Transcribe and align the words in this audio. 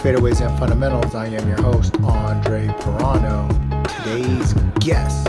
Fadeaways 0.00 0.40
and 0.40 0.58
Fundamentals. 0.58 1.14
I 1.14 1.26
am 1.26 1.46
your 1.46 1.60
host, 1.60 1.94
Andre 2.02 2.68
Pirano. 2.68 3.46
Today's 3.98 4.54
guest, 4.82 5.26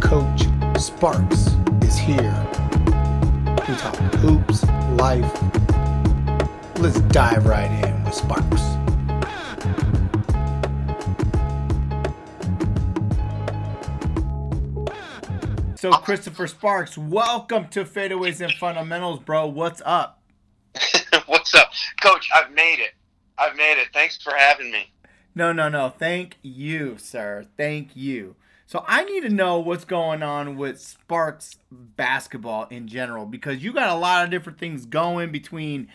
Coach 0.00 0.46
Sparks, 0.80 1.48
is 1.82 1.98
here. 1.98 2.34
We 3.68 3.74
talk 3.74 3.96
hoops, 4.16 4.64
life. 4.96 5.30
Let's 6.78 7.00
dive 7.12 7.44
right 7.44 7.70
in 7.84 8.02
with 8.04 8.14
Sparks. 8.14 8.62
So, 15.78 15.90
oh. 15.92 15.98
Christopher 16.02 16.46
Sparks, 16.46 16.96
welcome 16.96 17.68
to 17.68 17.84
Fadeaways 17.84 18.40
and 18.40 18.54
Fundamentals, 18.54 19.20
bro. 19.20 19.48
What's 19.48 19.82
up? 19.84 20.22
What's 21.26 21.54
up? 21.54 21.72
Coach, 22.00 22.30
I've 22.34 22.52
made 22.52 22.78
it. 22.78 22.94
I've 23.38 23.56
made 23.56 23.80
it. 23.80 23.88
Thanks 23.92 24.20
for 24.20 24.34
having 24.34 24.70
me. 24.70 24.90
No, 25.34 25.52
no, 25.52 25.68
no. 25.68 25.88
Thank 25.88 26.36
you, 26.42 26.96
sir. 26.98 27.46
Thank 27.56 27.94
you. 27.94 28.36
So 28.66 28.84
I 28.86 29.04
need 29.04 29.22
to 29.22 29.30
know 29.30 29.60
what's 29.60 29.84
going 29.84 30.22
on 30.22 30.56
with 30.56 30.78
Sparks 30.80 31.56
basketball 31.70 32.66
in 32.70 32.86
general 32.86 33.24
because 33.24 33.62
you 33.62 33.72
got 33.72 33.88
a 33.88 33.98
lot 33.98 34.24
of 34.24 34.30
different 34.30 34.58
things 34.58 34.84
going 34.84 35.32
between 35.32 35.88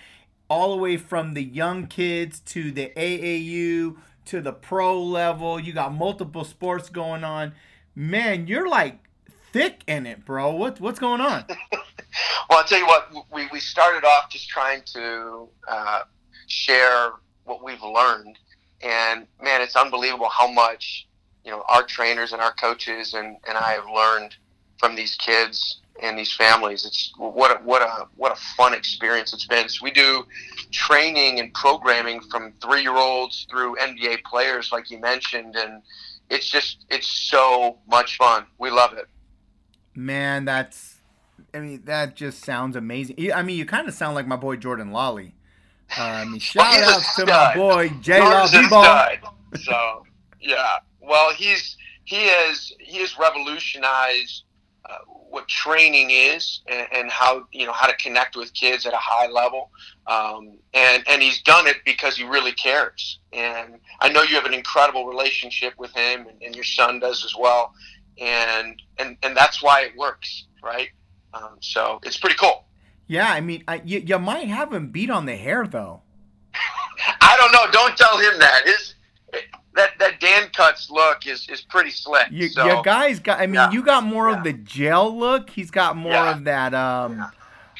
all 0.50 0.72
the 0.72 0.82
way 0.82 0.98
from 0.98 1.34
the 1.34 1.44
young 1.44 1.88
kids 1.88 2.40
to 2.40 2.72
the 2.72 2.92
AAU 2.96 3.98
to 4.26 4.42
the 4.42 4.54
pro 4.54 5.02
level. 5.02 5.60
You 5.60 5.74
got 5.74 5.94
multiple 5.94 6.44
sports 6.44 6.90
going 6.90 7.24
on. 7.24 7.54
Man, 7.96 8.48
you're 8.48 8.68
like 8.68 9.00
thick 9.52 9.84
in 9.88 10.06
it, 10.06 10.26
bro. 10.26 10.56
What 10.56 10.80
what's 10.82 11.00
going 11.00 11.22
on? 11.22 11.46
well, 11.50 11.84
I'll 12.50 12.64
tell 12.64 12.80
you 12.80 12.88
what. 12.88 13.12
We 13.32 13.48
we 13.52 13.60
started 13.60 14.06
off 14.06 14.30
just 14.30 14.50
trying 14.50 14.82
to 14.94 15.48
uh, 15.68 16.02
share 16.48 17.12
we've 17.74 17.92
learned, 17.92 18.38
and 18.82 19.28
man, 19.42 19.62
it's 19.62 19.76
unbelievable 19.76 20.30
how 20.30 20.52
much 20.52 21.08
you 21.44 21.52
know 21.52 21.64
our 21.70 21.84
trainers 21.84 22.34
and 22.34 22.42
our 22.42 22.54
coaches 22.54 23.14
and 23.14 23.38
and 23.48 23.58
I 23.58 23.74
have 23.74 23.86
learned 23.94 24.36
from 24.80 24.96
these 24.96 25.16
kids 25.16 25.82
and 26.02 26.18
these 26.18 26.34
families. 26.34 26.86
It's 26.86 27.14
what 27.18 27.52
a, 27.52 27.64
what 27.64 27.82
a 27.82 28.08
what 28.16 28.32
a 28.32 28.42
fun 28.58 28.74
experience 28.74 29.34
it's 29.34 29.46
been. 29.46 29.70
So 29.70 29.84
we 29.84 29.92
do 29.92 30.26
training 30.72 31.40
and 31.40 31.54
programming 31.54 32.22
from 32.32 32.54
three 32.62 32.82
year 32.82 32.96
olds 32.96 33.46
through 33.50 33.76
NBA 33.78 34.24
players, 34.24 34.72
like 34.72 34.90
you 34.90 35.00
mentioned, 35.00 35.56
and 35.56 35.82
it's 36.30 36.50
just 36.50 36.86
it's 36.90 37.08
so 37.08 37.78
much 37.88 38.18
fun. 38.18 38.46
We 38.58 38.70
love 38.70 38.94
it 38.94 39.08
man, 39.96 40.46
that's. 40.46 40.96
I 41.54 41.60
mean, 41.60 41.84
that 41.86 42.16
just 42.16 42.44
sounds 42.44 42.76
amazing. 42.76 43.32
I 43.32 43.44
mean, 43.44 43.58
you 43.58 43.66
kind 43.66 43.88
of 43.88 43.94
sound 43.94 44.16
like 44.16 44.26
my 44.26 44.36
boy 44.36 44.56
Jordan 44.56 44.92
Lawley. 44.92 45.36
Mean, 46.26 46.40
shout 46.40 46.64
well, 46.64 46.96
out 46.96 47.04
to 47.18 47.26
my 47.26 47.56
boy 47.56 47.90
J 48.02 48.20
Law 48.20 48.46
So 49.56 50.06
yeah, 50.42 50.78
well, 51.02 51.34
he's 51.34 51.78
he 52.06 52.28
has 52.28 52.74
he 52.80 53.00
has 53.00 53.18
revolutionized 53.18 54.44
uh, 54.90 54.98
what 55.08 55.48
training 55.48 56.10
is 56.12 56.62
and, 56.68 56.88
and, 56.92 57.12
how 57.12 57.48
you 57.52 57.66
know 57.66 57.72
how 57.72 57.88
to 57.88 57.96
connect 57.96 58.36
with 58.36 58.54
kids 58.54 58.86
at 58.86 58.94
a 58.94 59.00
high 59.00 59.28
level, 59.28 59.70
um, 60.08 60.58
and 60.74 61.04
and 61.08 61.22
he's 61.22 61.42
done 61.44 61.68
it 61.68 61.78
because 61.86 62.18
he 62.18 62.24
really 62.24 62.52
cares. 62.54 63.20
And 63.32 63.80
I 64.02 64.10
know 64.10 64.24
you 64.24 64.36
have 64.36 64.46
an 64.46 64.54
incredible 64.54 65.06
relationship 65.06 65.74
with 65.78 65.94
him, 65.94 66.28
and, 66.28 66.42
and 66.42 66.56
your 66.56 66.66
son 66.66 67.00
does 67.00 67.24
as 67.24 67.36
well 67.38 67.74
and 68.20 68.82
and 68.98 69.18
and 69.24 69.36
that's 69.36 69.62
why 69.62 69.82
it 69.82 69.98
works, 69.98 70.46
right? 70.62 70.90
Um, 71.34 71.58
so 71.62 72.00
it's 72.04 72.18
pretty 72.18 72.36
cool. 72.36 72.66
Yeah, 73.08 73.32
I 73.32 73.42
mean, 73.42 73.64
I, 73.68 73.82
you, 73.84 74.00
you 74.00 74.18
might 74.20 74.48
have 74.48 74.74
him 74.74 74.90
beat 74.90 75.10
on 75.10 75.26
the 75.26 75.36
hair 75.36 75.68
though. 75.68 76.02
I 77.22 77.38
don't 77.38 77.52
know. 77.52 77.72
Don't 77.72 77.98
tell 77.98 78.18
him 78.18 78.40
that. 78.40 78.62
His 78.66 78.96
that 79.76 79.92
that 80.00 80.20
Dan 80.20 80.50
cuts 80.56 80.90
look 80.90 81.26
is 81.28 81.48
is 81.50 81.62
pretty 81.62 81.90
slick. 81.90 82.28
You, 82.32 82.50
so, 82.50 82.66
your 82.66 82.84
guys 82.84 83.20
got. 83.20 83.40
I 83.40 83.48
mean, 83.48 83.56
yeah. 83.56 83.72
you 83.72 83.84
got 83.84 84.04
more 84.04 84.30
yeah. 84.30 84.38
of 84.38 84.44
the 84.44 84.54
gel 84.54 85.18
look. 85.18 85.50
He's 85.50 85.72
got 85.72 85.98
more 85.98 86.12
yeah. 86.12 86.36
of 86.36 86.44
that 86.46 86.74
um, 86.74 87.32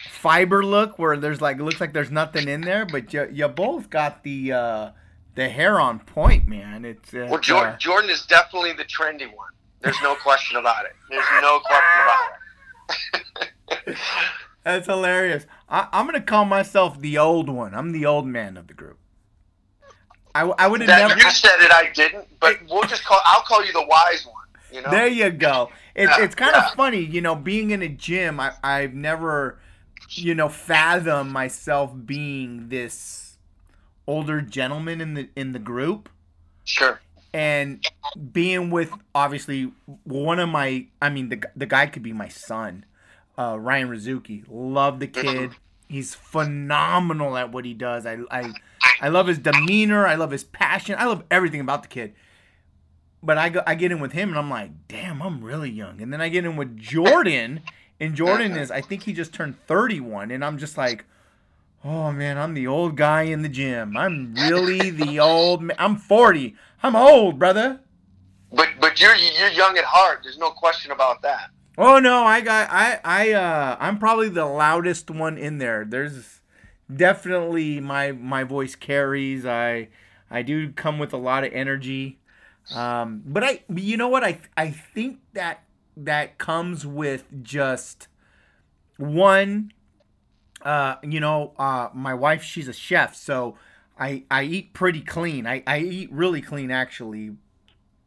fiber 0.10 0.64
look 0.64 0.98
where 0.98 1.18
there's 1.18 1.42
like 1.42 1.60
looks 1.60 1.80
like 1.80 1.94
there's 1.94 2.12
nothing 2.12 2.48
in 2.48 2.62
there, 2.62 2.86
but 2.86 3.14
you 3.14 3.30
you 3.32 3.48
both 3.48 3.90
got 3.90 4.24
the 4.24 4.52
uh, 4.52 4.92
the 5.36 5.50
hair 5.50 5.80
on 5.80 6.00
point, 6.00 6.48
man. 6.48 6.86
It's 6.86 7.14
uh, 7.14 7.28
well, 7.30 7.40
Jordan, 7.40 7.74
uh, 7.74 7.78
Jordan 7.78 8.10
is 8.10 8.26
definitely 8.26 8.74
the 8.74 8.86
trendy 8.86 9.28
one. 9.34 9.50
There's 9.82 10.02
no 10.02 10.16
question 10.16 10.58
about 10.58 10.86
it. 10.86 10.94
There's 11.10 11.26
no 11.42 11.60
question 11.60 12.00
about 12.04 13.88
it. 13.88 13.98
That's 14.64 14.88
hilarious. 14.88 15.46
I, 15.68 15.88
am 15.92 16.06
gonna 16.06 16.22
call 16.22 16.46
myself 16.46 17.00
the 17.00 17.18
old 17.18 17.50
one. 17.50 17.74
I'm 17.74 17.92
the 17.92 18.06
old 18.06 18.26
man 18.26 18.58
of 18.58 18.68
the 18.68 18.74
group. 18.74 18.98
I, 20.34 20.44
I 20.44 20.68
would 20.68 20.82
have 20.82 20.88
never. 20.88 21.20
You 21.20 21.32
said 21.32 21.60
it. 21.60 21.72
I 21.72 21.92
didn't. 21.94 22.28
But 22.40 22.60
we'll 22.70 22.84
just 22.84 23.04
call. 23.04 23.20
I'll 23.26 23.44
call 23.44 23.64
you 23.66 23.74
the 23.74 23.86
wise 23.86 24.26
one. 24.26 24.36
You 24.72 24.82
know. 24.82 24.90
There 24.90 25.08
you 25.08 25.30
go. 25.32 25.70
It's 25.96 26.18
yeah, 26.18 26.24
it's 26.24 26.36
kind 26.36 26.54
yeah. 26.56 26.68
of 26.68 26.74
funny, 26.74 27.00
you 27.00 27.22
know, 27.22 27.36
being 27.36 27.72
in 27.72 27.82
a 27.82 27.90
gym. 27.90 28.40
I 28.40 28.54
I've 28.64 28.94
never, 28.94 29.60
you 30.10 30.34
know, 30.34 30.50
fathom 30.50 31.30
myself 31.30 31.94
being 32.06 32.70
this 32.70 33.38
older 34.08 34.42
gentleman 34.42 35.02
in 35.02 35.14
the 35.14 35.30
in 35.36 35.52
the 35.52 35.60
group. 35.60 36.10
Sure 36.64 37.00
and 37.34 37.84
being 38.32 38.70
with 38.70 38.92
obviously 39.16 39.72
one 40.04 40.40
of 40.40 40.48
my 40.50 40.86
I 41.02 41.10
mean 41.10 41.30
the 41.30 41.42
the 41.56 41.66
guy 41.66 41.88
could 41.88 42.04
be 42.04 42.14
my 42.14 42.28
son, 42.28 42.86
uh, 43.38 43.58
Ryan 43.60 43.90
Rizuki. 43.90 44.44
Love 44.50 45.00
the 45.00 45.08
kid. 45.08 45.52
He's 45.88 46.16
phenomenal 46.16 47.38
at 47.38 47.52
what 47.52 47.66
he 47.66 47.74
does. 47.74 48.06
I 48.06 48.20
I 48.32 48.54
I 49.02 49.10
love 49.10 49.28
his 49.28 49.38
demeanor. 49.38 50.08
I 50.08 50.16
love 50.16 50.32
his 50.32 50.44
passion. 50.44 50.96
I 50.98 51.06
love 51.06 51.24
everything 51.30 51.60
about 51.60 51.84
the 51.84 51.90
kid. 51.90 52.14
But 53.22 53.38
I 53.38 53.50
go, 53.50 53.64
I 53.66 53.76
get 53.76 53.92
in 53.92 54.00
with 54.00 54.12
him 54.12 54.30
and 54.30 54.38
I'm 54.38 54.50
like, 54.50 54.72
damn, 54.88 55.22
I'm 55.22 55.44
really 55.44 55.70
young. 55.70 56.02
And 56.02 56.12
then 56.12 56.20
I 56.20 56.28
get 56.30 56.44
in 56.46 56.58
with 56.58 56.76
Jordan, 56.78 57.62
and 58.00 58.16
Jordan 58.16 58.58
is 58.58 58.70
I 58.70 58.82
think 58.82 59.04
he 59.04 59.14
just 59.14 59.34
turned 59.34 59.56
31, 59.66 60.30
and 60.32 60.44
I'm 60.44 60.58
just 60.58 60.78
like, 60.78 61.06
oh 61.86 62.12
man, 62.12 62.38
I'm 62.38 62.54
the 62.54 62.68
old 62.68 62.98
guy 62.98 63.24
in 63.24 63.42
the 63.42 63.50
gym. 63.50 63.96
I'm 63.96 64.34
really 64.36 64.90
the 64.90 65.20
old. 65.20 65.64
I'm 65.78 65.96
40. 65.96 66.56
I'm 66.82 66.96
old, 66.96 67.40
brother. 67.40 67.80
But 68.52 68.70
but 68.80 69.00
you're 69.00 69.16
you're 69.16 69.50
young 69.50 69.78
at 69.78 69.86
heart. 69.86 70.20
There's 70.24 70.38
no 70.38 70.52
question 70.52 70.92
about 70.92 71.22
that. 71.22 71.50
Oh 71.78 72.00
no, 72.00 72.24
I 72.24 72.42
got 72.42 72.70
I 72.70 73.00
I 73.04 73.32
uh 73.34 73.78
I'm 73.80 73.98
probably 73.98 74.30
the 74.30 74.46
loudest 74.46 75.10
one 75.10 75.38
in 75.38 75.58
there. 75.58 75.86
There's 75.86 76.42
definitely 76.94 77.80
my 77.80 78.12
my 78.12 78.44
voice 78.44 78.76
carries. 78.76 79.46
I 79.46 79.90
I 80.30 80.44
do 80.44 80.72
come 80.72 81.00
with 81.00 81.14
a 81.14 81.18
lot 81.18 81.44
of 81.44 81.52
energy. 81.54 82.20
Um 82.74 83.24
but 83.26 83.44
I 83.44 83.64
you 83.74 83.98
know 83.98 84.08
what 84.08 84.24
I 84.24 84.40
I 84.56 84.70
think 84.70 85.20
that 85.34 85.64
that 85.98 86.38
comes 86.38 86.86
with 86.86 87.26
just 87.42 88.08
one 88.98 89.72
uh 90.62 90.96
you 91.04 91.20
know 91.20 91.54
uh 91.58 91.90
my 91.94 92.14
wife 92.14 92.42
she's 92.44 92.68
a 92.68 92.74
chef 92.74 93.16
so 93.16 93.56
I 93.98 94.24
I 94.30 94.44
eat 94.44 94.74
pretty 94.74 95.02
clean. 95.02 95.46
I, 95.48 95.64
I 95.68 95.80
eat 95.80 96.12
really 96.12 96.42
clean 96.42 96.72
actually 96.72 97.36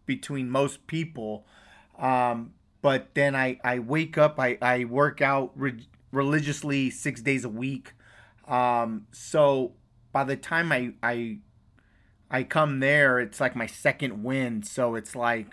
between 0.05 0.51
most 0.51 0.87
people. 0.87 1.45
Um, 1.99 2.53
but 2.87 3.17
then 3.17 3.35
I, 3.35 3.59
I 3.65 3.81
wake 3.81 4.17
up, 4.17 4.39
I, 4.39 4.59
I 4.63 4.85
work 4.85 5.21
out 5.21 5.51
re- 5.57 5.89
religiously 6.13 6.89
six 6.91 7.21
days 7.21 7.45
a 7.45 7.49
week. 7.49 7.95
Um, 8.47 9.09
so 9.11 9.73
by 10.13 10.23
the 10.23 10.37
time 10.37 10.71
I, 10.71 10.93
I 11.03 11.39
I 12.31 12.45
come 12.45 12.79
there, 12.79 13.19
it's 13.19 13.41
like 13.41 13.57
my 13.57 13.67
second 13.67 14.23
win. 14.23 14.63
So 14.63 14.95
it's 14.95 15.17
like 15.17 15.49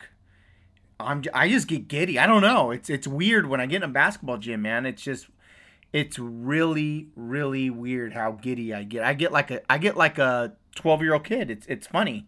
I'm 1.00 1.24
I 1.34 1.50
just 1.50 1.68
get 1.68 1.88
giddy. 1.88 2.20
I 2.20 2.28
don't 2.28 2.44
know. 2.44 2.70
It's 2.70 2.88
it's 2.88 3.08
weird 3.08 3.48
when 3.48 3.60
I 3.60 3.66
get 3.66 3.78
in 3.78 3.90
a 3.90 3.92
basketball 3.92 4.38
gym, 4.38 4.62
man. 4.62 4.86
It's 4.86 5.02
just 5.02 5.26
it's 5.92 6.20
really 6.20 7.08
really 7.16 7.72
weird 7.72 8.14
how 8.14 8.34
giddy 8.34 8.76
I 8.76 8.84
get. 8.84 9.04
I 9.04 9.16
get 9.16 9.32
like 9.32 9.50
a 9.50 9.60
I 9.72 9.80
get 9.80 9.98
like 9.98 10.20
a 10.20 10.54
12-year-old 10.76 11.24
kid. 11.24 11.50
It's 11.50 11.66
it's 11.66 11.88
funny. 11.88 12.28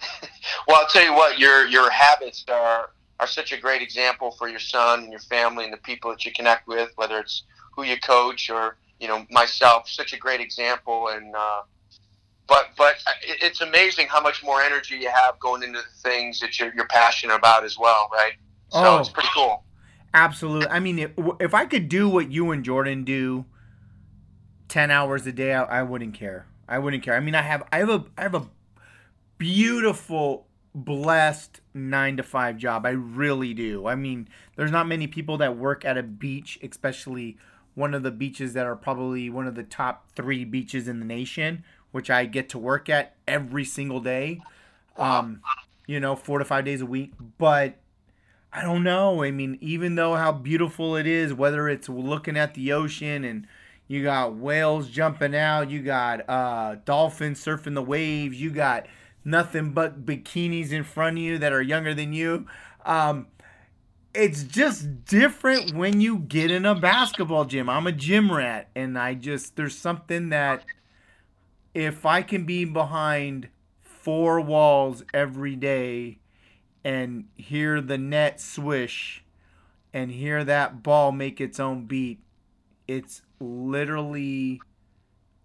well, 0.68 0.82
I'll 0.82 0.88
tell 0.88 1.02
you 1.02 1.14
what, 1.14 1.38
your 1.38 1.66
your 1.66 1.90
habits 1.90 2.44
are 2.52 2.90
are 3.20 3.26
such 3.26 3.52
a 3.52 3.56
great 3.56 3.82
example 3.82 4.32
for 4.32 4.48
your 4.48 4.58
son 4.58 5.00
and 5.00 5.10
your 5.10 5.20
family 5.20 5.64
and 5.64 5.72
the 5.72 5.78
people 5.78 6.10
that 6.10 6.24
you 6.24 6.32
connect 6.32 6.66
with, 6.66 6.90
whether 6.96 7.18
it's 7.18 7.44
who 7.74 7.84
you 7.84 7.98
coach 8.00 8.50
or 8.50 8.76
you 9.00 9.08
know 9.08 9.26
myself. 9.30 9.88
Such 9.88 10.12
a 10.12 10.18
great 10.18 10.40
example, 10.40 11.08
and 11.08 11.34
uh, 11.34 11.62
but 12.46 12.70
but 12.76 12.96
it's 13.22 13.60
amazing 13.60 14.08
how 14.08 14.20
much 14.20 14.42
more 14.42 14.60
energy 14.60 14.96
you 14.96 15.10
have 15.10 15.38
going 15.40 15.62
into 15.62 15.78
the 15.78 16.08
things 16.08 16.40
that 16.40 16.58
you're, 16.58 16.74
you're 16.74 16.88
passionate 16.88 17.34
about 17.34 17.64
as 17.64 17.78
well, 17.78 18.08
right? 18.12 18.34
So 18.70 18.80
oh. 18.80 18.98
it's 18.98 19.08
pretty 19.08 19.28
cool. 19.34 19.64
Absolutely. 20.14 20.68
I 20.68 20.78
mean, 20.80 20.98
if, 20.98 21.10
if 21.40 21.54
I 21.54 21.64
could 21.64 21.88
do 21.88 22.08
what 22.08 22.30
you 22.30 22.50
and 22.50 22.64
Jordan 22.64 23.04
do, 23.04 23.46
ten 24.68 24.90
hours 24.90 25.26
a 25.26 25.32
day, 25.32 25.54
I, 25.54 25.80
I 25.80 25.82
wouldn't 25.82 26.14
care. 26.14 26.46
I 26.68 26.78
wouldn't 26.78 27.02
care. 27.02 27.14
I 27.14 27.20
mean, 27.20 27.34
I 27.34 27.42
have 27.42 27.62
I 27.72 27.78
have 27.78 27.90
a 27.90 28.04
I 28.16 28.22
have 28.22 28.34
a 28.34 28.46
beautiful, 29.38 30.46
blessed 30.74 31.60
nine 31.74 32.16
to 32.16 32.22
five 32.22 32.56
job. 32.56 32.86
I 32.86 32.90
really 32.90 33.54
do. 33.54 33.86
I 33.86 33.94
mean, 33.94 34.28
there's 34.56 34.70
not 34.70 34.86
many 34.86 35.06
people 35.06 35.36
that 35.38 35.56
work 35.56 35.84
at 35.84 35.98
a 35.98 36.02
beach, 36.02 36.58
especially 36.62 37.36
one 37.74 37.94
of 37.94 38.02
the 38.02 38.10
beaches 38.10 38.52
that 38.54 38.66
are 38.66 38.76
probably 38.76 39.30
one 39.30 39.46
of 39.46 39.54
the 39.54 39.62
top 39.62 40.06
three 40.14 40.44
beaches 40.44 40.88
in 40.88 40.98
the 40.98 41.06
nation, 41.06 41.64
which 41.90 42.10
I 42.10 42.26
get 42.26 42.48
to 42.50 42.58
work 42.58 42.88
at 42.88 43.16
every 43.26 43.64
single 43.64 44.00
day. 44.00 44.40
Um, 44.96 45.40
you 45.86 46.00
know, 46.00 46.16
four 46.16 46.38
to 46.38 46.44
five 46.44 46.64
days 46.64 46.80
a 46.80 46.86
week. 46.86 47.12
But 47.38 47.76
I 48.52 48.62
don't 48.62 48.82
know. 48.82 49.22
I 49.22 49.30
mean, 49.30 49.58
even 49.60 49.94
though 49.94 50.14
how 50.14 50.32
beautiful 50.32 50.96
it 50.96 51.06
is, 51.06 51.32
whether 51.32 51.68
it's 51.68 51.88
looking 51.88 52.36
at 52.36 52.54
the 52.54 52.72
ocean 52.72 53.24
and 53.24 53.46
you 53.88 54.02
got 54.02 54.36
whales 54.36 54.88
jumping 54.88 55.34
out, 55.34 55.70
you 55.70 55.82
got 55.82 56.28
uh, 56.28 56.76
dolphins 56.84 57.42
surfing 57.42 57.74
the 57.74 57.82
waves, 57.82 58.40
you 58.40 58.50
got 58.50 58.86
nothing 59.24 59.72
but 59.72 60.04
bikinis 60.04 60.72
in 60.72 60.84
front 60.84 61.18
of 61.18 61.22
you 61.22 61.38
that 61.38 61.52
are 61.52 61.62
younger 61.62 61.94
than 61.94 62.12
you. 62.12 62.46
Um, 62.84 63.28
it's 64.14 64.42
just 64.42 65.04
different 65.04 65.74
when 65.74 66.00
you 66.00 66.18
get 66.18 66.50
in 66.50 66.66
a 66.66 66.74
basketball 66.74 67.44
gym. 67.44 67.68
I'm 67.68 67.86
a 67.86 67.92
gym 67.92 68.30
rat, 68.30 68.68
and 68.74 68.98
I 68.98 69.14
just, 69.14 69.56
there's 69.56 69.76
something 69.76 70.28
that 70.28 70.64
if 71.74 72.04
I 72.04 72.22
can 72.22 72.44
be 72.44 72.64
behind 72.64 73.48
four 73.80 74.40
walls 74.40 75.02
every 75.14 75.56
day 75.56 76.18
and 76.84 77.26
hear 77.36 77.80
the 77.80 77.96
net 77.96 78.40
swish 78.40 79.24
and 79.94 80.10
hear 80.10 80.44
that 80.44 80.82
ball 80.82 81.12
make 81.12 81.40
its 81.40 81.60
own 81.60 81.86
beat, 81.86 82.20
it's 82.86 83.22
literally 83.40 84.60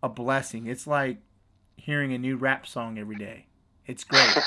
a 0.04 0.10
blessing. 0.10 0.68
It's 0.68 0.88
like 0.88 1.20
hearing 1.78 2.14
a 2.14 2.18
new 2.18 2.36
rap 2.36 2.68
song 2.68 2.98
every 2.98 3.16
day. 3.16 3.47
It's 3.88 4.04
great. 4.04 4.38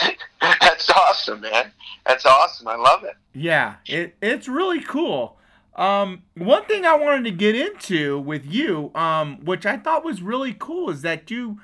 That's 0.40 0.90
awesome, 0.90 1.40
man. 1.40 1.72
That's 2.06 2.26
awesome. 2.26 2.68
I 2.68 2.76
love 2.76 3.04
it. 3.04 3.14
Yeah, 3.32 3.76
it, 3.86 4.16
it's 4.20 4.48
really 4.48 4.80
cool. 4.80 5.36
Um, 5.74 6.22
one 6.34 6.64
thing 6.64 6.84
I 6.84 6.96
wanted 6.96 7.24
to 7.24 7.30
get 7.30 7.54
into 7.54 8.18
with 8.18 8.44
you, 8.44 8.90
um, 8.94 9.44
which 9.44 9.64
I 9.64 9.76
thought 9.76 10.04
was 10.04 10.20
really 10.20 10.52
cool, 10.52 10.90
is 10.90 11.02
that 11.02 11.30
you 11.30 11.60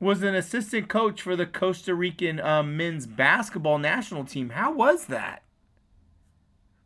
was 0.00 0.22
an 0.24 0.34
assistant 0.34 0.88
coach 0.88 1.22
for 1.22 1.36
the 1.36 1.46
Costa 1.46 1.94
Rican 1.94 2.40
um, 2.40 2.76
men's 2.76 3.06
basketball 3.06 3.78
national 3.78 4.24
team. 4.24 4.50
How 4.50 4.72
was 4.72 5.06
that? 5.06 5.44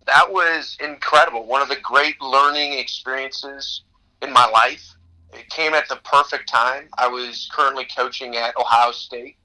That 0.06 0.30
was 0.30 0.76
incredible. 0.80 1.46
One 1.46 1.62
of 1.62 1.68
the 1.68 1.80
great 1.82 2.20
learning 2.20 2.74
experiences 2.74 3.82
in 4.20 4.32
my 4.32 4.46
life. 4.46 4.95
It 5.32 5.48
came 5.50 5.74
at 5.74 5.88
the 5.88 5.96
perfect 5.96 6.48
time. 6.48 6.88
I 6.98 7.08
was 7.08 7.48
currently 7.52 7.86
coaching 7.96 8.36
at 8.36 8.56
Ohio 8.56 8.92
State 8.92 9.36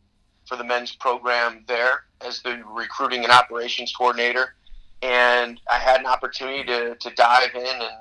for 0.48 0.56
the 0.56 0.64
men's 0.64 0.96
program 0.96 1.64
there 1.68 2.04
as 2.26 2.42
the 2.42 2.62
recruiting 2.68 3.24
and 3.24 3.32
operations 3.32 3.94
coordinator. 3.96 4.56
And 5.02 5.60
I 5.70 5.78
had 5.78 6.00
an 6.00 6.06
opportunity 6.06 6.64
to, 6.66 6.96
to 6.96 7.10
dive 7.16 7.56
in 7.56 7.66
and 7.66 7.98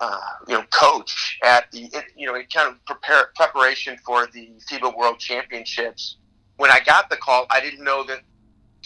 uh, 0.00 0.20
you 0.48 0.54
know, 0.54 0.64
coach 0.72 1.38
at 1.44 1.70
the, 1.70 1.90
you 2.16 2.26
know, 2.26 2.34
kind 2.52 2.68
of 2.68 2.84
prepare 2.84 3.30
preparation 3.36 3.96
for 4.04 4.26
the 4.32 4.50
FIBA 4.70 4.96
World 4.96 5.18
Championships. 5.18 6.16
When 6.56 6.70
I 6.70 6.80
got 6.80 7.10
the 7.10 7.16
call, 7.16 7.46
I 7.50 7.60
didn't 7.60 7.84
know 7.84 8.04
that 8.04 8.20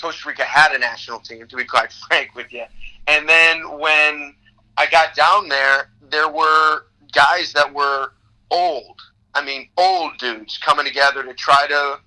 Costa 0.00 0.28
Rica 0.28 0.44
had 0.44 0.72
a 0.72 0.78
national 0.78 1.20
team, 1.20 1.46
to 1.48 1.56
be 1.56 1.64
quite 1.64 1.92
frank 2.08 2.34
with 2.34 2.52
you. 2.52 2.64
And 3.06 3.28
then 3.28 3.78
when 3.78 4.34
I 4.76 4.86
got 4.86 5.14
down 5.14 5.48
there, 5.48 5.90
there 6.10 6.28
were 6.28 6.87
guys 7.12 7.52
that 7.52 7.72
were 7.72 8.12
old. 8.50 9.00
I 9.34 9.44
mean, 9.44 9.68
old 9.76 10.18
dudes 10.18 10.58
coming 10.58 10.86
together 10.86 11.22
to 11.22 11.34
try 11.34 11.66
to 11.68 12.00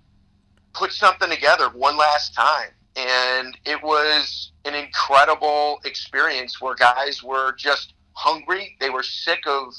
put 0.73 0.91
something 0.91 1.29
together 1.29 1.69
one 1.69 1.97
last 1.97 2.33
time. 2.33 2.69
And 2.95 3.57
it 3.65 3.81
was 3.81 4.51
an 4.65 4.75
incredible 4.75 5.79
experience 5.85 6.61
where 6.61 6.75
guys 6.75 7.23
were 7.23 7.53
just 7.53 7.93
hungry. 8.13 8.75
They 8.79 8.89
were 8.89 9.03
sick 9.03 9.47
of, 9.47 9.73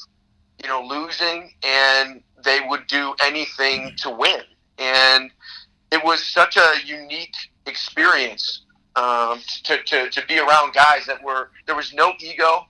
you 0.62 0.68
know, 0.68 0.82
losing, 0.82 1.52
and 1.62 2.22
they 2.42 2.60
would 2.66 2.86
do 2.86 3.14
anything 3.22 3.92
to 3.98 4.10
win. 4.10 4.42
And 4.78 5.30
it 5.90 6.02
was 6.02 6.24
such 6.24 6.56
a 6.56 6.74
unique 6.84 7.34
experience 7.66 8.62
um, 8.96 9.40
to, 9.64 9.82
to, 9.82 10.10
to 10.10 10.26
be 10.26 10.38
around 10.38 10.74
guys 10.74 11.06
that 11.06 11.22
were 11.22 11.50
there 11.66 11.76
was 11.76 11.92
no 11.92 12.12
ego. 12.18 12.66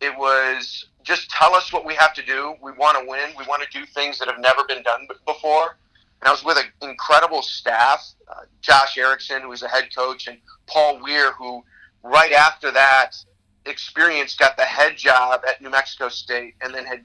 It 0.00 0.16
was 0.18 0.86
just 1.06 1.30
tell 1.30 1.54
us 1.54 1.72
what 1.72 1.86
we 1.86 1.94
have 1.94 2.12
to 2.14 2.22
do. 2.22 2.54
We 2.60 2.72
want 2.72 2.98
to 2.98 3.08
win. 3.08 3.30
We 3.38 3.44
want 3.44 3.62
to 3.62 3.78
do 3.78 3.86
things 3.86 4.18
that 4.18 4.28
have 4.28 4.40
never 4.40 4.64
been 4.64 4.82
done 4.82 5.06
before. 5.24 5.78
And 6.20 6.28
I 6.28 6.32
was 6.32 6.44
with 6.44 6.58
an 6.58 6.88
incredible 6.88 7.42
staff, 7.42 8.04
uh, 8.28 8.42
Josh 8.60 8.98
Erickson, 8.98 9.42
who 9.42 9.48
was 9.48 9.62
a 9.62 9.68
head 9.68 9.94
coach, 9.94 10.26
and 10.26 10.38
Paul 10.66 11.00
Weir, 11.02 11.32
who 11.32 11.62
right 12.02 12.32
after 12.32 12.72
that 12.72 13.12
experience 13.66 14.34
got 14.34 14.56
the 14.56 14.64
head 14.64 14.96
job 14.96 15.42
at 15.48 15.60
New 15.62 15.70
Mexico 15.70 16.08
State 16.08 16.54
and 16.60 16.74
then 16.74 16.84
had 16.84 17.04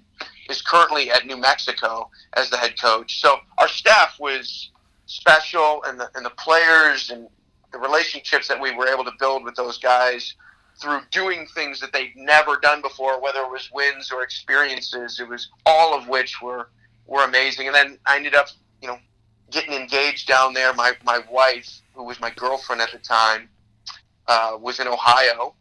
is 0.50 0.62
currently 0.62 1.12
at 1.12 1.25
New 1.25 1.38
Mexico 1.38 2.09
as 2.33 2.50
the 2.50 2.57
head 2.57 2.80
coach. 2.80 3.21
So 3.21 3.38
our 3.57 3.68
staff 3.68 4.19
was 4.19 4.71
special 5.06 5.83
and 5.86 6.00
the 6.00 6.09
and 6.15 6.25
the 6.25 6.31
players 6.31 7.12
and 7.12 7.27
the 7.71 7.80
relationships 7.80 8.48
that 8.48 8.59
we 8.59 8.75
were 8.75 8.88
able 8.88 9.03
to 9.06 9.13
build 9.19 9.44
with 9.44 9.56
those 9.56 9.77
guys 9.77 10.36
through 10.79 11.01
doing 11.12 11.47
things 11.53 11.79
that 11.79 11.94
they'd 11.94 12.15
never 12.15 12.57
done 12.57 12.81
before, 12.81 13.21
whether 13.21 13.39
it 13.39 13.51
was 13.51 13.69
wins 13.73 14.12
or 14.12 14.23
experiences, 14.23 15.19
it 15.19 15.27
was 15.27 15.50
all 15.65 15.94
of 15.94 16.07
which 16.07 16.41
were 16.41 16.69
were 17.06 17.23
amazing. 17.23 17.68
And 17.68 17.75
then 17.75 17.97
I 18.06 18.15
ended 18.15 18.35
up, 18.35 18.47
you 18.81 18.88
know, 18.88 18.97
getting 19.51 19.73
engaged 19.73 20.27
down 20.27 20.53
there. 20.53 20.73
My 20.73 20.94
my 21.03 21.19
wife, 21.29 21.81
who 21.94 22.03
was 22.03 22.19
my 22.19 22.31
girlfriend 22.31 22.81
at 22.81 22.91
the 22.91 23.00
time, 23.00 23.50
uh, 24.27 24.57
was 24.59 24.79
in 24.79 24.88
Ohio, 24.88 25.53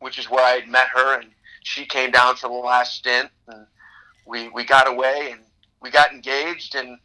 which 0.00 0.18
is 0.18 0.30
where 0.30 0.44
I 0.44 0.52
had 0.52 0.68
met 0.68 0.88
her, 0.94 1.20
and 1.20 1.30
she 1.62 1.86
came 1.86 2.10
down 2.10 2.36
for 2.36 2.48
the 2.48 2.54
last 2.54 2.94
stint, 2.94 3.30
and 3.48 3.66
we 4.26 4.48
we 4.48 4.64
got 4.64 4.88
away 4.88 5.30
and 5.32 5.40
we 5.80 5.90
got 5.90 6.12
engaged, 6.12 6.74
and 6.74 6.98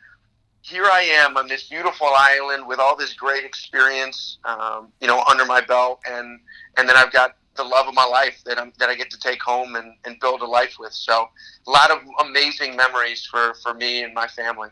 here 0.61 0.85
I 0.85 1.01
am 1.01 1.37
on 1.37 1.47
this 1.47 1.67
beautiful 1.69 2.07
island 2.15 2.67
with 2.67 2.79
all 2.79 2.95
this 2.95 3.13
great 3.13 3.43
experience, 3.43 4.37
um, 4.45 4.89
you 5.01 5.07
know, 5.07 5.23
under 5.29 5.45
my 5.45 5.61
belt, 5.61 6.01
and 6.09 6.39
and 6.77 6.87
then 6.87 6.95
I've 6.95 7.11
got 7.11 7.35
the 7.55 7.63
love 7.63 7.87
of 7.87 7.93
my 7.93 8.05
life 8.05 8.41
that 8.45 8.57
I'm 8.59 8.71
that 8.79 8.89
I 8.89 8.95
get 8.95 9.09
to 9.11 9.19
take 9.19 9.41
home 9.41 9.75
and, 9.75 9.95
and 10.05 10.19
build 10.19 10.41
a 10.41 10.45
life 10.45 10.77
with. 10.79 10.93
So 10.93 11.29
a 11.67 11.69
lot 11.69 11.91
of 11.91 11.99
amazing 12.25 12.75
memories 12.75 13.25
for 13.25 13.53
for 13.55 13.73
me 13.73 14.03
and 14.03 14.13
my 14.13 14.27
family. 14.27 14.69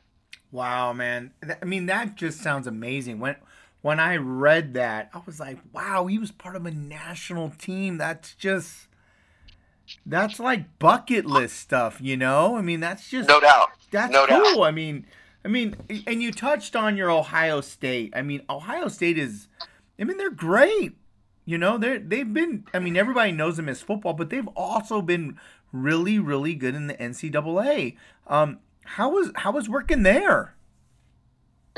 Wow, 0.51 0.93
man! 0.93 1.31
I 1.61 1.65
mean, 1.65 1.87
that 1.87 2.15
just 2.15 2.41
sounds 2.41 2.67
amazing. 2.67 3.19
When 3.19 3.35
when 3.81 3.99
I 3.99 4.17
read 4.17 4.73
that, 4.75 5.09
I 5.13 5.21
was 5.25 5.39
like, 5.39 5.57
wow, 5.73 6.07
he 6.07 6.17
was 6.17 6.31
part 6.31 6.55
of 6.55 6.65
a 6.65 6.71
national 6.71 7.49
team. 7.49 7.97
That's 7.97 8.35
just 8.35 8.87
that's 10.05 10.39
like 10.39 10.77
bucket 10.79 11.25
list 11.25 11.57
stuff, 11.57 11.99
you 12.01 12.17
know? 12.17 12.55
I 12.55 12.61
mean, 12.61 12.79
that's 12.79 13.09
just 13.09 13.27
no 13.27 13.39
doubt. 13.39 13.69
That's 13.91 14.11
no 14.11 14.27
cool. 14.27 14.55
Doubt. 14.55 14.63
I 14.63 14.71
mean, 14.71 15.05
I 15.43 15.47
mean, 15.47 15.75
and 16.05 16.21
you 16.21 16.31
touched 16.31 16.75
on 16.75 16.97
your 16.97 17.09
Ohio 17.09 17.61
State. 17.61 18.13
I 18.15 18.21
mean, 18.21 18.43
Ohio 18.49 18.87
State 18.87 19.17
is 19.17 19.47
I 19.99 20.03
mean, 20.03 20.17
they're 20.17 20.29
great. 20.29 20.97
You 21.45 21.57
know, 21.57 21.77
they're 21.77 21.99
they've 21.99 22.31
been 22.31 22.65
I 22.73 22.79
mean, 22.79 22.97
everybody 22.97 23.31
knows 23.31 23.57
them 23.57 23.69
as 23.69 23.81
football, 23.81 24.13
but 24.13 24.29
they've 24.29 24.47
also 24.49 25.01
been 25.01 25.39
really, 25.71 26.19
really 26.19 26.55
good 26.55 26.75
in 26.75 26.87
the 26.87 26.95
NCAA. 26.95 27.97
Um, 28.27 28.59
how 28.85 29.09
was 29.09 29.31
how 29.35 29.51
was 29.51 29.69
working 29.69 30.03
there? 30.03 30.55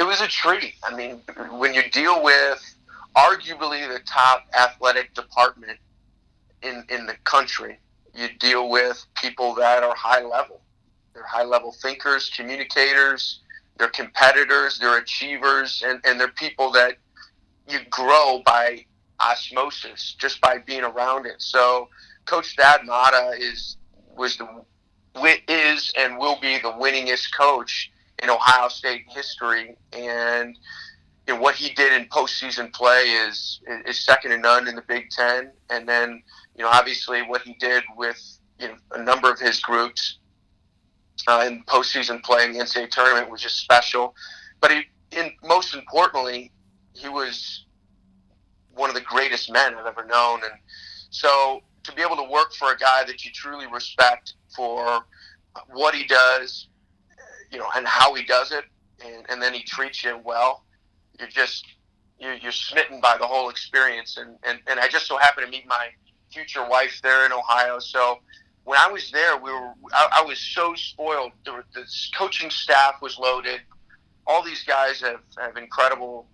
it 0.02 0.04
was 0.04 0.20
a 0.22 0.28
treat. 0.28 0.74
I 0.84 0.96
mean, 0.96 1.22
when 1.52 1.76
you 1.76 1.84
deal 1.92 2.24
with 2.24 2.76
arguably 3.16 3.88
the 3.88 4.00
top 4.06 4.48
athletic 4.58 5.14
department 5.14 5.78
in 6.64 6.84
in 6.90 7.06
the 7.06 7.16
country, 7.24 7.78
you 8.16 8.28
deal 8.40 8.70
with 8.70 9.06
people 9.16 9.54
that 9.56 9.84
are 9.84 9.96
high 9.96 10.24
level. 10.24 10.62
They're 11.14 11.26
high 11.26 11.44
level 11.44 11.72
thinkers, 11.72 12.32
communicators, 12.36 13.42
they're 13.82 13.90
competitors, 13.90 14.78
they're 14.78 15.00
achievers, 15.00 15.82
and, 15.84 16.00
and 16.06 16.20
they're 16.20 16.28
people 16.28 16.72
that 16.72 16.98
you 17.68 17.80
grow 17.90 18.44
by 18.46 18.86
osmosis 19.20 20.16
just 20.20 20.40
by 20.40 20.60
being 20.60 20.84
around 20.84 21.26
it. 21.26 21.42
So 21.42 21.90
Coach 22.26 22.56
Thad 22.56 22.86
Matta 22.86 23.34
is 23.40 23.78
was 24.16 24.38
the 24.38 24.48
is 25.48 25.92
and 25.98 26.20
will 26.20 26.40
be 26.40 26.60
the 26.60 26.74
winningest 26.74 27.36
coach 27.36 27.92
in 28.22 28.30
Ohio 28.30 28.68
State 28.68 29.06
history, 29.10 29.76
and 29.94 30.56
you 31.28 31.34
know, 31.34 31.42
what 31.42 31.56
he 31.56 31.74
did 31.74 31.92
in 32.00 32.08
postseason 32.10 32.72
play 32.74 33.02
is 33.02 33.62
is 33.88 34.06
second 34.06 34.30
to 34.30 34.38
none 34.38 34.68
in 34.68 34.76
the 34.76 34.84
Big 34.84 35.10
Ten. 35.10 35.54
And 35.72 35.90
then 35.90 36.22
you 36.56 36.64
know, 36.64 36.70
obviously, 36.72 37.24
what 37.24 37.42
he 37.42 37.56
did 37.56 37.84
with 37.98 38.22
you 38.60 38.68
know, 38.68 38.76
a 38.92 39.04
number 39.04 39.32
of 39.32 39.40
his 39.40 39.60
groups 39.60 40.20
uh, 41.28 41.44
in 41.48 41.64
postseason 41.64 42.22
play 42.24 42.46
in 42.46 42.54
the 42.54 42.60
NCAA 42.60 42.90
tournament 42.90 43.30
was 43.30 43.42
just 43.42 43.60
special. 43.60 44.16
But 44.60 44.72
he, 44.72 44.82
in 45.12 45.32
most 45.44 45.74
importantly, 45.74 46.52
he 46.94 47.10
was 47.10 47.66
one 48.74 48.90
of 48.90 48.96
the 48.96 49.02
greatest 49.02 49.52
men 49.52 49.76
I've 49.76 49.86
ever 49.86 50.06
known, 50.06 50.42
and 50.44 50.54
so 51.10 51.62
to 51.84 51.94
be 51.94 52.02
able 52.02 52.16
to 52.18 52.30
work 52.30 52.54
for 52.54 52.72
a 52.72 52.78
guy 52.78 53.04
that 53.06 53.26
you 53.26 53.32
truly 53.32 53.68
respect 53.68 54.34
for 54.56 55.06
what 55.74 55.94
he 55.96 56.06
does, 56.06 56.68
you 57.52 57.58
know, 57.58 57.68
and 57.76 57.88
how 57.88 58.14
he 58.14 58.24
does 58.24 58.52
it, 58.52 58.66
and, 59.04 59.26
and 59.30 59.42
then 59.42 59.54
he 59.54 59.64
treats 59.64 60.04
you 60.04 60.20
well. 60.24 60.64
You're 61.20 61.28
just 61.28 61.66
you're, 62.20 62.36
you're 62.36 62.52
smitten 62.52 63.02
by 63.02 63.18
the 63.18 63.26
whole 63.26 63.50
experience, 63.50 64.18
and, 64.18 64.38
and 64.44 64.60
and 64.68 64.80
I 64.80 64.88
just 64.88 65.08
so 65.08 65.18
happen 65.18 65.44
to 65.44 65.50
meet 65.50 65.68
my 65.68 65.88
future 66.32 66.68
wife 66.68 67.00
there 67.04 67.26
in 67.26 67.32
Ohio, 67.32 67.80
so 67.80 68.20
when 68.64 68.80
I 68.80 68.92
was 68.92 69.12
there, 69.12 69.38
we 69.38 69.52
were 69.52 69.74
I, 69.94 70.20
I 70.20 70.24
was 70.24 70.40
so 70.40 70.74
spoiled. 70.76 71.32
The, 71.46 71.64
the 71.74 71.86
coaching 72.16 72.50
staff 72.50 73.02
was 73.02 73.18
loaded. 73.18 73.62
All 74.28 74.44
these 74.44 74.64
guys 74.64 75.02
have, 75.02 75.22
have 75.38 75.58
incredible 75.58 76.28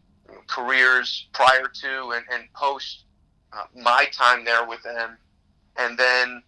careers 0.47 1.27
prior 1.33 1.67
to 1.81 2.11
and, 2.11 2.25
and 2.33 2.51
post 2.53 3.05
uh, 3.53 3.63
my 3.75 4.05
time 4.11 4.43
there 4.43 4.67
with 4.67 4.83
them. 4.83 5.17
And 5.77 5.97
then, 5.97 6.43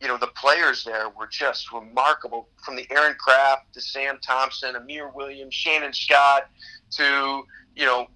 you 0.00 0.08
know, 0.08 0.16
the 0.16 0.28
players 0.28 0.84
there 0.84 1.08
were 1.08 1.26
just 1.26 1.72
remarkable 1.72 2.48
from 2.64 2.76
the 2.76 2.86
Aaron 2.90 3.16
Craft 3.18 3.74
to 3.74 3.80
Sam 3.80 4.18
Thompson, 4.22 4.76
Amir 4.76 5.08
Williams, 5.08 5.54
Shannon 5.54 5.92
Scott 5.92 6.48
to, 6.92 7.42
you 7.74 7.84
know, 7.84 8.06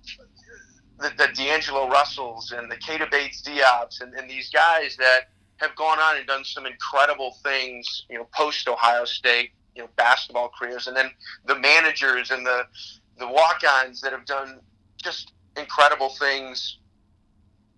the, 1.01 1.11
the 1.17 1.29
D'Angelo 1.35 1.89
Russells 1.89 2.53
and 2.53 2.71
the 2.71 2.77
Keita 2.77 3.11
Bates 3.11 3.43
Diops 3.43 4.01
and, 4.01 4.15
and 4.15 4.31
these 4.31 4.51
guys 4.51 4.97
that 4.97 5.31
have 5.59 5.75
gone 5.77 5.99
on 5.99 6.17
and 6.17 6.27
done 6.27 6.45
some 6.45 6.67
incredible 6.67 7.37
things, 7.43 8.07
you 8.09 8.17
know, 8.17 8.27
post 8.33 8.69
Ohio 8.69 9.05
State, 9.05 9.50
you 9.75 9.83
know, 9.83 9.88
basketball 9.97 10.50
careers, 10.59 10.87
and 10.87 10.97
then 10.97 11.11
the 11.47 11.59
managers 11.59 12.31
and 12.31 12.45
the 12.45 12.67
the 13.19 13.27
walk-ons 13.27 14.00
that 14.00 14.12
have 14.12 14.25
done 14.25 14.61
just 15.03 15.33
incredible 15.57 16.11
things, 16.11 16.79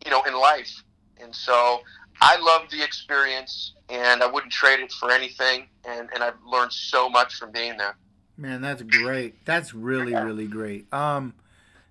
you 0.05 0.11
know, 0.11 0.23
in 0.25 0.35
life. 0.35 0.83
And 1.23 1.35
so 1.35 1.81
I 2.21 2.39
love 2.39 2.71
the 2.71 2.83
experience, 2.83 3.75
and 3.89 4.23
I 4.23 4.27
wouldn't 4.27 4.53
trade 4.53 4.81
it 4.81 4.93
for 4.93 5.11
anything. 5.11 5.67
And 5.87 6.09
and 6.15 6.23
I've 6.23 6.43
learned 6.47 6.73
so 6.73 7.09
much 7.09 7.35
from 7.35 7.53
being 7.53 7.77
there. 7.77 7.97
Man, 8.37 8.63
that's 8.63 8.83
great. 8.83 9.45
That's 9.45 9.75
really 9.75 10.15
really 10.15 10.47
great. 10.47 10.93
Um, 10.93 11.35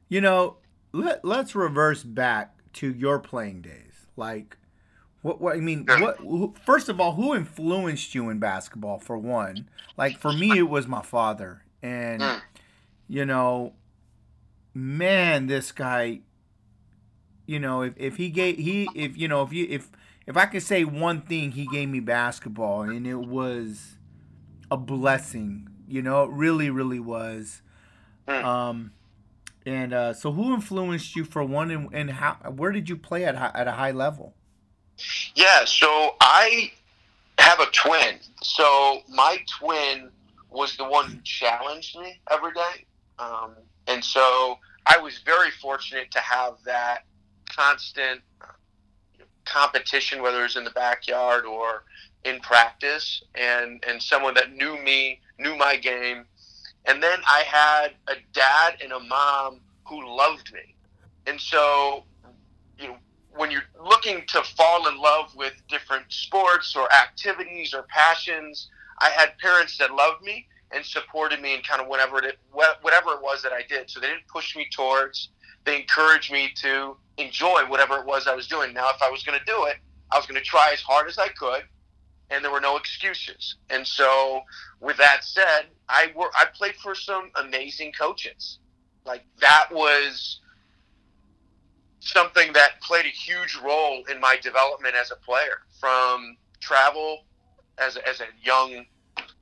you 0.07 0.21
know, 0.21 0.57
let 0.91 1.23
let's 1.25 1.55
reverse 1.55 2.03
back 2.03 2.55
to 2.73 2.91
your 2.91 3.19
playing 3.19 3.61
days, 3.61 4.07
like 4.15 4.57
what, 5.21 5.41
what 5.41 5.55
I 5.55 5.59
mean, 5.59 5.85
what 5.85 6.17
who, 6.17 6.53
first 6.65 6.87
of 6.89 6.99
all, 6.99 7.13
who 7.13 7.35
influenced 7.35 8.15
you 8.15 8.29
in 8.29 8.39
basketball 8.39 8.99
for 8.99 9.17
one? 9.17 9.69
Like 9.97 10.17
for 10.17 10.31
me 10.31 10.57
it 10.57 10.69
was 10.69 10.87
my 10.87 11.01
father. 11.01 11.63
And 11.81 12.21
mm. 12.21 12.41
you 13.07 13.25
know, 13.25 13.73
man, 14.73 15.47
this 15.47 15.71
guy 15.71 16.21
you 17.45 17.59
know, 17.59 17.81
if, 17.81 17.93
if 17.97 18.17
he 18.17 18.29
gave 18.29 18.57
he 18.57 18.87
if 18.95 19.17
you 19.17 19.27
know, 19.27 19.41
if 19.41 19.51
you 19.51 19.65
if 19.69 19.89
if 20.25 20.37
I 20.37 20.45
could 20.45 20.61
say 20.61 20.83
one 20.83 21.21
thing 21.21 21.51
he 21.51 21.65
gave 21.65 21.89
me 21.89 21.99
basketball 21.99 22.83
and 22.83 23.07
it 23.07 23.19
was 23.19 23.97
a 24.69 24.77
blessing, 24.77 25.67
you 25.87 26.01
know, 26.01 26.23
it 26.23 26.29
really 26.29 26.69
really 26.69 26.99
was. 26.99 27.61
Mm. 28.27 28.43
Um 28.43 28.91
and 29.65 29.93
uh, 29.93 30.13
so 30.13 30.31
who 30.31 30.53
influenced 30.53 31.15
you 31.15 31.25
for 31.25 31.43
one 31.43 31.69
and, 31.71 31.89
and 31.91 32.11
how 32.11 32.35
where 32.55 32.71
did 32.71 32.87
you 32.87 32.95
play 32.95 33.25
at 33.25 33.35
at 33.35 33.67
a 33.67 33.73
high 33.73 33.91
level? 33.91 34.35
Yeah, 35.35 35.65
so 35.65 36.15
I 36.21 36.71
have 37.39 37.59
a 37.59 37.67
twin. 37.67 38.19
So 38.41 39.01
my 39.09 39.37
twin 39.59 40.09
was 40.49 40.75
the 40.77 40.85
one 40.85 41.09
who 41.09 41.17
challenged 41.23 41.97
me 41.97 42.19
every 42.31 42.53
day. 42.53 42.85
Um, 43.17 43.53
and 43.87 44.03
so 44.03 44.57
I 44.85 44.97
was 44.97 45.19
very 45.19 45.51
fortunate 45.51 46.11
to 46.11 46.19
have 46.19 46.55
that 46.65 47.05
constant 47.49 48.21
competition, 49.45 50.21
whether 50.21 50.39
it 50.39 50.43
was 50.43 50.55
in 50.55 50.63
the 50.63 50.71
backyard 50.71 51.45
or 51.45 51.83
in 52.23 52.39
practice, 52.41 53.23
and, 53.35 53.83
and 53.87 54.01
someone 54.01 54.33
that 54.35 54.53
knew 54.53 54.81
me, 54.83 55.19
knew 55.39 55.55
my 55.55 55.75
game. 55.75 56.25
And 56.85 57.01
then 57.01 57.19
I 57.27 57.43
had 57.45 57.91
a 58.07 58.15
dad 58.33 58.77
and 58.81 58.91
a 58.91 58.99
mom 58.99 59.59
who 59.87 60.15
loved 60.17 60.53
me. 60.53 60.75
And 61.27 61.39
so, 61.39 62.03
you 62.79 62.87
know, 62.87 62.97
when 63.35 63.51
you're 63.51 63.63
looking 63.81 64.23
to 64.27 64.43
fall 64.43 64.87
in 64.87 64.97
love 64.97 65.35
with 65.35 65.53
different 65.67 66.11
sports 66.11 66.75
or 66.75 66.91
activities 66.91 67.73
or 67.73 67.83
passions, 67.83 68.69
I 68.99 69.09
had 69.09 69.37
parents 69.37 69.77
that 69.77 69.93
loved 69.93 70.23
me 70.23 70.47
and 70.71 70.85
supported 70.85 71.41
me 71.41 71.55
in 71.55 71.61
kind 71.61 71.81
of 71.81 71.87
whatever 71.87 72.23
it 72.23 72.37
whatever 72.51 73.11
it 73.13 73.21
was 73.21 73.41
that 73.43 73.51
I 73.53 73.63
did. 73.67 73.89
So 73.89 73.99
they 73.99 74.07
didn't 74.07 74.27
push 74.27 74.55
me 74.55 74.67
towards. 74.71 75.29
They 75.65 75.79
encouraged 75.79 76.31
me 76.31 76.51
to 76.57 76.95
enjoy 77.17 77.63
whatever 77.67 77.97
it 77.97 78.05
was 78.05 78.27
I 78.27 78.35
was 78.35 78.47
doing. 78.47 78.73
Now, 78.73 78.89
if 78.89 79.01
I 79.01 79.09
was 79.09 79.23
going 79.23 79.37
to 79.37 79.45
do 79.45 79.65
it, 79.65 79.77
I 80.11 80.17
was 80.17 80.25
going 80.25 80.41
to 80.41 80.45
try 80.45 80.71
as 80.73 80.81
hard 80.81 81.07
as 81.07 81.17
I 81.17 81.27
could, 81.29 81.63
and 82.29 82.43
there 82.43 82.51
were 82.51 82.61
no 82.61 82.77
excuses. 82.77 83.55
And 83.69 83.85
so, 83.85 84.41
with 84.79 84.97
that 84.97 85.23
said, 85.23 85.67
I 85.87 86.11
wor- 86.15 86.31
I 86.37 86.45
played 86.45 86.75
for 86.75 86.95
some 86.95 87.31
amazing 87.35 87.93
coaches. 87.93 88.59
Like 89.05 89.23
that 89.39 89.67
was 89.71 90.39
something 91.99 92.53
that 92.53 92.81
played 92.81 93.05
a 93.05 93.09
huge 93.09 93.57
role 93.63 94.03
in 94.11 94.19
my 94.19 94.37
development 94.41 94.95
as 94.95 95.11
a 95.11 95.15
player. 95.15 95.61
From 95.79 96.37
travel 96.59 97.19
as 97.77 97.95
a, 97.95 98.07
as 98.07 98.21
a 98.21 98.27
young 98.43 98.85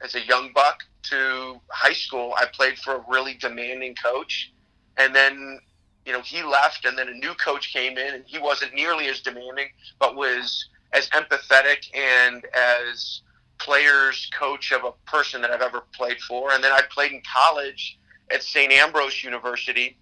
as 0.02 0.14
a 0.16 0.22
young 0.26 0.52
buck 0.54 0.84
to 1.04 1.60
high 1.70 1.94
school, 1.94 2.34
I 2.38 2.46
played 2.46 2.78
for 2.78 2.96
a 2.96 3.06
really 3.08 3.34
demanding 3.34 3.96
coach, 3.96 4.54
and 4.98 5.16
then 5.16 5.60
you 6.06 6.14
know 6.14 6.22
he 6.22 6.44
left, 6.44 6.86
and 6.86 6.98
then 6.98 7.08
a 7.08 7.14
new 7.14 7.34
coach 7.36 7.74
came 7.74 7.98
in, 7.98 8.16
and 8.16 8.24
he 8.26 8.38
wasn't 8.38 8.74
nearly 8.74 9.08
as 9.08 9.22
demanding, 9.22 9.70
but 10.00 10.16
was 10.16 10.70
as 10.94 11.10
empathetic 11.10 11.94
and 11.96 12.46
as 12.54 13.22
players 13.60 14.30
coach 14.38 14.72
of 14.72 14.84
a 14.84 14.92
person 15.10 15.42
that 15.42 15.52
I've 15.52 15.62
ever 15.62 15.84
played 15.94 16.20
for. 16.22 16.52
And 16.52 16.64
then 16.64 16.72
I 16.72 16.82
played 16.90 17.12
in 17.12 17.22
college 17.22 17.98
at 18.32 18.44
St. 18.44 18.72
Ambrose 18.72 19.24
University 19.24 19.98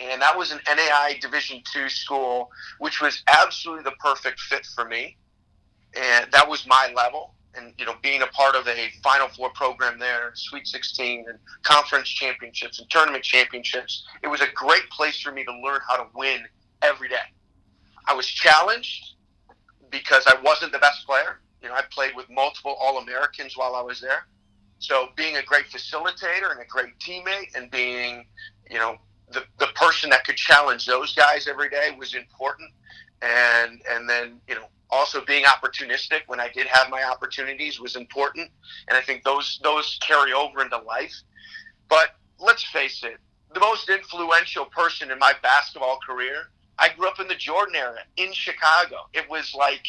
and 0.00 0.20
that 0.22 0.36
was 0.36 0.50
an 0.50 0.58
NAIA 0.66 1.20
Division 1.20 1.62
two 1.72 1.88
school, 1.88 2.50
which 2.78 3.00
was 3.00 3.22
absolutely 3.28 3.84
the 3.84 3.92
perfect 3.92 4.40
fit 4.40 4.66
for 4.74 4.86
me, 4.86 5.16
and 5.94 6.30
that 6.32 6.48
was 6.48 6.66
my 6.66 6.92
level. 6.96 7.34
And 7.54 7.74
you 7.78 7.84
know, 7.84 7.94
being 8.00 8.22
a 8.22 8.28
part 8.28 8.54
of 8.54 8.68
a 8.68 8.90
Final 9.02 9.28
Four 9.28 9.50
program 9.50 9.98
there, 9.98 10.30
Sweet 10.34 10.66
16, 10.66 11.26
and 11.28 11.38
conference 11.62 12.08
championships 12.08 12.78
and 12.78 12.88
tournament 12.88 13.24
championships, 13.24 14.06
it 14.22 14.28
was 14.28 14.40
a 14.40 14.46
great 14.54 14.88
place 14.90 15.20
for 15.20 15.32
me 15.32 15.44
to 15.44 15.52
learn 15.60 15.80
how 15.88 15.96
to 15.96 16.06
win 16.14 16.44
every 16.82 17.08
day. 17.08 17.16
I 18.06 18.14
was 18.14 18.26
challenged 18.26 19.14
because 19.90 20.24
I 20.26 20.40
wasn't 20.42 20.72
the 20.72 20.78
best 20.78 21.04
player. 21.06 21.40
You 21.60 21.68
know, 21.68 21.74
I 21.74 21.82
played 21.90 22.14
with 22.14 22.30
multiple 22.30 22.76
All 22.80 22.98
Americans 22.98 23.56
while 23.56 23.74
I 23.74 23.82
was 23.82 24.00
there. 24.00 24.26
So 24.78 25.08
being 25.14 25.36
a 25.36 25.42
great 25.42 25.66
facilitator 25.66 26.50
and 26.50 26.60
a 26.60 26.64
great 26.66 26.98
teammate 27.00 27.54
and 27.54 27.70
being, 27.70 28.24
you 28.70 28.78
know, 28.78 28.96
the, 29.32 29.44
the 29.58 29.68
person 29.74 30.10
that 30.10 30.24
could 30.24 30.36
challenge 30.36 30.86
those 30.86 31.14
guys 31.14 31.46
every 31.46 31.68
day 31.68 31.90
was 31.98 32.14
important. 32.14 32.70
And, 33.22 33.80
and 33.90 34.08
then, 34.08 34.40
you 34.48 34.54
know, 34.54 34.66
also 34.90 35.24
being 35.24 35.44
opportunistic 35.44 36.22
when 36.26 36.40
I 36.40 36.48
did 36.48 36.66
have 36.66 36.90
my 36.90 37.04
opportunities 37.04 37.78
was 37.78 37.96
important. 37.96 38.50
And 38.88 38.96
I 38.96 39.00
think 39.00 39.22
those, 39.24 39.60
those 39.62 39.98
carry 40.02 40.32
over 40.32 40.62
into 40.62 40.78
life. 40.78 41.14
But 41.88 42.16
let's 42.38 42.64
face 42.64 43.04
it, 43.04 43.18
the 43.52 43.60
most 43.60 43.88
influential 43.88 44.64
person 44.64 45.10
in 45.10 45.18
my 45.18 45.32
basketball 45.42 45.98
career, 46.04 46.50
I 46.78 46.88
grew 46.88 47.08
up 47.08 47.20
in 47.20 47.28
the 47.28 47.34
Jordan 47.34 47.76
era 47.76 47.98
in 48.16 48.32
Chicago. 48.32 48.96
It 49.12 49.28
was 49.28 49.54
like, 49.56 49.86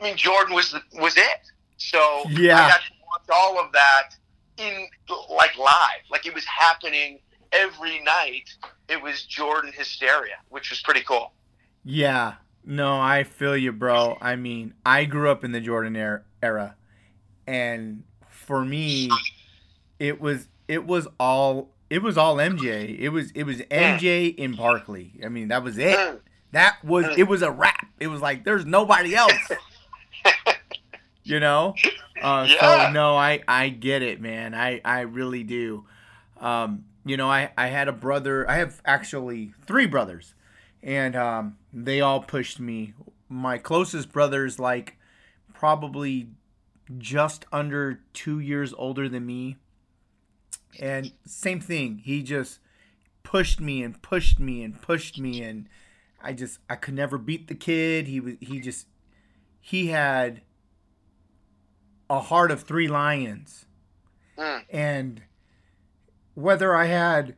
I 0.00 0.04
mean, 0.04 0.16
Jordan 0.16 0.54
was, 0.54 0.72
the, 0.72 0.82
was 1.00 1.16
it. 1.16 1.50
So 1.76 2.24
yeah. 2.28 2.64
I 2.64 2.68
got 2.68 2.80
to 2.80 2.92
watch 3.06 3.28
all 3.32 3.60
of 3.60 3.72
that 3.72 4.10
in 4.58 4.88
like 5.30 5.56
live, 5.56 6.02
like 6.10 6.26
it 6.26 6.34
was 6.34 6.44
happening– 6.44 7.20
every 7.52 8.00
night 8.00 8.54
it 8.88 9.02
was 9.02 9.24
Jordan 9.24 9.72
hysteria, 9.74 10.36
which 10.50 10.70
was 10.70 10.80
pretty 10.80 11.02
cool. 11.02 11.32
Yeah. 11.84 12.34
No, 12.64 13.00
I 13.00 13.24
feel 13.24 13.56
you, 13.56 13.72
bro. 13.72 14.16
I 14.20 14.36
mean, 14.36 14.74
I 14.86 15.04
grew 15.04 15.30
up 15.30 15.44
in 15.44 15.52
the 15.52 15.60
Jordan 15.60 15.96
era, 16.42 16.76
and 17.46 18.04
for 18.28 18.64
me, 18.64 19.10
it 19.98 20.20
was 20.20 20.48
it 20.68 20.86
was 20.86 21.08
all 21.18 21.70
it 21.90 22.02
was 22.02 22.16
all 22.16 22.36
MJ. 22.36 22.98
It 22.98 23.08
was 23.08 23.32
it 23.32 23.42
was 23.44 23.58
MJ 23.62 24.34
in 24.34 24.54
Barkley. 24.54 25.20
I 25.24 25.28
mean, 25.28 25.48
that 25.48 25.64
was 25.64 25.76
it. 25.76 25.98
Mm. 25.98 26.20
That 26.52 26.84
was 26.84 27.06
it 27.18 27.24
was 27.24 27.42
a 27.42 27.50
wrap. 27.50 27.86
It 27.98 28.06
was 28.06 28.20
like 28.20 28.44
there's 28.44 28.64
nobody 28.64 29.14
else. 29.16 29.32
you 31.24 31.40
know? 31.40 31.74
Uh, 32.20 32.46
yeah. 32.48 32.86
so 32.86 32.92
no, 32.92 33.16
I 33.16 33.40
I 33.48 33.70
get 33.70 34.02
it, 34.02 34.20
man. 34.20 34.54
I 34.54 34.80
I 34.84 35.00
really 35.00 35.42
do. 35.42 35.84
Um, 36.40 36.84
you 37.04 37.16
know, 37.16 37.30
I, 37.30 37.50
I 37.56 37.68
had 37.68 37.88
a 37.88 37.92
brother. 37.92 38.48
I 38.48 38.56
have 38.56 38.80
actually 38.84 39.52
three 39.66 39.86
brothers, 39.86 40.34
and 40.82 41.16
um, 41.16 41.58
they 41.72 42.00
all 42.00 42.20
pushed 42.20 42.60
me. 42.60 42.94
My 43.28 43.58
closest 43.58 44.12
brother's 44.12 44.58
like 44.58 44.96
probably 45.54 46.28
just 46.98 47.44
under 47.52 48.00
two 48.12 48.38
years 48.38 48.74
older 48.76 49.08
than 49.08 49.26
me. 49.26 49.56
And 50.80 51.12
same 51.26 51.60
thing. 51.60 52.02
He 52.04 52.22
just 52.22 52.58
pushed 53.22 53.60
me 53.60 53.82
and 53.82 54.00
pushed 54.02 54.38
me 54.38 54.62
and 54.62 54.80
pushed 54.80 55.18
me 55.18 55.42
and 55.42 55.68
I 56.22 56.32
just 56.32 56.58
I 56.68 56.76
could 56.76 56.94
never 56.94 57.18
beat 57.18 57.48
the 57.48 57.54
kid. 57.54 58.06
He 58.06 58.20
was 58.20 58.34
he 58.40 58.60
just 58.60 58.86
he 59.60 59.88
had 59.88 60.42
a 62.08 62.20
heart 62.20 62.50
of 62.50 62.62
three 62.62 62.88
lions. 62.88 63.66
Mm. 64.38 64.64
And 64.70 65.22
whether 66.34 66.74
I 66.74 66.86
had, 66.86 67.36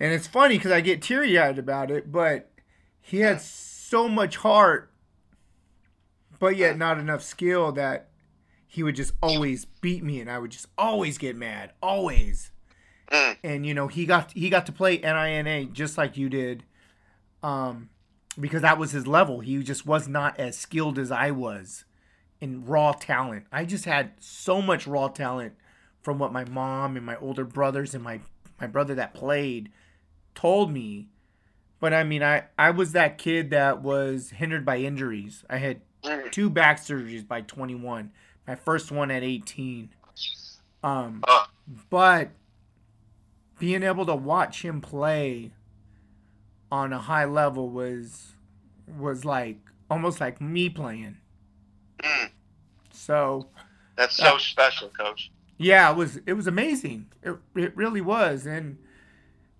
and 0.00 0.12
it's 0.12 0.26
funny 0.26 0.56
because 0.56 0.72
I 0.72 0.80
get 0.80 1.02
teary 1.02 1.38
eyed 1.38 1.58
about 1.58 1.90
it, 1.90 2.10
but 2.10 2.50
he 3.00 3.20
had 3.20 3.40
so 3.40 4.08
much 4.08 4.36
heart, 4.38 4.90
but 6.38 6.56
yet 6.56 6.78
not 6.78 6.98
enough 6.98 7.22
skill 7.22 7.72
that 7.72 8.08
he 8.66 8.82
would 8.82 8.96
just 8.96 9.12
always 9.22 9.64
beat 9.64 10.02
me, 10.02 10.20
and 10.20 10.30
I 10.30 10.38
would 10.38 10.50
just 10.50 10.66
always 10.76 11.18
get 11.18 11.36
mad, 11.36 11.72
always. 11.82 12.50
Mm. 13.10 13.36
And 13.44 13.66
you 13.66 13.74
know, 13.74 13.88
he 13.88 14.06
got 14.06 14.32
he 14.32 14.50
got 14.50 14.66
to 14.66 14.72
play 14.72 14.98
NAIA 14.98 15.72
just 15.72 15.96
like 15.98 16.16
you 16.16 16.28
did, 16.28 16.64
um, 17.42 17.90
because 18.40 18.62
that 18.62 18.78
was 18.78 18.92
his 18.92 19.06
level. 19.06 19.40
He 19.40 19.62
just 19.62 19.86
was 19.86 20.08
not 20.08 20.40
as 20.40 20.56
skilled 20.56 20.98
as 20.98 21.10
I 21.10 21.30
was 21.30 21.84
in 22.40 22.64
raw 22.64 22.92
talent. 22.92 23.46
I 23.52 23.64
just 23.64 23.84
had 23.84 24.12
so 24.18 24.60
much 24.60 24.86
raw 24.86 25.08
talent 25.08 25.54
from 26.04 26.18
what 26.18 26.32
my 26.32 26.44
mom 26.44 26.96
and 26.96 27.04
my 27.04 27.16
older 27.16 27.44
brothers 27.44 27.94
and 27.94 28.04
my 28.04 28.20
my 28.60 28.66
brother 28.68 28.94
that 28.94 29.14
played 29.14 29.72
told 30.34 30.70
me. 30.70 31.08
But 31.80 31.92
I 31.92 32.04
mean, 32.04 32.22
I 32.22 32.44
I 32.56 32.70
was 32.70 32.92
that 32.92 33.18
kid 33.18 33.50
that 33.50 33.82
was 33.82 34.30
hindered 34.30 34.64
by 34.64 34.78
injuries. 34.78 35.44
I 35.50 35.56
had 35.56 35.80
Mm. 36.04 36.30
two 36.30 36.50
back 36.50 36.76
surgeries 36.80 37.26
by 37.26 37.40
21. 37.40 38.12
My 38.46 38.54
first 38.54 38.92
one 38.92 39.10
at 39.10 39.22
18. 39.22 39.88
Um, 40.82 41.24
Uh, 41.26 41.46
but 41.88 42.28
being 43.58 43.82
able 43.82 44.04
to 44.04 44.14
watch 44.14 44.62
him 44.62 44.82
play 44.82 45.52
on 46.70 46.92
a 46.92 46.98
high 46.98 47.24
level 47.24 47.70
was 47.70 48.32
was 48.86 49.24
like 49.24 49.56
almost 49.90 50.20
like 50.20 50.42
me 50.42 50.68
playing. 50.68 51.16
mm. 52.00 52.30
So 52.92 53.48
That's 53.96 54.14
so 54.16 54.36
special, 54.36 54.90
coach. 54.90 55.30
Yeah, 55.56 55.90
it 55.90 55.96
was 55.96 56.20
it 56.26 56.34
was 56.34 56.46
amazing. 56.46 57.06
It 57.22 57.36
it 57.54 57.76
really 57.76 58.00
was. 58.00 58.46
And 58.46 58.78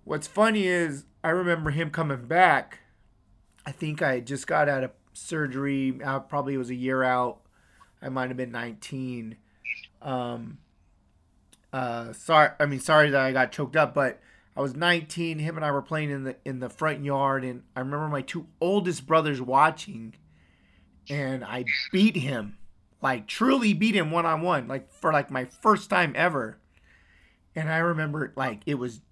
what's 0.04 0.26
funny 0.26 0.66
is 0.66 1.04
I 1.22 1.30
remember 1.30 1.70
him 1.70 1.90
coming 1.90 2.26
back. 2.26 2.80
I 3.66 3.72
think 3.72 4.02
I 4.02 4.20
just 4.20 4.46
got 4.46 4.68
out 4.68 4.84
of 4.84 4.90
surgery. 5.12 5.98
I 6.04 6.18
probably 6.18 6.56
was 6.56 6.70
a 6.70 6.74
year 6.74 7.02
out. 7.02 7.40
I 8.02 8.08
might 8.08 8.28
have 8.28 8.36
been 8.36 8.52
19. 8.52 9.36
Um 10.02 10.58
uh 11.72 12.12
sorry 12.12 12.50
I 12.58 12.66
mean 12.66 12.80
sorry 12.80 13.10
that 13.10 13.20
I 13.20 13.32
got 13.32 13.52
choked 13.52 13.76
up, 13.76 13.94
but 13.94 14.20
I 14.56 14.60
was 14.60 14.74
19. 14.74 15.38
Him 15.38 15.56
and 15.56 15.64
I 15.64 15.70
were 15.70 15.82
playing 15.82 16.10
in 16.10 16.24
the 16.24 16.36
in 16.44 16.58
the 16.58 16.68
front 16.68 17.04
yard 17.04 17.44
and 17.44 17.62
I 17.76 17.80
remember 17.80 18.08
my 18.08 18.22
two 18.22 18.46
oldest 18.60 19.06
brothers 19.06 19.40
watching 19.40 20.14
and 21.08 21.44
I 21.44 21.64
beat 21.92 22.16
him 22.16 22.56
like 23.04 23.26
truly 23.26 23.74
beat 23.74 23.94
him 23.94 24.10
one 24.10 24.24
on 24.24 24.40
one, 24.40 24.66
like 24.66 24.90
for 24.90 25.12
like 25.12 25.30
my 25.30 25.44
first 25.44 25.90
time 25.90 26.14
ever. 26.16 26.56
And 27.54 27.70
I 27.70 27.76
remember 27.76 28.32
like 28.34 28.62
it 28.64 28.76
was 28.76 29.02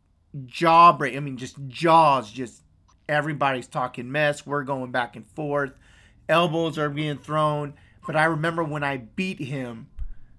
jaw 0.46 0.94
break. 0.96 1.14
I 1.14 1.20
mean, 1.20 1.36
just 1.36 1.56
jaws. 1.68 2.32
Just 2.32 2.62
everybody's 3.06 3.68
talking 3.68 4.10
mess. 4.10 4.46
We're 4.46 4.64
going 4.64 4.92
back 4.92 5.14
and 5.14 5.28
forth. 5.28 5.72
Elbows 6.26 6.78
are 6.78 6.88
being 6.88 7.18
thrown. 7.18 7.74
But 8.06 8.16
I 8.16 8.24
remember 8.24 8.64
when 8.64 8.82
I 8.82 8.96
beat 8.96 9.38
him, 9.38 9.88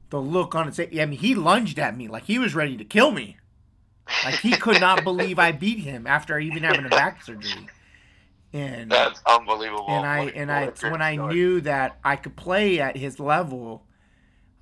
the 0.09 0.19
look 0.19 0.55
on 0.55 0.65
his 0.65 0.77
face. 0.77 0.99
I 0.99 1.05
mean, 1.05 1.19
he 1.19 1.35
lunged 1.35 1.77
at 1.77 1.95
me 1.95 2.07
like 2.07 2.23
he 2.23 2.39
was 2.39 2.55
ready 2.55 2.75
to 2.77 2.83
kill 2.83 3.11
me. 3.11 3.37
Like 4.25 4.39
he 4.39 4.57
could 4.57 4.81
not 4.81 5.03
believe 5.05 5.37
I 5.37 5.51
beat 5.51 5.79
him 5.79 6.07
after 6.07 6.39
even 6.39 6.63
having 6.63 6.85
a 6.85 6.89
back 6.89 7.21
surgery. 7.21 7.67
And 8.53 8.89
That's 8.89 9.21
unbelievable. 9.27 9.85
and 9.87 10.05
I 10.05 10.19
What 10.19 10.35
and 10.35 10.49
what 10.49 10.57
I 10.57 10.67
it's 10.69 10.83
when 10.83 11.01
I 11.01 11.13
story. 11.13 11.35
knew 11.35 11.61
that 11.61 11.99
I 12.03 12.15
could 12.15 12.35
play 12.35 12.79
at 12.79 12.97
his 12.97 13.19
level. 13.19 13.85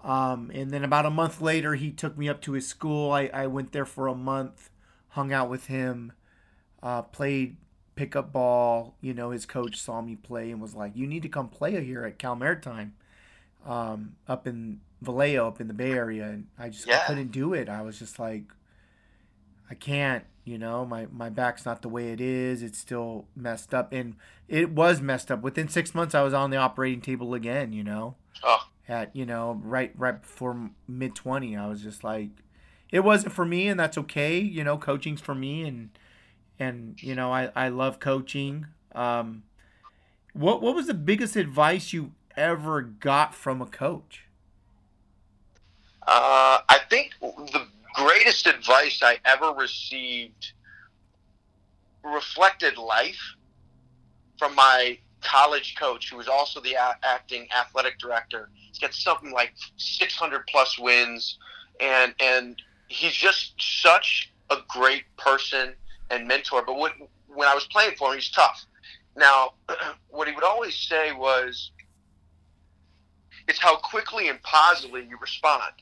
Um, 0.03 0.51
and 0.53 0.71
then 0.71 0.83
about 0.83 1.05
a 1.05 1.11
month 1.11 1.41
later, 1.41 1.75
he 1.75 1.91
took 1.91 2.17
me 2.17 2.29
up 2.29 2.41
to 2.43 2.53
his 2.53 2.67
school. 2.67 3.11
I, 3.11 3.29
I 3.33 3.47
went 3.47 3.71
there 3.71 3.85
for 3.85 4.07
a 4.07 4.15
month, 4.15 4.69
hung 5.09 5.33
out 5.33 5.49
with 5.49 5.67
him, 5.67 6.13
uh, 6.83 7.03
played 7.03 7.57
pickup 7.95 8.31
ball. 8.33 8.97
You 9.01 9.13
know, 9.13 9.31
his 9.31 9.45
coach 9.45 9.79
saw 9.81 10.01
me 10.01 10.15
play 10.15 10.51
and 10.51 10.61
was 10.61 10.75
like, 10.75 10.95
"You 10.95 11.07
need 11.07 11.23
to 11.23 11.29
come 11.29 11.49
play 11.49 11.83
here 11.83 12.05
at 12.05 12.19
Cal 12.19 12.35
Maritime, 12.35 12.95
um, 13.65 14.15
up 14.27 14.47
in 14.47 14.81
Vallejo, 15.01 15.47
up 15.47 15.61
in 15.61 15.67
the 15.67 15.73
Bay 15.73 15.93
Area." 15.93 16.27
And 16.29 16.47
I 16.59 16.69
just 16.69 16.87
I 16.91 16.97
Yeah. 16.97 17.05
couldn't 17.07 17.31
do 17.31 17.53
it. 17.53 17.69
I 17.69 17.81
was 17.81 17.99
just 17.99 18.19
like, 18.19 18.45
I 19.71 19.73
can't. 19.73 20.25
You 20.43 20.57
know, 20.57 20.85
my 20.85 21.07
my 21.11 21.29
back's 21.29 21.65
not 21.65 21.81
the 21.81 21.87
way 21.87 22.11
it 22.11 22.19
is. 22.19 22.61
It's 22.61 22.77
still 22.77 23.25
messed 23.35 23.73
up, 23.73 23.93
and 23.93 24.15
it 24.49 24.71
was 24.71 24.99
messed 24.99 25.31
up. 25.31 25.41
Within 25.41 25.69
six 25.69 25.95
months, 25.95 26.13
I 26.13 26.23
was 26.23 26.33
on 26.33 26.49
the 26.49 26.57
operating 26.57 26.99
table 26.99 27.33
again. 27.33 27.71
You 27.71 27.83
know, 27.83 28.15
Oh, 28.43 28.67
at 28.89 29.15
you 29.15 29.25
know 29.25 29.61
right 29.63 29.93
right 29.95 30.21
before 30.21 30.71
mid 30.87 31.15
twenty, 31.15 31.55
I 31.55 31.67
was 31.67 31.81
just 31.81 32.03
like, 32.03 32.29
it 32.91 32.99
wasn't 32.99 33.33
for 33.33 33.45
me, 33.45 33.67
and 33.69 33.79
that's 33.79 33.97
okay. 33.97 34.39
You 34.39 34.63
know, 34.65 34.77
coaching's 34.77 35.21
for 35.21 35.35
me, 35.35 35.63
and 35.63 35.89
and 36.59 37.01
you 37.01 37.15
know, 37.15 37.31
I 37.31 37.51
I 37.55 37.69
love 37.69 37.99
coaching. 37.99 38.65
Um, 38.93 39.43
what 40.33 40.61
what 40.61 40.75
was 40.75 40.87
the 40.87 40.93
biggest 40.93 41.35
advice 41.37 41.93
you 41.93 42.11
ever 42.35 42.81
got 42.81 43.33
from 43.33 43.61
a 43.61 43.67
coach? 43.67 44.25
Uh, 46.05 46.59
I 46.67 46.79
think 46.89 47.13
the 47.21 47.67
greatest 48.03 48.47
advice 48.47 49.01
I 49.03 49.17
ever 49.25 49.51
received 49.51 50.53
reflected 52.03 52.77
life 52.77 53.19
from 54.39 54.55
my 54.55 54.97
college 55.21 55.75
coach, 55.79 56.09
who 56.09 56.17
was 56.17 56.27
also 56.27 56.59
the 56.59 56.75
acting 57.03 57.47
athletic 57.55 57.99
director. 57.99 58.49
He's 58.55 58.79
got 58.79 58.93
something 58.93 59.31
like 59.31 59.53
600 59.77 60.47
plus 60.47 60.79
wins, 60.79 61.37
and 61.79 62.15
and 62.19 62.59
he's 62.87 63.13
just 63.13 63.53
such 63.57 64.31
a 64.49 64.57
great 64.67 65.03
person 65.17 65.73
and 66.09 66.27
mentor. 66.27 66.63
But 66.65 66.79
when 66.79 66.91
when 67.27 67.47
I 67.47 67.53
was 67.53 67.65
playing 67.65 67.95
for 67.97 68.09
him, 68.09 68.15
he's 68.15 68.31
tough. 68.31 68.65
Now, 69.15 69.53
what 70.09 70.27
he 70.27 70.33
would 70.33 70.43
always 70.43 70.75
say 70.75 71.11
was, 71.11 71.71
"It's 73.47 73.59
how 73.59 73.75
quickly 73.75 74.29
and 74.29 74.41
positively 74.41 75.05
you 75.07 75.17
respond." 75.21 75.73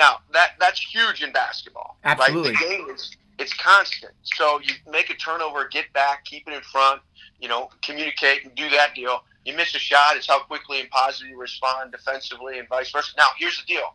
Now 0.00 0.20
that 0.32 0.52
that's 0.58 0.80
huge 0.80 1.22
in 1.22 1.30
basketball. 1.30 1.98
Absolutely. 2.04 2.52
Right? 2.52 2.58
The 2.58 2.68
game 2.68 2.94
is 2.94 3.16
it's 3.38 3.52
constant. 3.54 4.12
So 4.22 4.58
you 4.60 4.74
make 4.90 5.10
a 5.10 5.14
turnover, 5.14 5.68
get 5.68 5.92
back, 5.92 6.24
keep 6.24 6.48
it 6.48 6.54
in 6.54 6.62
front, 6.62 7.02
you 7.38 7.48
know, 7.48 7.68
communicate 7.82 8.44
and 8.44 8.54
do 8.54 8.68
that 8.70 8.94
deal. 8.94 9.20
You 9.44 9.54
miss 9.56 9.74
a 9.74 9.78
shot, 9.78 10.16
it's 10.16 10.26
how 10.26 10.40
quickly 10.40 10.80
and 10.80 10.90
positively 10.90 11.32
you 11.32 11.40
respond 11.40 11.92
defensively 11.92 12.58
and 12.58 12.68
vice 12.68 12.90
versa. 12.90 13.12
Now 13.18 13.26
here's 13.38 13.58
the 13.60 13.66
deal. 13.66 13.94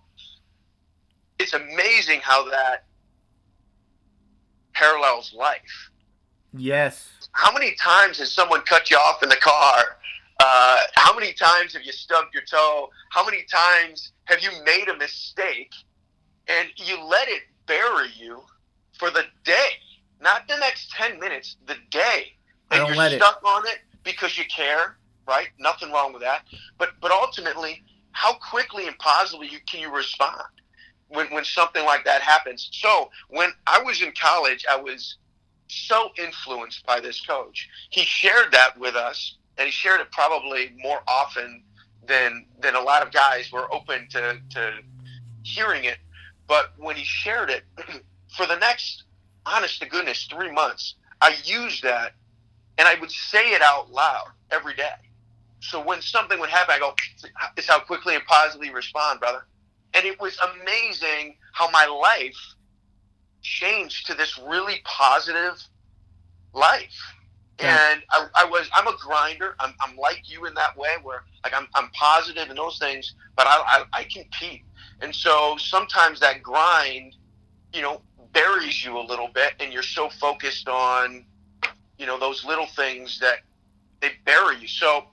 It's 1.40 1.54
amazing 1.54 2.22
how 2.22 2.50
that 2.50 2.86
parallels 4.74 5.34
life. 5.36 5.90
Yes. 6.54 7.10
How 7.32 7.52
many 7.52 7.76
times 7.76 8.20
has 8.20 8.32
someone 8.32 8.62
cut 8.62 8.92
you 8.92 8.98
off 8.98 9.24
in 9.24 9.30
the 9.30 9.36
car? 9.38 9.98
Uh, 10.40 10.80
how 10.96 11.16
many 11.16 11.34
times 11.34 11.74
have 11.74 11.84
you 11.84 11.92
stubbed 11.92 12.34
your 12.34 12.44
toe? 12.44 12.90
How 13.12 13.26
many 13.26 13.44
times 13.52 14.12
have 14.26 14.42
you 14.42 14.50
made 14.64 14.88
a 14.88 14.98
mistake 14.98 15.74
and 16.48 16.70
you 16.78 17.02
let 17.04 17.28
it 17.28 17.44
bury 17.66 18.10
you 18.16 18.42
for 18.98 19.10
the 19.10 19.24
day? 19.44 19.70
Not 20.22 20.48
the 20.48 20.58
next 20.58 20.92
10 20.92 21.20
minutes, 21.20 21.58
the 21.68 21.76
day. 21.92 22.34
I 22.72 22.76
And 22.76 22.80
don't 22.80 22.88
you're 22.88 22.98
let 22.98 23.14
it. 23.14 23.22
stuck 23.22 23.42
on 23.46 23.66
it 23.68 23.80
because 24.04 24.38
you 24.38 24.46
care, 24.46 24.98
right? 25.28 25.48
Nothing 25.60 25.92
wrong 25.92 26.14
with 26.14 26.22
that. 26.22 26.44
But 26.78 26.92
but 27.02 27.12
ultimately, 27.12 27.84
how 28.12 28.34
quickly 28.34 28.88
and 28.88 28.98
positively 28.98 29.48
you, 29.48 29.60
can 29.70 29.82
you 29.82 29.94
respond 29.94 30.42
when, 31.10 31.28
when 31.28 31.44
something 31.44 31.84
like 31.86 32.06
that 32.06 32.22
happens? 32.22 32.70
So 32.72 33.10
when 33.30 33.52
I 33.68 33.82
was 33.84 34.02
in 34.02 34.14
college, 34.20 34.66
I 34.70 34.78
was 34.78 35.18
so 35.68 36.12
influenced 36.18 36.86
by 36.86 37.00
this 37.00 37.20
coach. 37.26 37.68
He 37.90 38.02
shared 38.02 38.52
that 38.52 38.78
with 38.80 38.96
us, 38.96 39.38
and 39.58 39.66
he 39.66 39.72
shared 39.72 40.00
it 40.02 40.12
probably 40.12 40.74
more 40.78 41.02
often 41.08 41.64
than 42.08 42.46
than 42.62 42.76
a 42.76 42.82
lot 42.82 43.06
of 43.06 43.12
guys 43.12 43.52
were 43.52 43.72
open 43.74 44.08
to, 44.12 44.38
to 44.52 44.74
hearing 45.44 45.84
it. 45.86 45.98
But 46.48 46.74
when 46.78 46.96
he 46.96 47.04
shared 47.04 47.50
it, 47.50 47.64
for 48.36 48.46
the 48.46 48.58
next, 48.58 49.04
honest 49.46 49.80
to 49.82 49.88
goodness, 49.88 50.28
three 50.30 50.52
months, 50.52 50.96
I 51.22 51.36
used 51.44 51.84
that, 51.84 52.14
and 52.78 52.88
I 52.88 52.96
would 53.00 53.12
say 53.12 53.54
it 53.54 53.62
out 53.62 53.92
loud 53.92 54.28
every 54.52 54.76
day. 54.76 54.94
So 55.60 55.82
when 55.82 56.02
something 56.02 56.40
would 56.40 56.50
happen, 56.50 56.76
I 56.76 56.80
go, 56.80 56.94
"It's 57.58 57.68
how 57.68 57.80
quickly 57.80 58.16
and 58.16 58.26
positively 58.26 58.70
respond, 58.70 59.20
brother." 59.20 59.48
And 59.94 60.06
it 60.06 60.20
was 60.20 60.38
amazing 60.38 61.38
how 61.54 61.70
my 61.72 61.86
life 61.86 62.38
changed 63.42 64.08
to 64.08 64.14
this 64.14 64.38
really 64.38 64.82
positive 64.84 65.64
life. 66.54 67.16
And 67.60 68.04
I, 68.12 68.28
I 68.36 68.46
was 68.46 68.70
I'm 68.76 68.88
a 68.88 68.98
grinder. 68.98 69.56
I'm, 69.60 69.74
I'm 69.82 69.96
like 69.98 70.30
you 70.30 70.46
in 70.46 70.54
that 70.56 70.78
way 70.78 70.96
where 71.04 71.24
like 71.44 71.54
I'm, 71.54 71.68
I'm 71.76 71.90
positive 71.92 72.50
in 72.50 72.56
those 72.56 72.78
things, 72.80 73.14
but 73.36 73.48
I, 73.48 73.84
I, 73.94 74.00
I 74.00 74.04
compete. 74.04 74.64
And 75.02 75.16
so 75.16 75.56
sometimes 75.58 76.20
that 76.20 76.44
grind, 76.44 77.16
you 77.74 77.82
know, 77.82 78.02
buries 78.34 78.84
you 78.84 78.98
a 78.98 79.02
little 79.02 79.30
bit 79.34 79.54
and 79.60 79.72
you're 79.72 79.84
so 79.84 80.10
focused 80.10 80.68
on, 80.68 81.26
you 81.98 82.06
know, 82.06 82.20
those 82.20 82.44
little 82.44 82.68
things 82.68 83.20
that 83.20 83.40
they 84.02 84.12
bury 84.26 84.58
you. 84.60 84.68
So 84.68 85.06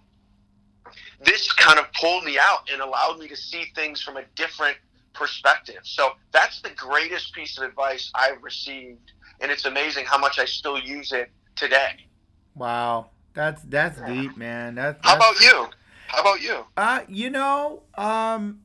this 1.25 1.53
kind 1.53 1.79
of 1.79 1.93
pulled 1.93 2.25
me 2.25 2.39
out 2.39 2.69
and 2.73 2.81
allowed 2.81 3.19
me 3.19 3.29
to 3.29 3.37
see 3.37 3.67
things 3.75 4.03
from 4.03 4.17
a 4.17 4.25
different 4.35 4.77
perspective. 5.15 5.81
So 5.85 6.13
that's 6.33 6.61
the 6.63 6.71
greatest 6.71 7.33
piece 7.35 7.59
of 7.59 7.65
advice 7.65 8.11
I've 8.15 8.43
received, 8.43 9.13
and 9.41 9.51
it's 9.51 9.67
amazing 9.67 10.05
how 10.07 10.19
much 10.19 10.39
I 10.39 10.45
still 10.45 10.79
use 10.79 11.13
it 11.13 11.31
today. 11.55 12.07
Wow. 12.55 13.11
That's 13.35 13.63
that's 13.63 14.01
deep, 14.03 14.37
man. 14.37 14.75
That's, 14.75 14.99
How 15.03 15.17
about 15.17 15.41
you? 15.41 15.67
How 16.09 16.21
about 16.21 16.43
you? 16.43 16.67
Uh, 16.77 17.01
you 17.09 17.31
know, 17.31 17.83
um, 17.95 18.61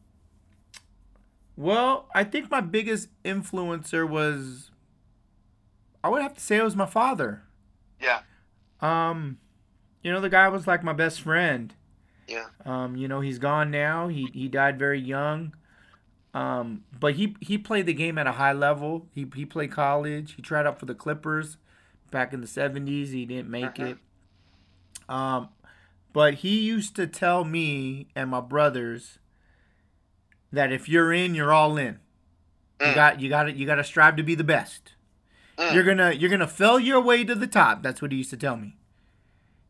well, 1.56 2.10
I 2.14 2.24
think 2.26 2.52
my 2.52 2.60
biggest 2.62 3.08
influencer 3.24 4.08
was, 4.08 4.72
I 6.04 6.10
would 6.10 6.22
have 6.22 6.34
to 6.34 6.42
say 6.42 6.58
it 6.58 6.64
was 6.64 6.76
my 6.76 6.86
father. 6.86 7.44
Yeah. 8.02 8.20
Um, 8.82 9.38
you 10.04 10.12
know, 10.12 10.20
the 10.20 10.30
guy 10.30 10.50
was 10.50 10.68
like 10.68 10.84
my 10.84 10.94
best 10.94 11.22
friend. 11.22 11.74
Yeah. 12.28 12.48
Um, 12.66 12.98
you 12.98 13.08
know, 13.08 13.22
he's 13.22 13.40
gone 13.40 13.72
now. 13.72 14.10
He 14.10 14.30
he 14.34 14.50
died 14.50 14.78
very 14.78 15.00
young. 15.00 15.56
Um, 16.34 16.84
but 17.00 17.16
he 17.16 17.38
he 17.40 17.58
played 17.58 17.86
the 17.86 17.94
game 17.94 18.18
at 18.18 18.28
a 18.28 18.34
high 18.34 18.52
level. 18.52 19.08
He 19.16 19.26
he 19.34 19.46
played 19.46 19.72
college. 19.72 20.34
He 20.34 20.42
tried 20.42 20.68
out 20.68 20.78
for 20.78 20.86
the 20.86 20.94
Clippers 20.94 21.58
back 22.12 22.34
in 22.34 22.42
the 22.42 22.48
seventies. 22.48 23.12
He 23.12 23.26
didn't 23.26 23.50
make 23.50 23.80
Uh-huh. 23.80 23.86
it. 23.90 23.98
Um, 25.10 25.50
but 26.14 26.36
he 26.36 26.60
used 26.60 26.96
to 26.96 27.08
tell 27.08 27.44
me 27.44 28.08
and 28.16 28.30
my 28.30 28.42
brothers 28.42 29.20
that 30.52 30.72
if 30.72 30.88
you're 30.90 31.14
in, 31.14 31.36
you're 31.36 31.54
all 31.54 31.78
in. 31.78 32.00
You 32.80 32.88
Mm. 32.88 32.96
got 32.96 33.20
you 33.22 33.30
got 33.30 33.44
to 33.44 33.52
you 33.52 33.66
got 33.66 33.76
to 33.76 33.84
strive 33.84 34.16
to 34.18 34.24
be 34.24 34.36
the 34.36 34.44
best. 34.44 34.94
Mm. 35.58 35.74
You're 35.74 35.84
gonna 35.84 36.12
you're 36.12 36.30
gonna 36.30 36.48
fail 36.48 36.80
your 36.80 37.02
way 37.02 37.24
to 37.24 37.36
the 37.36 37.48
top. 37.48 37.82
That's 37.84 38.02
what 38.02 38.12
he 38.12 38.20
used 38.20 38.30
to 38.32 38.38
tell 38.38 38.58
me. 38.58 38.78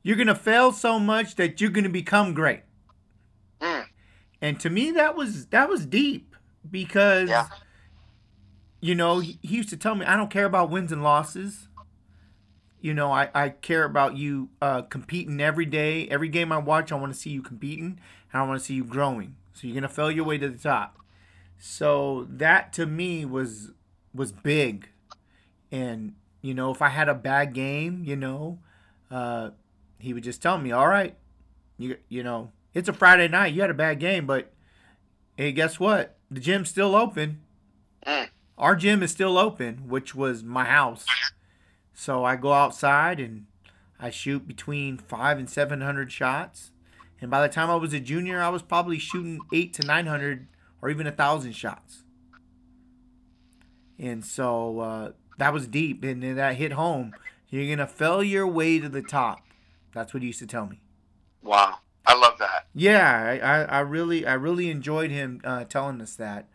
You're 0.04 0.18
gonna 0.18 0.36
fail 0.36 0.72
so 0.72 1.00
much 1.00 1.36
that 1.36 1.60
you're 1.62 1.70
gonna 1.70 1.90
become 1.90 2.34
great. 2.34 2.64
Mm. 3.62 3.86
And 4.42 4.60
to 4.60 4.70
me, 4.70 4.92
that 4.92 5.16
was 5.16 5.48
that 5.48 5.70
was 5.70 5.86
deep 5.86 6.36
because, 6.70 7.30
Yeah. 7.30 7.48
you 8.82 8.94
know, 8.96 9.20
he, 9.20 9.40
he 9.42 9.56
used 9.56 9.70
to 9.70 9.78
tell 9.78 9.96
me, 9.96 10.06
I 10.06 10.16
don't 10.18 10.30
care 10.30 10.46
about 10.46 10.70
wins 10.70 10.92
and 10.92 11.02
losses. 11.04 11.68
You 12.80 12.94
know, 12.94 13.12
I, 13.12 13.30
I 13.34 13.50
care 13.50 13.84
about 13.84 14.18
you 14.18 14.50
uh, 14.62 14.84
competing 14.84 15.42
every 15.42 15.66
day. 15.66 16.08
Every 16.10 16.30
game 16.30 16.52
I 16.52 16.58
watch, 16.58 16.92
I 16.92 16.96
want 16.96 17.12
to 17.14 17.20
see 17.20 17.32
you 17.32 17.42
competing, 17.42 18.00
and 18.32 18.42
I 18.42 18.46
want 18.46 18.60
to 18.60 18.66
see 18.66 18.76
you 18.76 18.84
growing. 18.84 19.36
So 19.54 19.66
you're 19.66 19.74
gonna 19.74 19.90
fail 19.90 20.12
your 20.12 20.26
way 20.26 20.38
to 20.38 20.50
the 20.50 20.58
top. 20.58 21.00
So 21.58 22.28
that 22.30 22.72
to 22.74 22.86
me 22.86 23.26
was 23.26 23.72
was 24.14 24.32
big, 24.32 24.90
and 25.72 26.14
you 26.42 26.54
know, 26.54 26.72
if 26.72 26.82
I 26.82 26.90
had 26.90 27.10
a 27.10 27.16
bad 27.16 27.54
game, 27.54 28.04
you 28.06 28.16
know, 28.16 28.60
uh, 29.10 29.50
he 29.98 30.14
would 30.14 30.24
just 30.24 30.42
tell 30.42 30.60
me, 30.60 30.72
"All 30.72 30.88
right, 30.88 31.16
you 31.80 31.98
you 32.08 32.22
know, 32.22 32.52
it's 32.76 32.88
a 32.88 32.94
Friday 32.94 33.28
night. 33.28 33.54
You 33.54 33.62
had 33.62 33.72
a 33.72 33.76
bad 33.76 34.00
game, 34.00 34.28
but 34.28 34.52
hey, 35.36 35.52
guess 35.52 35.80
what? 35.80 36.18
The 36.30 36.40
gym's 36.40 36.70
still 36.70 36.96
open. 36.96 37.42
Mm. 38.06 38.30
Our 38.58 38.76
gym 38.76 39.02
is 39.02 39.12
still 39.12 39.38
open, 39.38 39.88
which 39.88 40.14
was 40.14 40.44
my 40.44 40.66
house. 40.66 41.06
So 42.00 42.24
I 42.24 42.36
go 42.36 42.54
outside 42.54 43.20
and 43.20 43.48
I 44.00 44.12
shoot 44.12 44.48
between 44.48 45.00
five 45.00 45.40
and 45.40 45.50
seven 45.50 45.82
hundred 45.82 46.12
shots. 46.12 46.72
And 47.20 47.32
by 47.32 47.42
the 47.42 47.52
time 47.52 47.72
I 47.72 47.76
was 47.76 47.92
a 47.92 48.00
junior, 48.00 48.40
I 48.40 48.50
was 48.50 48.62
probably 48.62 49.00
shooting 49.00 49.42
eight 49.52 49.74
to 49.74 49.86
nine 49.86 50.06
hundred 50.06 50.48
or 50.80 50.92
even 50.92 51.08
a 51.08 51.12
thousand 51.12 51.54
shots. 51.54 52.04
And 53.98 54.24
so 54.24 54.80
uh, 54.80 55.12
that 55.40 55.52
was 55.52 55.66
deep, 55.66 56.04
and 56.04 56.22
then 56.22 56.36
that 56.36 56.58
hit 56.58 56.74
home. 56.74 57.16
You're 57.50 57.76
gonna 57.76 57.88
fail 57.88 58.22
your 58.22 58.46
way 58.46 58.80
to 58.80 58.90
the 58.90 59.02
top. 59.02 59.42
That's 59.92 60.14
what 60.14 60.22
he 60.22 60.28
used 60.28 60.40
to 60.40 60.48
tell 60.48 60.68
me. 60.68 60.80
Wow. 61.42 61.80
I 62.06 62.14
love 62.14 62.38
that. 62.38 62.68
Yeah, 62.76 63.12
I, 63.22 63.40
I, 63.40 63.62
I 63.64 63.80
really 63.80 64.24
I 64.28 64.36
really 64.36 64.70
enjoyed 64.70 65.10
him 65.10 65.42
uh, 65.44 65.64
telling 65.64 66.00
us 66.00 66.16
that. 66.18 66.48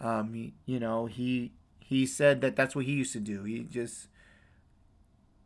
Um, 0.00 0.34
he, 0.34 0.54
you 0.66 0.80
know, 0.80 1.06
he 1.06 1.52
he 1.78 2.04
said 2.04 2.40
that 2.40 2.56
that's 2.56 2.74
what 2.74 2.84
he 2.84 2.92
used 2.94 3.12
to 3.12 3.20
do. 3.20 3.44
He 3.44 3.60
just 3.60 4.07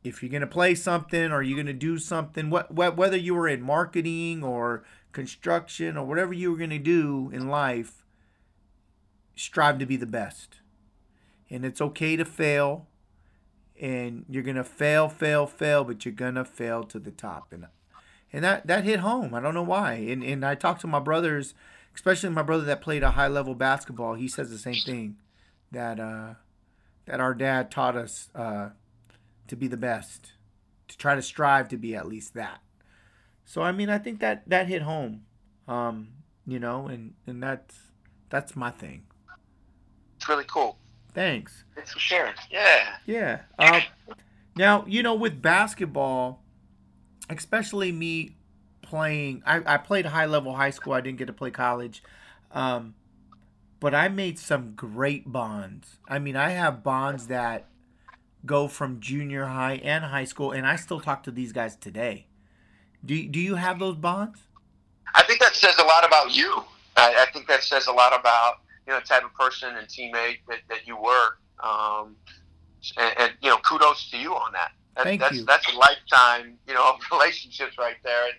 if 0.05 0.23
you're 0.23 0.33
gonna 0.33 0.47
play 0.47 0.75
something 0.75 1.31
or 1.31 1.43
you're 1.43 1.57
gonna 1.57 1.73
do 1.73 1.99
something, 1.99 2.51
what, 2.51 2.71
what 2.73 2.97
whether 2.97 3.17
you 3.17 3.35
were 3.35 3.49
in 3.49 3.63
marketing 3.63 4.43
or 4.43 4.85
construction 5.13 5.97
or 5.97 6.07
whatever 6.07 6.33
you 6.33 6.51
were 6.51 6.59
gonna 6.59 6.79
do 6.79 7.31
in 7.33 7.49
life, 7.49 8.05
strive 9.37 9.79
to 9.79 9.87
be 9.87 9.97
the 9.97 10.07
best. 10.07 10.57
And 11.51 11.65
it's 11.65 11.81
okay 11.81 12.17
to 12.17 12.25
fail. 12.25 12.87
And 13.81 14.25
you're 14.29 14.43
gonna 14.43 14.65
fail, 14.65 15.09
fail, 15.09 15.47
fail, 15.47 15.85
but 15.85 16.05
you're 16.05 16.15
gonna 16.15 16.45
fail 16.45 16.85
to 16.85 16.99
the 16.99 17.11
top. 17.11 17.53
And 17.53 17.67
and 18.33 18.45
that 18.45 18.67
that 18.67 18.85
hit 18.85 19.01
home. 19.01 19.35
I 19.35 19.41
don't 19.41 19.55
know 19.55 19.63
why. 19.63 19.95
And 19.95 20.23
and 20.25 20.45
I 20.45 20.55
talked 20.55 20.81
to 20.83 20.87
my 20.87 21.01
brothers, 21.01 21.55
especially 21.95 22.31
my 22.31 22.43
brother 22.43 22.65
that 22.65 22.81
played 22.81 23.03
a 23.03 23.13
high 23.13 23.29
level 23.29 23.55
basketball. 23.55 24.15
He 24.15 24.29
says 24.29 24.51
the 24.51 24.59
same 24.59 24.75
thing, 24.75 25.17
that 25.71 26.01
uh, 26.01 26.35
that 27.07 27.21
our 27.21 27.35
dad 27.35 27.71
taught 27.71 27.97
us 27.97 28.31
uh, 28.35 28.71
to 29.53 29.57
be 29.57 29.69
the 29.69 29.77
best, 29.77 30.33
to 30.89 30.97
try 30.97 31.15
to 31.15 31.21
strive 31.21 31.69
to 31.69 31.77
be 31.77 31.95
at 31.95 32.09
least 32.09 32.33
that. 32.33 32.63
So 33.45 33.61
I 33.61 33.71
mean, 33.71 33.91
I 33.91 33.99
think 33.99 34.21
that 34.21 34.49
that 34.49 34.67
hit 34.67 34.81
home, 34.81 35.27
um, 35.69 36.09
you 36.47 36.59
know, 36.59 36.87
and 36.87 37.13
and 37.27 37.43
that's 37.43 37.77
that's 38.31 38.57
my 38.57 38.71
thing. 38.71 39.03
It's 40.17 40.27
really 40.27 40.47
cool. 40.49 40.79
Thanks. 41.13 41.65
Thanks 41.75 41.93
for 41.93 41.99
sharing. 41.99 42.33
Yeah. 42.51 42.97
Yeah. 43.05 43.41
Uh, 43.59 43.83
now, 44.57 44.87
you 44.89 45.03
know, 45.03 45.13
with 45.13 45.43
basketball, 45.43 46.43
especially 47.29 47.93
me 47.93 48.37
playing, 48.81 49.43
I, 49.45 49.75
I 49.75 49.77
played 49.77 50.07
high 50.07 50.25
level 50.25 50.55
high 50.55 50.71
school. 50.71 50.95
I 50.95 51.03
didn't 51.03 51.19
get 51.19 51.27
to 51.27 51.35
play 51.35 51.51
college. 51.51 52.03
Um, 52.53 52.95
but 53.81 53.95
I 53.95 54.09
made 54.09 54.39
some 54.39 54.73
great 54.75 55.31
bonds. 55.31 55.99
I 56.09 56.19
mean, 56.19 56.37
I 56.37 56.51
have 56.51 56.83
bonds 56.83 57.27
that 57.27 57.67
go 58.45 58.69
from 58.69 59.01
junior 59.01 59.47
high 59.47 59.81
and 59.83 60.05
high 60.05 60.25
school, 60.25 60.53
and 60.53 60.67
I 60.67 60.77
still 60.77 61.01
talk 61.01 61.23
to 61.25 61.31
these 61.31 61.53
guys 61.53 61.77
today. 61.77 62.27
Do, 63.05 63.27
do 63.29 63.41
you 63.41 63.57
have 63.57 63.79
those 63.79 63.97
bonds? 63.97 64.41
I 65.15 65.23
think 65.25 65.41
that 65.41 65.55
says 65.55 65.77
a 65.79 65.85
lot 65.85 66.07
about 66.07 66.35
you. 66.35 66.65
I, 66.97 67.27
I 67.27 67.33
think 67.33 67.49
that 67.49 67.63
says 67.63 67.87
a 67.87 67.93
lot 67.93 68.19
about 68.19 68.61
you 68.87 68.93
know 68.93 69.01
the 69.01 69.07
type 69.07 69.25
of 69.25 69.35
person 69.35 69.77
and 69.77 69.87
teammate 69.89 70.39
that, 70.49 70.59
that 70.69 70.87
you 70.87 70.97
were. 70.97 71.37
Um, 71.63 72.17
and, 72.97 73.15
and 73.19 73.33
you 73.43 73.51
know, 73.51 73.59
kudos 73.59 74.11
to 74.11 74.19
you 74.19 74.35
on 74.35 74.53
that. 74.53 74.73
that 74.97 75.05
Thank 75.05 75.21
that's 75.21 75.39
you. 75.39 75.45
that's 75.45 75.73
a 75.73 75.77
lifetime 75.77 76.59
you 76.67 76.75
know 76.75 76.83
of 76.95 77.01
relationships 77.11 77.77
right 77.79 77.97
there. 78.05 78.25
And 78.27 78.35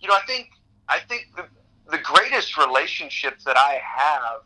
you 0.00 0.08
know, 0.08 0.14
I 0.14 0.26
think 0.26 0.48
I 0.88 1.00
think 1.00 1.28
the 1.36 1.46
the 1.90 1.98
greatest 1.98 2.56
relationships 2.56 3.44
that 3.44 3.56
I 3.56 3.80
have. 3.82 4.40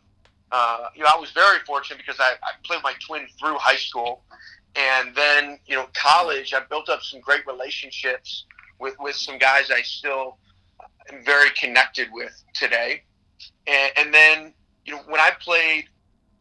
Uh, 0.51 0.89
you 0.95 1.03
know, 1.03 1.09
I 1.13 1.19
was 1.19 1.29
very 1.29 1.59
fortunate 1.59 1.99
because 1.99 2.19
I, 2.19 2.31
I 2.41 2.53
played 2.63 2.81
my 2.81 2.93
twin 3.05 3.27
through 3.39 3.55
high 3.59 3.75
school, 3.75 4.23
and 4.75 5.15
then 5.15 5.59
you 5.65 5.75
know 5.75 5.87
college. 5.93 6.53
I 6.53 6.61
built 6.69 6.89
up 6.89 7.01
some 7.01 7.19
great 7.19 7.45
relationships 7.47 8.45
with 8.79 8.95
with 8.99 9.15
some 9.15 9.37
guys 9.37 9.71
I 9.71 9.81
still 9.81 10.37
am 11.11 11.23
very 11.23 11.49
connected 11.51 12.07
with 12.11 12.43
today. 12.53 13.03
And, 13.67 13.91
and 13.97 14.13
then, 14.13 14.53
you 14.85 14.93
know, 14.93 15.01
when 15.07 15.19
I 15.19 15.31
played, 15.39 15.85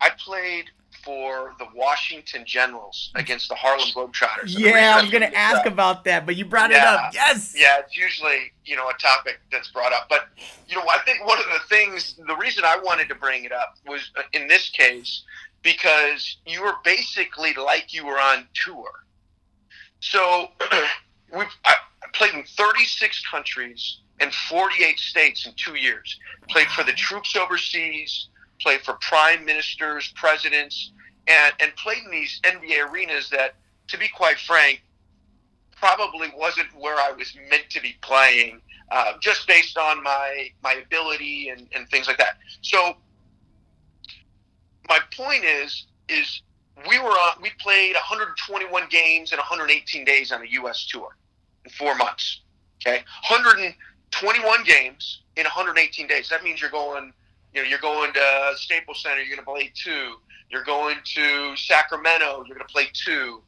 I 0.01 0.11
played 0.11 0.67
for 1.05 1.55
the 1.59 1.67
Washington 1.75 2.45
Generals 2.45 3.11
against 3.15 3.49
the 3.49 3.55
Harlem 3.55 3.89
Globetrotters. 3.95 4.59
Yeah, 4.59 4.97
I 4.97 5.01
was 5.01 5.11
gonna 5.11 5.31
ask 5.35 5.61
up- 5.61 5.67
about 5.67 6.05
that, 6.05 6.27
but 6.27 6.37
you 6.37 6.45
brought 6.45 6.71
it 6.71 6.79
up. 6.79 7.13
Yes. 7.15 7.55
yeah, 7.57 7.79
it's 7.79 7.97
usually 7.97 8.53
you 8.65 8.77
know 8.77 8.89
a 8.89 8.95
topic 8.95 9.41
that's 9.51 9.71
brought 9.71 9.93
up, 9.93 10.09
but 10.09 10.29
you 10.69 10.77
know 10.77 10.85
I 10.91 10.99
think 11.05 11.25
one 11.27 11.39
of 11.39 11.45
the 11.47 11.61
things, 11.69 12.15
the 12.27 12.37
reason 12.37 12.65
I 12.65 12.79
wanted 12.83 13.09
to 13.09 13.15
bring 13.15 13.45
it 13.45 13.53
up 13.53 13.77
was 13.87 14.11
uh, 14.19 14.23
in 14.33 14.49
this 14.49 14.71
case 14.71 15.23
because 15.63 16.39
you 16.47 16.63
were 16.63 16.75
basically 16.85 17.53
like 17.55 17.93
you 17.93 18.07
were 18.07 18.19
on 18.21 18.47
tour. 18.55 18.91
So 20.01 20.49
we 21.33 21.45
I 21.65 21.75
played 22.13 22.35
in 22.35 22.45
36 22.45 23.23
countries 23.31 24.01
and 24.21 24.33
48 24.33 24.99
states 24.99 25.47
in 25.47 25.53
two 25.57 25.77
years. 25.77 26.19
Played 26.49 26.69
for 26.69 26.85
the 26.85 26.93
troops 26.93 27.37
overseas, 27.37 28.29
played 28.61 28.81
for 28.83 28.95
prime 29.01 29.45
ministers, 29.45 30.13
presidents, 30.17 30.93
and 31.27 31.55
and 31.61 31.75
played 31.77 32.03
in 32.05 32.11
these 32.11 32.41
NBA 32.43 32.91
arenas 32.91 33.31
that, 33.31 33.55
to 33.89 33.99
be 33.99 34.09
quite 34.09 34.39
frank, 34.39 34.83
probably 35.77 36.33
wasn't 36.37 36.69
where 36.77 36.97
I 36.97 37.13
was 37.13 37.35
meant 37.51 37.71
to 37.71 37.81
be 37.81 37.97
playing, 38.01 38.61
uh, 38.91 39.13
just 39.21 39.47
based 39.47 39.79
on 39.79 40.03
my 40.03 40.51
my 40.63 40.75
ability 40.75 41.51
and, 41.51 41.69
and 41.75 41.89
things 41.89 42.07
like 42.07 42.19
that. 42.19 42.39
So 42.63 42.97
my 44.89 44.99
point 45.17 45.45
is 45.45 45.87
is 46.09 46.43
we 46.89 46.99
were 46.99 47.11
on 47.11 47.41
we 47.43 47.51
played 47.59 47.95
121 47.95 48.89
games 48.89 49.33
in 49.33 49.39
118 49.39 50.05
days 50.05 50.33
on 50.33 50.43
a 50.43 50.47
U.S. 50.51 50.87
tour 50.87 51.17
in 51.65 51.71
four 51.71 51.95
months. 51.97 52.43
Okay, 52.81 53.03
121 53.29 54.65
games 54.65 55.23
in 55.37 55.45
118 55.45 56.07
days. 56.07 56.29
That 56.29 56.45
means 56.45 56.61
you're 56.61 56.71
going, 56.71 57.13
you 57.53 57.63
know, 57.63 57.69
you're 57.69 57.81
going 57.81 58.13
to 58.13 58.53
Staples 58.57 59.03
Center. 59.03 59.21
You're 59.21 59.37
going 59.37 59.45
to 59.45 59.51
play 59.51 59.73
two. 59.75 60.15
You're 60.51 60.65
going 60.65 60.97
to 61.15 61.57
Sacramento. 61.57 62.45
You're 62.47 62.57
going 62.57 62.67
to 62.67 62.73
play 62.73 62.87
two, 62.95 63.43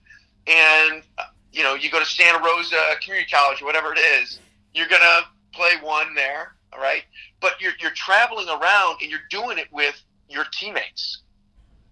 and 0.46 1.02
uh, 1.18 1.24
you 1.52 1.62
know, 1.62 1.74
you 1.74 1.90
go 1.90 2.00
to 2.00 2.06
Santa 2.06 2.42
Rosa 2.44 2.76
Community 3.00 3.30
College 3.30 3.62
or 3.62 3.66
whatever 3.66 3.92
it 3.92 3.98
is. 3.98 4.40
You're 4.74 4.88
going 4.88 5.02
to 5.02 5.22
play 5.52 5.72
one 5.82 6.14
there. 6.14 6.54
All 6.72 6.80
right, 6.80 7.02
but 7.40 7.52
you're 7.60 7.72
you're 7.80 7.90
traveling 7.92 8.48
around 8.48 8.98
and 9.00 9.10
you're 9.10 9.26
doing 9.30 9.58
it 9.58 9.66
with 9.72 10.00
your 10.28 10.44
teammates 10.52 11.22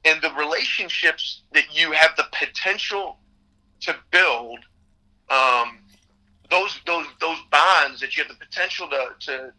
and 0.08 0.22
the 0.22 0.32
relationships 0.32 1.42
that 1.52 1.64
you 1.70 1.92
have 1.92 2.16
the 2.16 2.24
potential 2.32 3.18
to 3.80 3.94
build 4.10 4.58
um, 5.30 5.78
those 6.50 6.80
those 6.86 7.06
those 7.20 7.38
bonds 7.50 8.00
that 8.00 8.16
you 8.16 8.24
have 8.24 8.32
the 8.32 8.44
potential 8.44 8.88
to, 8.88 9.08
to 9.20 9.52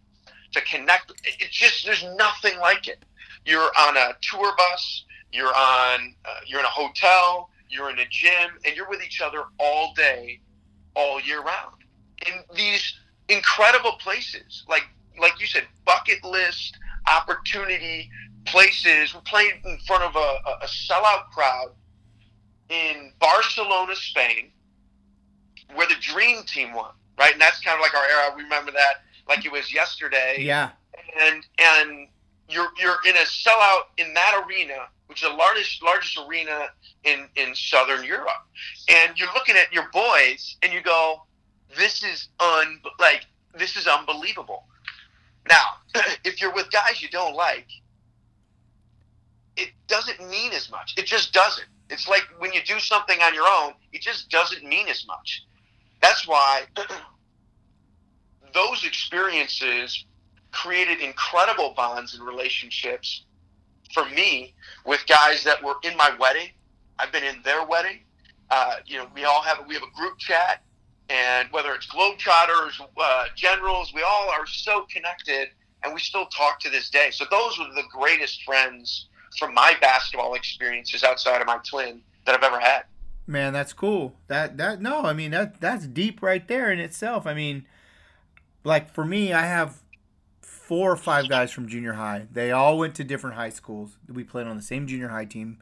to 0.54 0.62
connect. 0.62 1.12
It's 1.24 1.56
just 1.56 1.86
there's 1.86 2.04
nothing 2.16 2.58
like 2.60 2.88
it. 2.88 3.06
You're 3.46 3.70
on 3.80 3.96
a 3.96 4.14
tour 4.22 4.54
bus. 4.58 5.06
You're 5.32 5.56
on. 5.56 6.16
Uh, 6.26 6.40
you're 6.48 6.60
in 6.60 6.66
a 6.66 6.70
hotel. 6.70 7.50
You're 7.70 7.92
in 7.92 8.00
a 8.00 8.08
gym, 8.10 8.50
and 8.66 8.76
you're 8.76 8.90
with 8.90 9.04
each 9.04 9.22
other 9.22 9.44
all 9.60 9.94
day, 9.94 10.40
all 10.96 11.22
year 11.22 11.44
round, 11.44 11.76
in 12.26 12.34
these 12.56 12.96
incredible 13.28 13.94
places. 14.00 14.66
Like 14.68 14.88
like 15.20 15.40
you 15.40 15.46
said, 15.46 15.66
bucket 15.86 16.24
list 16.24 16.78
opportunity 17.08 18.10
places. 18.52 19.14
We 19.14 19.22
played 19.22 19.54
in 19.66 19.78
front 19.88 20.04
of 20.04 20.16
a, 20.16 20.40
a 20.64 20.68
sellout 20.68 21.30
crowd 21.32 21.72
in 22.70 23.12
Barcelona, 23.20 23.96
Spain, 23.96 24.52
where 25.74 25.88
the 25.88 25.96
Dream 26.02 26.44
Team 26.44 26.74
won. 26.74 26.92
Right, 27.18 27.34
and 27.34 27.42
that's 27.42 27.60
kind 27.60 27.76
of 27.76 27.82
like 27.82 27.94
our 27.94 28.06
era. 28.06 28.34
We 28.36 28.44
remember 28.44 28.72
that 28.72 29.04
like 29.28 29.46
it 29.46 29.52
was 29.52 29.74
yesterday. 29.74 30.38
Yeah. 30.40 30.72
And 31.22 31.46
and 31.58 32.08
you're 32.50 32.70
you're 32.78 32.98
in 33.08 33.16
a 33.16 33.26
sellout 33.26 33.84
in 33.98 34.14
that 34.14 34.44
arena, 34.46 34.88
which 35.08 35.22
is 35.24 35.30
the 35.30 35.36
largest 35.36 35.84
largest 35.84 36.18
arena 36.28 36.70
in 37.04 37.28
in 37.36 37.54
Southern 37.56 38.04
Europe, 38.04 38.46
and 38.90 39.18
you're 39.18 39.32
looking 39.34 39.56
at 39.56 39.72
your 39.72 39.90
boys, 39.94 40.58
and 40.62 40.74
you 40.74 40.82
go, 40.82 41.24
"This 41.78 42.04
is 42.04 42.30
un 42.40 42.82
like 43.00 43.26
this 43.54 43.78
is 43.78 43.88
unbelievable." 43.88 44.64
Now, 45.48 45.78
if 46.24 46.42
you're 46.42 46.54
with 46.54 46.72
guys 46.72 47.02
you 47.02 47.10
don't 47.10 47.36
like, 47.36 47.68
it 49.60 49.72
doesn't 49.88 50.20
mean 50.30 50.54
as 50.54 50.72
much. 50.72 50.96
It 50.98 51.06
just 51.06 51.34
doesn't. 51.34 51.68
It's 51.90 52.08
like 52.08 52.24
when 52.38 52.54
you 52.54 52.62
do 52.66 52.80
something 52.80 53.20
on 53.22 53.34
your 53.34 53.48
own, 53.48 53.74
it 53.92 54.02
just 54.02 54.30
doesn't 54.30 54.64
mean 54.64 54.88
as 54.88 55.06
much. 55.08 55.44
That's 56.02 56.28
why 56.28 56.64
those 58.54 58.86
experiences 58.86 60.06
created 60.52 61.02
incredible 61.02 61.74
bonds 61.76 62.16
and 62.16 62.26
relationships 62.26 63.26
for 63.94 64.06
me 64.10 64.54
with 64.86 65.06
guys 65.08 65.44
that 65.44 65.64
were 65.64 65.76
in 65.84 65.96
my 65.98 66.16
wedding. 66.20 66.50
I've 66.98 67.12
been 67.12 67.24
in 67.24 67.42
their 67.44 67.66
wedding. 67.66 68.00
Uh, 68.50 68.78
you 68.86 68.98
know, 68.98 69.08
we 69.14 69.26
all 69.26 69.42
have 69.42 69.66
we 69.68 69.74
have 69.76 69.84
a 69.84 69.98
group 70.00 70.18
chat, 70.18 70.64
and 71.10 71.50
whether 71.52 71.74
it's 71.74 71.88
Globetrotters, 71.88 72.80
uh, 72.98 73.26
Generals, 73.36 73.94
we 73.94 74.02
all 74.02 74.30
are 74.30 74.46
so 74.48 74.86
connected, 74.92 75.50
and 75.84 75.94
we 75.94 76.00
still 76.00 76.26
talk 76.28 76.60
to 76.62 76.70
this 76.70 76.90
day. 76.90 77.10
So 77.12 77.26
those 77.30 77.60
were 77.60 77.66
the 77.76 77.84
greatest 77.92 78.44
friends 78.44 79.08
from 79.38 79.54
my 79.54 79.76
basketball 79.82 80.34
experiences 80.34 81.04
outside 81.04 81.42
of 81.42 81.48
my 81.48 81.60
twin 81.64 82.02
that 82.26 82.36
I've 82.36 82.44
ever 82.44 82.60
had. 82.60 82.84
Man, 83.28 83.54
that's 83.54 83.74
cool. 83.74 84.16
That 84.28 84.58
that 84.58 84.82
no, 84.82 85.04
I 85.04 85.14
mean 85.14 85.32
that 85.32 85.62
that's 85.62 85.86
deep 85.86 86.24
right 86.24 86.48
there 86.48 86.72
in 86.72 86.80
itself. 86.80 87.28
I 87.28 87.34
mean, 87.34 87.66
like 88.64 88.92
for 88.92 89.06
me, 89.06 89.34
I 89.34 89.42
have 89.46 89.82
four 90.42 90.92
or 90.92 90.98
five 90.98 91.30
guys 91.30 91.52
from 91.52 91.68
junior 91.68 91.94
high. 91.94 92.28
They 92.32 92.52
all 92.52 92.78
went 92.78 92.96
to 92.96 93.04
different 93.04 93.36
high 93.36 93.50
schools. 93.50 93.98
We 94.08 94.24
played 94.24 94.48
on 94.48 94.56
the 94.56 94.64
same 94.64 94.88
junior 94.88 95.10
high 95.10 95.26
team. 95.26 95.60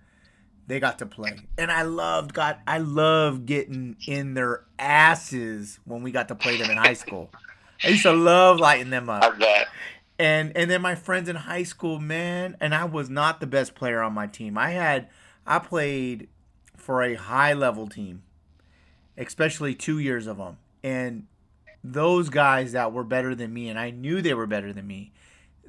They 0.68 0.80
got 0.80 1.00
to 1.00 1.06
play, 1.06 1.40
and 1.58 1.72
I 1.72 1.82
loved 1.84 2.34
got 2.34 2.60
I 2.68 2.78
loved 2.78 3.46
getting 3.46 3.98
in 4.08 4.34
their 4.34 4.64
asses 4.80 5.80
when 5.86 6.04
we 6.04 6.12
got 6.12 6.28
to 6.30 6.36
play 6.36 6.58
them 6.58 6.70
in 6.70 6.78
high 6.78 6.94
school. 6.94 7.32
I 7.84 7.90
used 7.90 8.04
to 8.04 8.12
love 8.12 8.60
lighting 8.60 8.90
them 8.90 9.10
up. 9.10 9.24
I 9.24 9.30
bet. 9.38 9.68
And 10.20 10.56
and 10.56 10.70
then 10.70 10.82
my 10.82 10.96
friends 10.96 11.30
in 11.30 11.36
high 11.36 11.64
school, 11.64 12.00
man, 12.00 12.58
and 12.60 12.74
I 12.74 12.86
was 12.86 13.10
not 13.10 13.40
the 13.40 13.48
best 13.48 13.76
player 13.76 14.02
on 14.02 14.14
my 14.14 14.28
team. 14.28 14.58
I 14.58 14.72
had 14.72 15.10
I 15.46 15.60
played 15.60 16.28
for 16.76 17.04
a 17.04 17.14
high 17.16 17.54
level 17.54 17.88
team, 17.88 18.24
especially 19.18 19.76
two 19.76 20.00
years 20.00 20.26
of 20.26 20.38
them, 20.38 20.58
and 20.84 21.28
those 21.84 22.30
guys 22.30 22.72
that 22.72 22.92
were 22.92 23.04
better 23.04 23.36
than 23.36 23.54
me, 23.54 23.70
and 23.70 23.80
I 23.80 23.92
knew 23.92 24.22
they 24.22 24.34
were 24.34 24.48
better 24.48 24.74
than 24.74 24.88
me. 24.88 25.12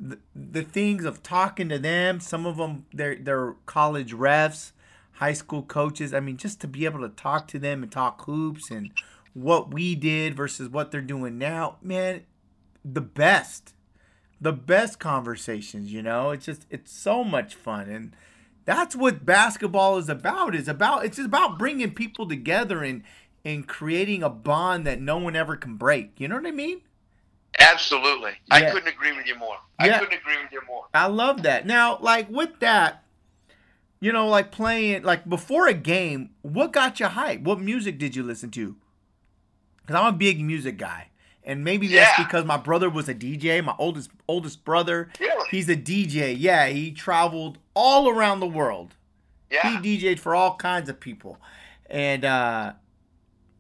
The, 0.00 0.18
the 0.34 0.62
things 0.62 1.04
of 1.04 1.22
talking 1.22 1.68
to 1.68 1.78
them, 1.78 2.20
some 2.20 2.46
of 2.46 2.56
them 2.56 2.86
they're 2.92 3.16
they're 3.16 3.54
college 3.66 4.14
refs, 4.14 4.72
high 5.12 5.32
school 5.32 5.62
coaches. 5.62 6.14
I 6.14 6.20
mean, 6.20 6.36
just 6.36 6.60
to 6.62 6.68
be 6.68 6.84
able 6.84 7.00
to 7.00 7.08
talk 7.08 7.48
to 7.48 7.58
them 7.58 7.82
and 7.82 7.92
talk 7.92 8.24
hoops 8.24 8.70
and 8.70 8.92
what 9.34 9.72
we 9.72 9.94
did 9.94 10.34
versus 10.34 10.68
what 10.68 10.90
they're 10.90 11.00
doing 11.00 11.38
now, 11.38 11.76
man, 11.82 12.22
the 12.84 13.00
best, 13.00 13.74
the 14.40 14.52
best 14.52 14.98
conversations. 14.98 15.92
You 15.92 16.02
know, 16.02 16.30
it's 16.30 16.46
just 16.46 16.66
it's 16.70 16.92
so 16.92 17.24
much 17.24 17.54
fun 17.54 17.88
and 17.88 18.14
that's 18.68 18.94
what 18.94 19.24
basketball 19.24 19.96
is 19.96 20.10
about 20.10 20.54
is 20.54 20.68
about 20.68 21.02
it's 21.02 21.18
about 21.18 21.58
bringing 21.58 21.94
people 21.94 22.28
together 22.28 22.82
and 22.82 23.02
and 23.42 23.66
creating 23.66 24.22
a 24.22 24.28
bond 24.28 24.86
that 24.86 25.00
no 25.00 25.16
one 25.16 25.34
ever 25.34 25.56
can 25.56 25.76
break. 25.76 26.20
You 26.20 26.28
know 26.28 26.36
what 26.36 26.46
I 26.46 26.50
mean? 26.50 26.82
Absolutely. 27.58 28.32
Yeah. 28.48 28.54
I 28.54 28.70
couldn't 28.70 28.88
agree 28.88 29.16
with 29.16 29.26
you 29.26 29.36
more. 29.36 29.56
I 29.78 29.88
couldn't 29.88 30.18
agree 30.20 30.36
with 30.42 30.52
you 30.52 30.60
more. 30.68 30.84
I 30.92 31.06
love 31.06 31.44
that. 31.44 31.64
Now, 31.64 31.98
like 32.02 32.28
with 32.28 32.60
that, 32.60 33.04
you 34.00 34.12
know, 34.12 34.28
like 34.28 34.52
playing 34.52 35.02
like 35.02 35.26
before 35.26 35.66
a 35.66 35.72
game, 35.72 36.30
what 36.42 36.72
got 36.72 37.00
you 37.00 37.06
hype? 37.06 37.40
What 37.40 37.60
music 37.60 37.98
did 37.98 38.14
you 38.14 38.22
listen 38.22 38.50
to? 38.50 38.76
Cuz 39.86 39.96
I'm 39.96 40.14
a 40.14 40.16
big 40.16 40.44
music 40.44 40.76
guy. 40.76 41.08
And 41.48 41.64
maybe 41.64 41.88
that's 41.88 42.16
Yeah. 42.18 42.24
because 42.24 42.44
my 42.44 42.58
brother 42.58 42.88
was 42.90 43.08
a 43.08 43.14
DJ, 43.14 43.64
my 43.64 43.74
oldest 43.78 44.10
oldest 44.28 44.64
brother. 44.64 45.10
Really? 45.18 45.48
He's 45.50 45.68
a 45.68 45.76
DJ. 45.76 46.36
Yeah, 46.38 46.66
he 46.66 46.92
traveled 46.92 47.58
all 47.74 48.08
around 48.08 48.40
the 48.40 48.46
world. 48.46 48.94
Yeah. 49.50 49.80
He 49.80 49.98
DJ'd 49.98 50.20
for 50.20 50.34
all 50.34 50.56
kinds 50.56 50.88
of 50.90 51.00
people. 51.00 51.40
And 51.88 52.24
uh 52.24 52.74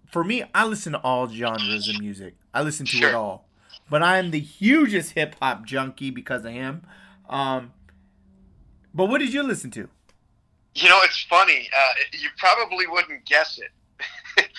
for 0.06 0.22
me, 0.22 0.44
I 0.54 0.64
listen 0.66 0.92
to 0.92 0.98
all 1.00 1.28
genres 1.28 1.88
of 1.88 1.98
music. 1.98 2.34
I 2.52 2.60
listen 2.62 2.84
to 2.86 2.98
it 2.98 3.14
all. 3.14 3.48
But 3.90 4.02
I'm 4.02 4.30
the 4.32 4.40
hugest 4.40 5.12
hip 5.12 5.34
hop 5.40 5.64
junkie 5.64 6.10
because 6.10 6.44
of 6.44 6.52
him. 6.52 6.82
Um 7.30 7.72
but 8.94 9.06
what 9.06 9.18
did 9.18 9.32
you 9.32 9.42
listen 9.42 9.70
to? 9.72 9.88
You 10.74 10.88
know, 10.90 10.98
it's 11.04 11.24
funny. 11.24 11.68
Uh, 11.76 11.92
you 12.12 12.28
probably 12.38 12.86
wouldn't 12.86 13.24
guess 13.24 13.58
it. 13.58 13.70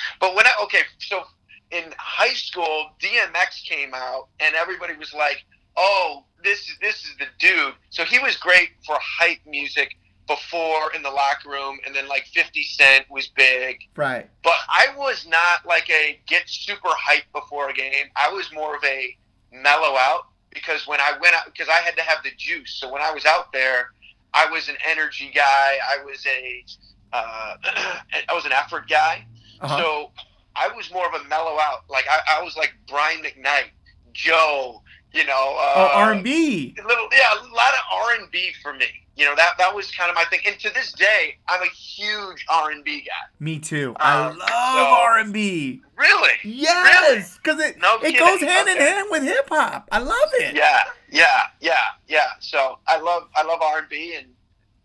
but 0.20 0.36
when 0.36 0.46
I, 0.46 0.52
okay, 0.64 0.82
so 0.98 1.24
in 1.72 1.84
high 1.98 2.34
school, 2.34 2.92
DMX 3.00 3.64
came 3.64 3.94
out 3.94 4.28
and 4.40 4.56
everybody 4.56 4.96
was 4.96 5.14
like, 5.14 5.46
oh, 5.78 6.26
this 6.44 6.70
is, 6.70 6.76
this 6.82 6.96
is 7.06 7.16
the 7.20 7.26
dude. 7.40 7.74
So 7.90 8.04
he 8.04 8.20
was 8.20 8.36
great 8.38 8.70
for 8.86 8.98
hype 9.02 9.40
music 9.46 9.98
before 10.28 10.94
in 10.96 11.02
the 11.02 11.10
locker 11.10 11.50
room. 11.50 11.80
And 11.86 11.96
then 11.96 12.08
like 12.08 12.26
50 12.28 12.64
Cent 12.64 13.06
was 13.10 13.28
big. 13.28 13.80
Right. 13.96 14.30
But 14.44 14.56
I 14.70 14.88
was 14.98 15.28
not 15.28 15.66
like 15.66 15.90
a 15.90 16.20
get 16.28 16.44
super 16.48 16.90
hyped 16.90 17.32
before 17.34 17.70
a 17.70 17.74
game. 17.74 18.08
I 18.16 18.32
was 18.32 18.52
more 18.54 18.76
of 18.76 18.84
a 18.84 19.18
mellow 19.52 19.98
out 19.98 20.28
because 20.52 20.88
when 20.88 21.00
I 21.00 21.14
went 21.22 21.36
out, 21.36 21.46
because 21.46 21.68
I 21.70 21.82
had 21.82 21.96
to 21.98 22.04
have 22.04 22.24
the 22.24 22.32
juice. 22.38 22.78
So 22.80 22.92
when 22.92 23.02
I 23.02 23.12
was 23.12 23.26
out 23.26 23.52
there, 23.52 23.92
I 24.34 24.50
was 24.50 24.70
an 24.70 24.76
energy 24.88 25.32
guy. 25.34 25.78
I 25.88 26.04
was 26.04 26.26
a, 26.26 26.66
uh, 27.14 27.56
I 28.30 28.34
was 28.34 28.46
an 28.46 28.52
effort 28.52 28.90
guy. 28.90 29.26
Uh-huh. 29.62 29.78
So 29.78 30.12
I 30.60 30.68
was 30.76 30.92
more 30.92 31.08
of 31.08 31.20
a 31.20 31.24
mellow 31.30 31.58
out. 31.62 31.84
Like 31.90 32.06
I, 32.10 32.40
I 32.40 32.44
was 32.44 32.56
like 32.58 32.74
Brian 32.88 33.22
McKnight, 33.24 33.70
Joe. 34.14 34.82
You 35.12 35.26
know, 35.26 35.56
uh, 35.60 35.74
oh, 35.76 35.90
R&B. 35.96 36.76
a 36.78 36.88
little 36.88 37.08
yeah, 37.12 37.34
a 37.34 37.42
lot 37.52 37.74
of 37.74 37.80
R 37.92 38.14
and 38.20 38.30
B 38.30 38.52
for 38.62 38.74
me. 38.76 38.86
You 39.16 39.26
know 39.26 39.36
that 39.36 39.54
that 39.58 39.74
was 39.74 39.90
kind 39.90 40.08
of 40.08 40.16
my 40.16 40.24
thing. 40.26 40.42
And 40.46 40.60
to 40.60 40.70
this 40.72 40.92
day, 40.92 41.38
I'm 41.48 41.64
a 41.64 41.66
huge 41.66 42.46
R 42.48 42.70
and 42.70 42.84
B 42.84 43.02
guy. 43.08 43.14
Me 43.40 43.58
too. 43.58 43.96
I 44.00 44.28
Um, 44.28 44.38
love 44.38 44.48
so- 44.50 44.86
R&B. 44.86 45.82
Really? 45.98 46.34
Yes, 46.44 47.40
cuz 47.40 47.60
it 47.60 47.80
No 47.80 47.96
it 47.96 48.02
kidding. 48.12 48.20
goes 48.20 48.40
hand 48.40 48.70
in 48.70 48.78
hand 48.78 49.08
with 49.10 49.24
hip 49.24 49.50
hop. 49.50 49.88
I 49.92 49.98
love 49.98 50.30
it. 50.34 50.56
Yeah, 50.56 50.84
yeah, 51.10 51.48
yeah, 51.60 51.74
yeah. 52.08 52.28
So 52.40 52.78
I 52.88 52.98
love 53.00 53.30
I 53.36 53.42
love 53.42 53.64
R 53.64 53.80
and 53.80 53.90
B, 53.90 54.14
and 54.16 54.28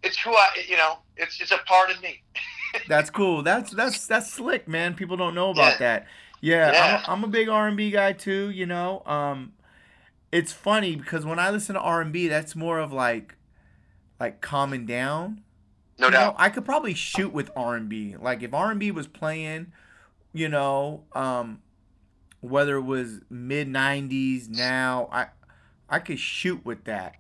it's 0.03 0.17
who 0.19 0.35
I 0.35 0.49
you 0.67 0.79
know 0.79 1.01
it's 1.19 1.39
it's 1.39 1.51
a 1.53 1.59
part 1.67 1.91
of 1.91 2.01
me. 2.01 2.23
That's 2.89 3.11
cool. 3.11 3.43
That's 3.43 3.71
that's 3.73 4.07
that's 4.07 4.33
slick, 4.33 4.69
man. 4.69 4.95
People 4.95 5.17
don't 5.17 5.35
know 5.35 5.51
about 5.51 5.73
Yeah. 5.75 5.79
that. 5.79 6.07
Yeah, 6.41 6.73
Yeah. 6.73 6.85
I'm, 6.85 6.95
a, 6.95 7.13
I'm 7.19 7.25
a 7.25 7.29
big 7.29 7.49
R&B 7.49 7.91
guy 7.91 8.13
too. 8.13 8.51
You 8.51 8.67
know, 8.67 9.03
um, 9.07 9.53
it's 10.33 10.53
funny 10.53 10.97
because 10.97 11.25
when 11.25 11.39
I 11.39 11.51
listen 11.51 11.75
to 11.75 11.81
R&B, 11.81 12.29
that's 12.29 12.55
more 12.55 12.79
of 12.79 12.93
like, 12.93 13.37
like 14.21 14.41
calming 14.41 14.85
down. 14.85 15.43
No 15.99 16.07
You 16.09 16.13
know, 16.13 16.19
doubt. 16.19 16.35
I 16.39 16.51
could 16.51 16.65
probably 16.65 16.93
shoot 16.95 17.33
with 17.33 17.51
R&B. 17.57 18.17
Like 18.21 18.43
if 18.43 18.53
R&B 18.53 18.91
was 18.91 19.07
playing, 19.07 19.73
you 20.33 20.49
know, 20.49 21.05
um, 21.13 21.63
whether 22.41 22.77
it 22.77 22.83
was 22.83 23.21
mid 23.31 23.69
'90s 23.69 24.49
now, 24.51 25.09
I 25.13 25.29
I 25.89 25.99
could 26.01 26.19
shoot 26.19 26.65
with 26.65 26.85
that. 26.85 27.15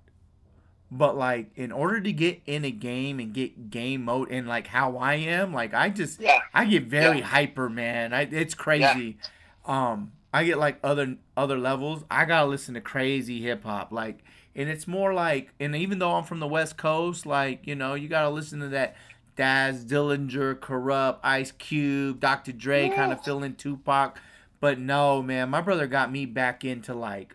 But 0.96 1.16
like 1.16 1.50
in 1.57 1.72
order 1.72 2.00
to 2.00 2.12
get 2.12 2.40
in 2.46 2.64
a 2.64 2.70
game 2.70 3.18
and 3.18 3.33
get 3.35 3.68
game 3.68 4.04
mode 4.04 4.30
and 4.30 4.46
like 4.46 4.68
how 4.68 4.96
I 4.96 5.14
am, 5.14 5.52
like 5.52 5.74
I 5.74 5.88
just 5.88 6.20
Yeah, 6.20 6.38
I 6.54 6.66
get 6.66 6.85
very 6.85 7.18
Yeah. 7.18 7.24
hyper, 7.26 7.68
man. 7.68 8.14
I, 8.14 8.22
it's 8.22 8.54
crazy. 8.54 9.18
Um, 9.66 10.12
I 10.33 10.44
get 10.44 10.59
like 10.59 10.78
other 10.85 11.16
other 11.37 11.59
levels. 11.59 12.04
I 12.11 12.24
gotta 12.26 12.46
listen 12.46 12.74
to 12.74 12.80
crazy 12.80 13.42
hip 13.42 13.64
hop, 13.64 13.90
like, 13.90 14.20
and 14.54 14.68
it's 14.68 14.87
more 14.87 15.12
like, 15.12 15.52
and 15.59 15.74
even 15.74 15.98
though 15.98 16.12
I'm 16.12 16.22
from 16.24 16.38
the 16.38 16.46
West 16.46 16.76
Coast, 16.76 17.26
like, 17.26 17.66
you 17.66 17.74
know, 17.74 17.94
you 17.94 18.09
gotta 18.09 18.30
listen 18.30 18.61
to 18.61 18.68
that 18.68 18.94
Daz 19.35 19.85
Dillinger, 19.85 20.54
Kurupt, 20.61 21.18
Ice 21.24 21.50
Cube, 21.50 22.20
Dr. 22.20 22.52
Dre, 22.52 22.88
kind 22.88 23.11
of 23.12 23.18
Yeah. 23.18 23.24
filling 23.24 23.54
Tupac. 23.57 24.20
But 24.61 24.78
no, 24.78 25.22
man, 25.22 25.50
my 25.50 25.61
brother 25.61 25.88
got 25.88 26.12
me 26.12 26.24
back 26.24 26.64
into 26.64 26.94
like 26.94 27.35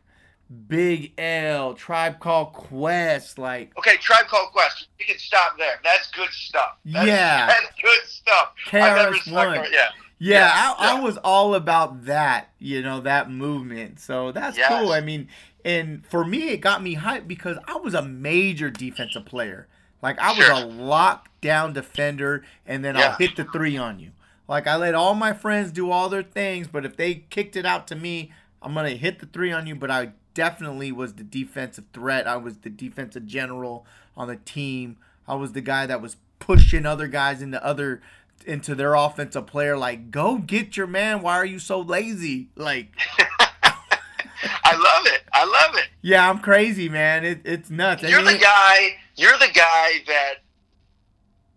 Big 0.67 1.13
L, 1.19 1.73
Tribe 1.75 2.19
Called 2.19 2.53
Quest, 2.53 3.37
like 3.37 3.77
Okay, 3.77 3.97
Tribe 3.97 4.25
Called 4.27 4.51
Quest. 4.51 4.87
You 4.99 5.05
can 5.05 5.17
stop 5.19 5.57
there. 5.57 5.79
That's 5.83 6.09
good 6.11 6.29
stuff. 6.31 6.77
That's, 6.85 7.07
Yeah. 7.07 7.47
That's 7.47 7.67
good 7.81 8.01
stuff. 8.07 8.53
I've 8.67 8.95
never 8.95 9.15
KRS 9.15 9.31
One. 9.31 9.55
Yeah. 9.71 9.89
Yeah, 10.21 10.39
Yeah, 10.39 10.73
I, 10.77 10.97
I 10.97 10.99
was 10.99 11.17
all 11.17 11.53
about 11.55 12.05
that, 12.05 12.49
you 12.57 12.81
know, 12.81 12.99
that 13.01 13.29
movement. 13.31 13.99
So 13.99 14.31
that's 14.31 14.57
Yes. 14.57 14.67
cool. 14.69 14.91
I 14.91 15.01
mean, 15.01 15.29
and 15.63 16.05
for 16.05 16.25
me, 16.25 16.49
it 16.49 16.57
got 16.57 16.81
me 16.83 16.95
hyped 16.95 17.27
because 17.27 17.57
I 17.67 17.75
was 17.77 17.93
a 17.93 18.01
major 18.01 18.69
defensive 18.69 19.25
player. 19.25 19.67
Like 20.01 20.17
I 20.19 20.29
was 20.29 20.45
Sure. 20.45 20.53
a 20.55 20.61
lockdown 20.63 21.73
defender, 21.73 22.43
and 22.65 22.83
then 22.83 22.97
I'll 22.97 23.13
hit 23.13 23.35
the 23.35 23.43
three 23.43 23.77
on 23.77 23.99
you. 23.99 24.11
Like 24.47 24.65
I 24.67 24.75
let 24.77 24.95
all 24.95 25.13
my 25.13 25.33
friends 25.33 25.71
do 25.71 25.91
all 25.91 26.09
their 26.09 26.23
things, 26.23 26.67
but 26.67 26.85
if 26.85 26.95
they 26.97 27.15
kicked 27.29 27.55
it 27.55 27.65
out 27.65 27.85
to 27.87 27.95
me, 27.95 28.31
I'm 28.61 28.73
gonna 28.73 28.89
hit 28.91 29.19
the 29.19 29.25
three 29.25 29.51
on 29.51 29.67
you. 29.67 29.75
But 29.75 29.91
I 29.91 30.11
definitely 30.33 30.91
was 30.91 31.13
the 31.13 31.23
defensive 31.23 31.85
threat. 31.93 32.27
I 32.27 32.37
was 32.37 32.57
the 32.57 32.69
defensive 32.69 33.25
general 33.25 33.85
on 34.15 34.27
the 34.27 34.35
team. 34.37 34.97
I 35.27 35.35
was 35.35 35.53
the 35.53 35.61
guy 35.61 35.85
that 35.85 36.01
was 36.01 36.17
pushing 36.39 36.85
other 36.85 37.07
guys 37.07 37.41
into 37.41 37.63
other 37.63 38.01
into 38.45 38.75
their 38.75 38.95
offensive 38.95 39.47
player. 39.47 39.77
Like, 39.77 40.11
go 40.11 40.37
get 40.37 40.77
your 40.77 40.87
man. 40.87 41.21
Why 41.21 41.35
are 41.35 41.45
you 41.45 41.59
so 41.59 41.81
lazy? 41.81 42.49
Like, 42.55 42.89
I 43.59 44.75
love 44.75 45.05
it. 45.13 45.21
I 45.33 45.45
love 45.45 45.75
it. 45.75 45.87
yeah, 46.01 46.29
I'm 46.29 46.39
crazy, 46.39 46.89
man. 46.89 47.25
It, 47.25 47.41
it's 47.43 47.69
nuts. 47.69 48.03
You're 48.03 48.23
mean, 48.23 48.33
the 48.33 48.39
guy. 48.39 48.97
You're 49.15 49.37
the 49.37 49.51
guy 49.53 49.99
that 50.07 50.35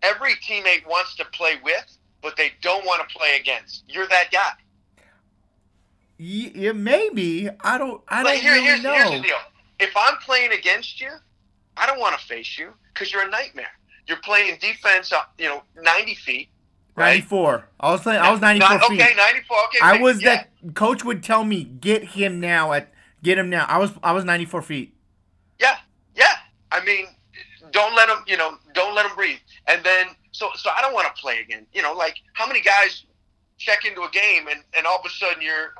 every 0.01 0.35
teammate 0.35 0.85
wants 0.87 1.15
to 1.15 1.25
play 1.25 1.55
with, 1.63 1.97
but 2.21 2.35
they 2.35 2.51
don't 2.61 2.85
want 2.85 3.07
to 3.07 3.15
play 3.15 3.37
against. 3.39 3.83
You're 3.87 4.07
that 4.07 4.29
guy. 4.31 4.51
Yeah, 6.17 6.71
maybe. 6.71 7.49
I 7.61 7.77
don't. 7.77 8.01
I 8.07 8.23
Like, 8.23 8.35
don't 8.35 8.41
here- 8.43 8.53
really 8.53 8.65
here's, 8.65 8.83
know. 8.83 8.93
here's 8.93 9.11
the 9.11 9.19
deal. 9.19 9.37
If 9.79 9.91
I'm 9.97 10.17
playing 10.17 10.51
against 10.51 11.01
you, 11.01 11.09
I 11.75 11.85
don't 11.87 11.99
want 11.99 12.17
to 12.19 12.25
face 12.25 12.57
you 12.57 12.73
because 12.93 13.11
you're 13.11 13.23
a 13.23 13.29
nightmare. 13.29 13.71
You're 14.07 14.17
playing 14.17 14.57
defense, 14.59 15.11
uh, 15.11 15.21
you 15.37 15.45
know, 15.47 15.63
90 15.81 16.15
feet. 16.15 16.49
Right? 16.95 17.15
94. 17.15 17.67
I 17.79 17.91
was 17.91 18.01
playing. 18.01 18.21
I 18.21 18.31
was 18.31 18.41
94 18.41 18.69
Not- 18.77 18.87
feet. 18.89 19.01
Okay, 19.01 19.13
94. 19.15 19.57
Okay, 19.65 19.77
I 19.81 19.97
was 20.01 20.21
yeah. 20.21 20.43
that 20.63 20.75
coach 20.75 21.03
would 21.03 21.23
tell 21.23 21.43
me, 21.43 21.63
get 21.63 22.03
him 22.03 22.39
now 22.39 22.71
at 22.73 22.93
get 23.23 23.37
him 23.37 23.49
now. 23.49 23.65
I 23.67 23.77
was 23.79 23.91
I 24.03 24.11
was 24.11 24.23
94 24.25 24.61
feet. 24.61 24.93
Yeah, 25.59 25.77
yeah. 26.15 26.25
I 26.71 26.83
mean, 26.85 27.07
don't 27.71 27.95
let 27.95 28.09
him. 28.09 28.17
you 28.27 28.37
know, 28.37 28.57
don't 28.73 28.93
let 28.93 29.05
him 29.07 29.15
breathe. 29.15 29.39
And 29.67 29.83
then, 29.83 30.07
so, 30.31 30.49
so 30.55 30.69
I 30.77 30.81
don't 30.81 30.93
want 30.93 31.07
to 31.13 31.19
play 31.19 31.39
again. 31.39 31.65
You 31.73 31.81
know, 31.81 31.93
like 31.93 32.17
how 32.33 32.45
many 32.45 32.61
guys 32.61 33.05
check 33.57 33.85
into 33.85 34.01
a 34.03 34.09
game 34.11 34.47
and, 34.49 34.61
and 34.77 34.85
all 34.85 34.99
of 34.99 35.05
a 35.05 35.09
sudden 35.09 35.41
you're, 35.41 35.73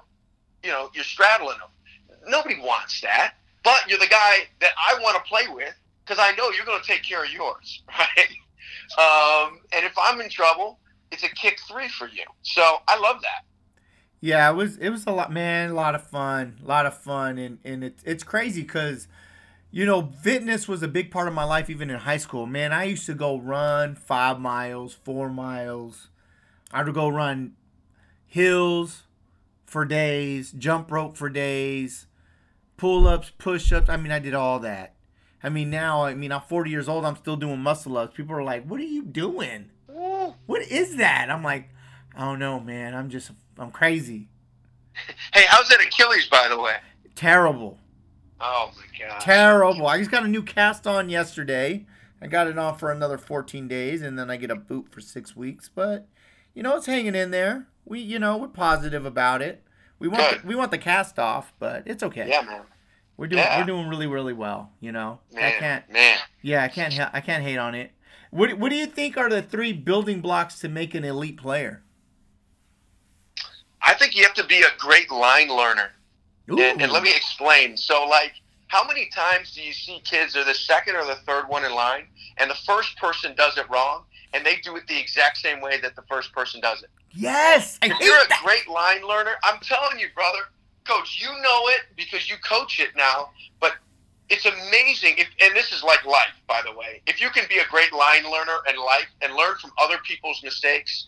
you 0.64 0.72
know, 0.72 0.90
you're 0.94 1.04
straddling 1.04 1.58
them. 1.60 2.18
Nobody 2.28 2.60
wants 2.60 3.02
that. 3.02 3.36
But 3.64 3.88
you're 3.88 4.00
the 4.00 4.08
guy 4.08 4.48
that 4.60 4.72
I 4.78 5.00
want 5.02 5.16
to 5.16 5.24
play 5.24 5.44
with 5.54 5.74
because 6.04 6.20
I 6.20 6.36
know 6.36 6.50
you're 6.52 6.66
going 6.66 6.82
to 6.82 6.88
take 6.88 7.04
care 7.04 7.24
of 7.24 7.32
yours, 7.32 7.84
right? 8.00 8.28
Um, 8.98 9.60
and 9.74 9.86
if 9.86 9.94
I'm 9.98 10.20
in 10.22 10.30
trouble, 10.30 10.80
it's 11.12 11.24
a 11.24 11.30
kick 11.30 11.60
three 11.68 11.88
for 11.88 12.08
you. 12.08 12.24
So 12.42 12.78
I 12.88 13.00
love 13.00 13.22
that. 13.22 13.46
Yeah, 14.20 14.50
it 14.50 14.56
was 14.56 14.78
it 14.78 14.90
was 14.90 15.06
a 15.06 15.12
lot, 15.12 15.34
man. 15.34 15.72
A 15.72 15.74
lot 15.74 15.96
of 15.96 16.08
fun, 16.08 16.60
a 16.64 16.68
lot 16.68 16.86
of 16.86 16.98
fun, 16.98 17.38
and 17.38 17.60
and 17.66 17.84
it's 17.84 18.02
it's 18.06 18.24
crazy 18.24 18.62
because, 18.62 19.10
you 19.70 19.86
know, 19.86 20.12
fitness 20.22 20.66
was 20.66 20.82
a 20.82 20.88
big 20.88 21.12
part 21.12 21.28
of 21.28 21.34
my 21.34 21.44
life 21.44 21.70
even 21.70 21.90
in 21.90 22.00
high 22.00 22.18
school. 22.18 22.46
Man, 22.46 22.72
I 22.72 22.86
used 22.86 23.06
to 23.08 23.14
go 23.14 23.38
run 23.38 23.96
five 23.96 24.40
miles, 24.40 24.94
four 24.94 25.30
miles. 25.30 26.08
I 26.72 26.84
would 26.84 26.94
go 26.94 27.10
run 27.10 27.54
hills 28.26 29.04
for 29.74 29.86
days, 29.86 30.52
jump 30.52 30.92
rope 30.92 31.18
for 31.18 31.30
days, 31.30 32.06
pull 32.78 33.08
ups, 33.08 33.32
push 33.40 33.74
ups. 33.74 33.90
I 33.90 33.98
mean, 33.98 34.12
I 34.12 34.20
did 34.20 34.36
all 34.36 34.60
that. 34.60 34.94
I 35.42 35.50
mean, 35.50 35.72
now, 35.72 36.06
I 36.06 36.14
mean, 36.14 36.32
I'm 36.32 36.42
40 36.42 36.70
years 36.70 36.88
old. 36.88 37.04
I'm 37.04 37.16
still 37.16 37.36
doing 37.36 37.60
muscle 37.60 37.98
ups. 37.98 38.16
People 38.16 38.36
are 38.36 38.44
like, 38.44 38.66
"What 38.66 38.80
are 38.80 38.84
you 38.84 39.04
doing? 39.04 39.72
What 40.46 40.62
is 40.62 40.98
that?" 40.98 41.32
I'm 41.32 41.44
like, 41.44 41.70
"I 42.16 42.24
don't 42.24 42.38
know, 42.38 42.60
man. 42.60 42.94
I'm 42.94 43.10
just, 43.10 43.32
I'm 43.58 43.72
crazy." 43.72 44.30
Hey, 45.34 45.46
how's 45.48 45.68
that 45.70 45.82
Achilles, 45.82 46.28
by 46.28 46.48
the 46.48 46.60
way? 46.60 46.76
Terrible. 47.16 47.80
Oh 48.40 48.72
my 48.78 49.08
god. 49.08 49.22
Terrible. 49.22 49.88
I 49.88 49.98
just 49.98 50.12
got 50.12 50.24
a 50.24 50.28
new 50.28 50.44
cast 50.44 50.86
on 50.86 51.10
yesterday. 51.10 51.88
I 52.22 52.28
got 52.28 52.48
it 52.48 52.60
on 52.60 52.78
for 52.78 52.92
another 52.92 53.18
14 53.18 53.68
days 53.68 54.04
and 54.04 54.20
then 54.20 54.30
I 54.30 54.38
get 54.38 54.52
a 54.52 54.56
boot 54.56 54.90
for 54.92 55.02
6 55.02 55.36
weeks, 55.36 55.68
but 55.74 56.08
you 56.54 56.62
know 56.62 56.78
it's 56.78 56.86
hanging 56.86 57.16
in 57.16 57.32
there. 57.32 57.68
We 57.86 58.00
you 58.00 58.20
know, 58.20 58.38
we're 58.38 58.50
positive 58.50 59.06
about 59.06 59.42
it. 59.42 59.63
We 60.04 60.10
want 60.10 60.32
Good. 60.32 60.42
the, 60.44 60.48
we 60.48 60.56
want 60.56 60.72
the 60.72 60.78
cast 60.78 61.18
off, 61.18 61.54
but 61.60 61.84
it's 61.86 62.04
okay. 62.04 62.28
yeah, 62.28 62.42
man. 62.42 62.64
We're 63.16 63.28
doing 63.28 63.42
Yeah. 63.42 63.62
we're 63.62 63.66
doing 63.66 63.88
really 63.88 64.06
really 64.08 64.34
well, 64.34 64.70
you 64.82 64.92
know. 64.92 65.20
I 65.34 65.52
can't 65.52 65.90
man. 65.90 66.18
yeah, 66.42 66.62
I 66.62 66.68
can't 66.68 66.94
I 67.14 67.22
can't 67.22 67.42
hate 67.42 67.56
on 67.58 67.74
it. 67.74 67.92
What 68.30 68.56
what 68.60 68.70
do 68.70 68.76
you 68.76 68.86
think 68.86 69.16
are 69.16 69.30
the 69.30 69.42
three 69.42 69.72
building 69.72 70.20
blocks 70.20 70.60
to 70.60 70.68
make 70.68 70.94
an 70.94 71.06
elite 71.06 71.38
player? 71.38 71.84
I 73.82 73.94
think 73.94 74.14
you 74.14 74.24
have 74.24 74.34
to 74.34 74.44
be 74.46 74.62
a 74.62 74.78
great 74.78 75.10
line 75.10 75.48
learner. 75.48 75.92
And, 76.50 76.82
and 76.82 76.92
let 76.92 77.04
me 77.04 77.12
explain. 77.16 77.78
So, 77.78 78.06
like, 78.06 78.34
how 78.68 78.86
many 78.86 79.08
times 79.16 79.54
do 79.54 79.62
you 79.62 79.72
see 79.72 80.02
kids 80.04 80.36
are 80.36 80.44
the 80.44 80.54
second 80.54 80.98
or 80.98 81.06
the 81.06 81.16
third 81.26 81.48
one 81.48 81.64
in 81.64 81.74
line, 81.74 82.08
and 82.38 82.52
the 82.52 82.56
first 82.66 82.98
person 82.98 83.34
does 83.38 83.58
it 83.58 83.70
wrong, 83.70 84.04
and 84.34 84.46
they 84.46 84.58
do 84.58 84.76
it 84.76 84.86
the 84.88 85.00
exact 85.00 85.38
same 85.38 85.62
way 85.62 85.80
that 85.80 85.96
the 85.96 86.02
first 86.10 86.34
person 86.34 86.60
does 86.60 86.84
it? 86.84 86.90
Yes, 87.14 87.78
I 87.82 87.88
you're 87.88 87.96
a 87.98 88.28
that. 88.28 88.42
great 88.44 88.68
line 88.68 89.08
learner, 89.08 89.36
I'm 89.44 89.60
telling 89.62 90.00
you, 90.00 90.08
brother, 90.16 90.40
coach, 90.86 91.20
you 91.22 91.28
know 91.42 91.68
it 91.70 91.82
because 91.96 92.30
you 92.30 92.36
coach 92.44 92.80
it 92.80 92.90
now. 92.96 93.30
But 93.60 93.74
it's 94.30 94.46
amazing. 94.46 95.16
If, 95.18 95.28
and 95.42 95.56
this 95.56 95.72
is 95.72 95.84
like 95.84 96.06
life, 96.06 96.34
by 96.48 96.62
the 96.66 96.72
way. 96.76 97.02
If 97.06 97.22
you 97.22 97.30
can 97.30 97.46
be 97.50 97.60
a 97.60 97.66
great 97.70 97.94
line 97.94 98.24
learner 98.24 98.58
in 98.70 98.78
life 98.78 99.08
and 99.22 99.34
learn 99.36 99.56
from 99.62 99.72
other 99.82 99.98
people's 100.04 100.42
mistakes, 100.44 101.08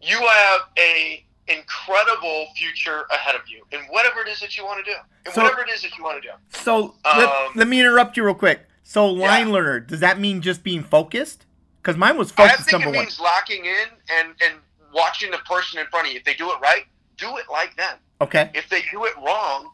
you 0.00 0.18
have 0.18 0.60
a 0.78 1.24
incredible 1.48 2.46
future 2.56 3.04
ahead 3.10 3.34
of 3.34 3.42
you 3.48 3.64
in 3.72 3.80
whatever 3.88 4.20
it 4.20 4.28
is 4.28 4.38
that 4.40 4.56
you 4.56 4.64
want 4.64 4.84
to 4.84 4.90
do. 4.90 4.96
In 5.26 5.32
So- 5.32 5.42
whatever 5.42 5.62
it 5.62 5.70
is 5.70 5.82
that 5.82 5.96
you 5.96 6.04
want 6.04 6.22
to 6.22 6.28
do. 6.28 6.34
So 6.50 6.94
let, 7.04 7.28
Um, 7.28 7.52
let 7.54 7.66
me 7.68 7.80
interrupt 7.80 8.16
you 8.16 8.24
real 8.24 8.34
quick. 8.34 8.66
So 8.82 9.06
line 9.06 9.48
Yeah. 9.48 9.52
learner, 9.54 9.80
does 9.80 10.00
that 10.00 10.18
mean 10.18 10.40
just 10.42 10.62
being 10.62 10.82
focused? 10.84 11.46
Because 11.82 11.96
mine 11.96 12.16
was 12.18 12.30
focused. 12.30 12.60
I 12.60 12.62
think 12.64 12.82
it 12.82 12.86
one. 12.86 12.92
means 12.98 13.18
locking 13.20 13.64
in 13.64 13.88
and, 14.10 14.34
and 14.42 14.54
watching 14.92 15.30
the 15.30 15.38
person 15.38 15.78
in 15.80 15.86
front 15.86 16.06
of 16.06 16.12
you. 16.12 16.18
If 16.18 16.24
they 16.24 16.34
do 16.34 16.50
it 16.50 16.60
right, 16.60 16.84
do 17.16 17.36
it 17.36 17.44
like 17.50 17.76
them. 17.76 17.98
Okay, 18.20 18.50
If 18.54 18.68
they 18.68 18.82
do 18.90 19.04
it 19.04 19.14
wrong, 19.24 19.70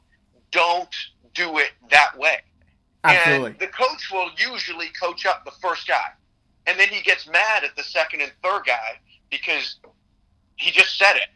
don't 0.50 0.94
do 1.34 1.58
it 1.58 1.70
that 1.90 2.16
way. 2.18 2.38
absolutely. 3.02 3.50
And 3.52 3.58
the 3.58 3.66
coach 3.68 4.10
will 4.12 4.30
usually 4.36 4.88
coach 5.00 5.24
up 5.26 5.44
the 5.44 5.50
first 5.62 5.86
guy. 5.86 6.04
And 6.66 6.78
then 6.78 6.88
he 6.88 7.02
gets 7.02 7.26
mad 7.28 7.64
at 7.64 7.76
the 7.76 7.82
second 7.82 8.20
and 8.22 8.32
third 8.42 8.62
guy 8.66 8.98
because 9.30 9.76
he 10.56 10.70
just 10.70 10.98
said 10.98 11.16
it, 11.16 11.28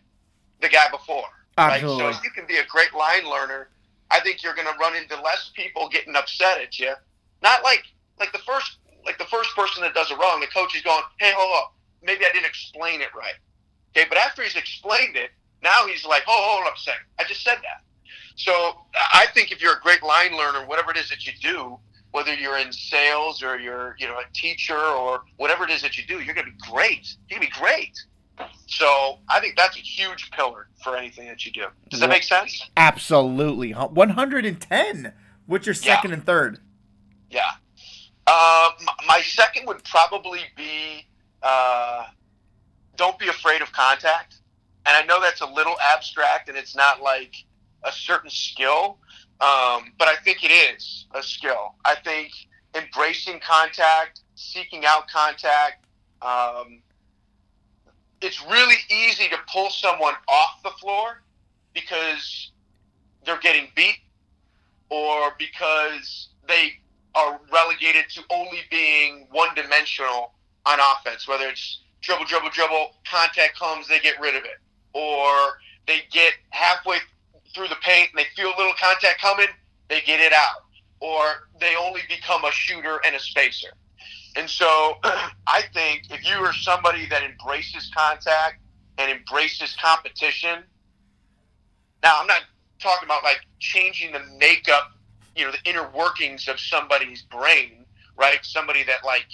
the 0.60 0.68
guy 0.68 0.88
before. 0.90 1.24
Right? 1.56 1.74
Absolutely. 1.74 2.12
So 2.12 2.18
if 2.18 2.24
you 2.24 2.30
can 2.30 2.46
be 2.46 2.56
a 2.58 2.64
great 2.66 2.94
line 2.94 3.28
learner, 3.28 3.68
I 4.10 4.20
think 4.20 4.42
you're 4.42 4.54
going 4.54 4.68
to 4.72 4.78
run 4.78 4.96
into 4.96 5.20
less 5.20 5.50
people 5.54 5.88
getting 5.88 6.14
upset 6.16 6.60
at 6.60 6.78
you. 6.78 6.94
Not 7.42 7.62
like 7.62 7.84
like 8.18 8.32
the 8.32 8.38
first 8.38 8.76
like 9.04 9.18
the 9.18 9.24
first 9.26 9.54
person 9.54 9.82
that 9.82 9.94
does 9.94 10.10
it 10.10 10.18
wrong, 10.18 10.40
the 10.40 10.46
coach 10.46 10.74
is 10.76 10.82
going, 10.82 11.02
"Hey, 11.18 11.32
hold 11.36 11.56
up, 11.58 11.74
maybe 12.02 12.24
I 12.24 12.30
didn't 12.32 12.46
explain 12.46 13.00
it 13.00 13.08
right." 13.14 13.34
Okay, 13.96 14.06
but 14.08 14.18
after 14.18 14.42
he's 14.42 14.56
explained 14.56 15.16
it, 15.16 15.30
now 15.62 15.86
he's 15.86 16.04
like, 16.04 16.22
"Oh, 16.28 16.54
hold 16.56 16.66
up 16.66 16.76
a 16.76 16.78
second, 16.80 17.06
I 17.18 17.24
just 17.24 17.42
said 17.42 17.56
that." 17.62 17.82
So 18.36 18.52
I 18.96 19.26
think 19.34 19.50
if 19.50 19.60
you're 19.60 19.76
a 19.76 19.80
great 19.80 20.02
line 20.02 20.36
learner, 20.36 20.64
whatever 20.66 20.90
it 20.92 20.96
is 20.96 21.08
that 21.10 21.26
you 21.26 21.32
do, 21.40 21.78
whether 22.12 22.32
you're 22.34 22.58
in 22.58 22.72
sales 22.72 23.42
or 23.42 23.58
you're 23.58 23.96
you 23.98 24.06
know 24.06 24.18
a 24.18 24.24
teacher 24.34 24.78
or 24.78 25.22
whatever 25.36 25.64
it 25.64 25.70
is 25.70 25.82
that 25.82 25.98
you 25.98 26.04
do, 26.06 26.20
you're 26.20 26.34
going 26.34 26.46
to 26.46 26.52
be 26.52 26.58
great. 26.70 27.14
You're 27.28 27.38
going 27.40 27.50
to 27.50 27.54
be 27.56 27.60
great. 27.60 27.98
So 28.66 29.18
I 29.28 29.40
think 29.40 29.56
that's 29.56 29.76
a 29.76 29.80
huge 29.80 30.30
pillar 30.30 30.68
for 30.84 30.96
anything 30.96 31.26
that 31.26 31.44
you 31.44 31.50
do. 31.50 31.66
Does 31.90 31.98
that 31.98 32.08
make 32.08 32.22
sense? 32.22 32.70
Absolutely. 32.76 33.72
110. 33.72 35.12
What's 35.46 35.66
your 35.66 35.74
Yeah. 35.74 35.80
second 35.96 36.12
and 36.12 36.24
third? 36.24 36.60
Yeah. 37.30 37.50
Uh, 38.28 38.70
my 39.06 39.20
second 39.22 39.66
would 39.66 39.82
probably 39.84 40.42
be 40.56 41.06
uh, 41.42 42.04
be 42.04 42.17
afraid 43.38 43.62
of 43.62 43.72
contact. 43.72 44.36
And 44.86 44.96
I 44.96 45.02
know 45.06 45.20
that's 45.20 45.40
a 45.40 45.46
little 45.46 45.76
abstract 45.94 46.48
and 46.48 46.56
it's 46.56 46.74
not 46.74 47.02
like 47.02 47.34
a 47.84 47.92
certain 47.92 48.30
skill, 48.30 48.98
um, 49.40 49.92
but 49.98 50.08
I 50.08 50.16
think 50.24 50.44
it 50.44 50.50
is 50.50 51.06
a 51.14 51.22
skill. 51.22 51.74
I 51.84 51.94
think 52.04 52.32
embracing 52.74 53.40
contact, 53.40 54.22
seeking 54.34 54.84
out 54.86 55.08
contact, 55.08 55.84
um, 56.22 56.80
it's 58.20 58.44
really 58.46 58.74
easy 58.90 59.28
to 59.28 59.36
pull 59.52 59.70
someone 59.70 60.14
off 60.26 60.60
the 60.64 60.70
floor 60.70 61.22
because 61.72 62.50
they're 63.24 63.38
getting 63.38 63.68
beat 63.76 63.98
or 64.90 65.32
because 65.38 66.30
they 66.48 66.72
are 67.14 67.40
relegated 67.52 68.04
to 68.10 68.22
only 68.30 68.60
being 68.70 69.26
one 69.30 69.54
dimensional 69.54 70.32
on 70.66 70.78
offense, 70.80 71.28
whether 71.28 71.46
it's 71.46 71.80
dribble, 72.00 72.24
dribble, 72.26 72.50
dribble, 72.50 72.92
contact 73.08 73.58
comes, 73.58 73.88
they 73.88 74.00
get 74.00 74.20
rid 74.20 74.36
of 74.36 74.44
it. 74.44 74.58
Or 74.94 75.58
they 75.86 76.02
get 76.10 76.34
halfway 76.50 76.98
through 77.54 77.68
the 77.68 77.76
paint 77.82 78.10
and 78.10 78.18
they 78.18 78.26
feel 78.36 78.48
a 78.48 78.56
little 78.56 78.74
contact 78.80 79.20
coming, 79.20 79.48
they 79.88 80.00
get 80.02 80.20
it 80.20 80.32
out, 80.32 80.64
or 81.00 81.48
they 81.60 81.74
only 81.76 82.02
become 82.08 82.44
a 82.44 82.52
shooter 82.52 83.00
and 83.04 83.16
a 83.16 83.20
spacer. 83.20 83.70
And 84.36 84.48
so 84.48 84.98
I 85.46 85.62
think 85.74 86.04
if 86.10 86.24
you 86.24 86.36
are 86.36 86.52
somebody 86.52 87.06
that 87.06 87.22
embraces 87.22 87.90
contact 87.94 88.60
and 88.98 89.10
embraces 89.10 89.76
competition, 89.82 90.62
now 92.02 92.18
I'm 92.20 92.26
not 92.26 92.42
talking 92.78 93.06
about 93.06 93.24
like 93.24 93.40
changing 93.58 94.12
the 94.12 94.20
makeup, 94.38 94.92
you 95.34 95.44
know, 95.44 95.52
the 95.52 95.68
inner 95.68 95.88
workings 95.90 96.48
of 96.48 96.60
somebody's 96.60 97.22
brain, 97.22 97.84
right? 98.16 98.38
Somebody 98.42 98.84
that 98.84 99.04
like 99.04 99.26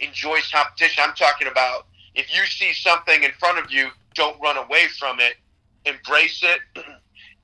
enjoys 0.00 0.50
competition. 0.50 1.02
I'm 1.06 1.14
talking 1.14 1.48
about 1.48 1.86
if 2.14 2.34
you 2.34 2.44
see 2.46 2.72
something 2.72 3.22
in 3.22 3.30
front 3.32 3.58
of 3.58 3.70
you, 3.70 3.88
don't 4.14 4.40
run 4.40 4.56
away 4.56 4.88
from 4.98 5.20
it, 5.20 5.34
embrace 5.84 6.42
it, 6.42 6.60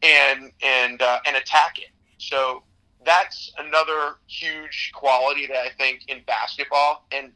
and 0.02 0.52
and 0.62 1.02
uh, 1.02 1.18
and 1.26 1.36
attack 1.36 1.78
it. 1.78 1.90
So 2.18 2.62
that's 3.04 3.52
another 3.58 4.16
huge 4.26 4.90
quality 4.94 5.46
that 5.46 5.56
I 5.56 5.70
think 5.78 6.08
in 6.08 6.22
basketball, 6.26 7.06
and 7.12 7.32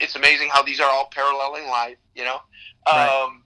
it's 0.00 0.16
amazing 0.16 0.48
how 0.50 0.62
these 0.62 0.80
are 0.80 0.90
all 0.90 1.08
paralleling 1.12 1.66
life. 1.66 1.96
You 2.14 2.24
know, 2.24 2.40
right. 2.86 3.24
um, 3.24 3.42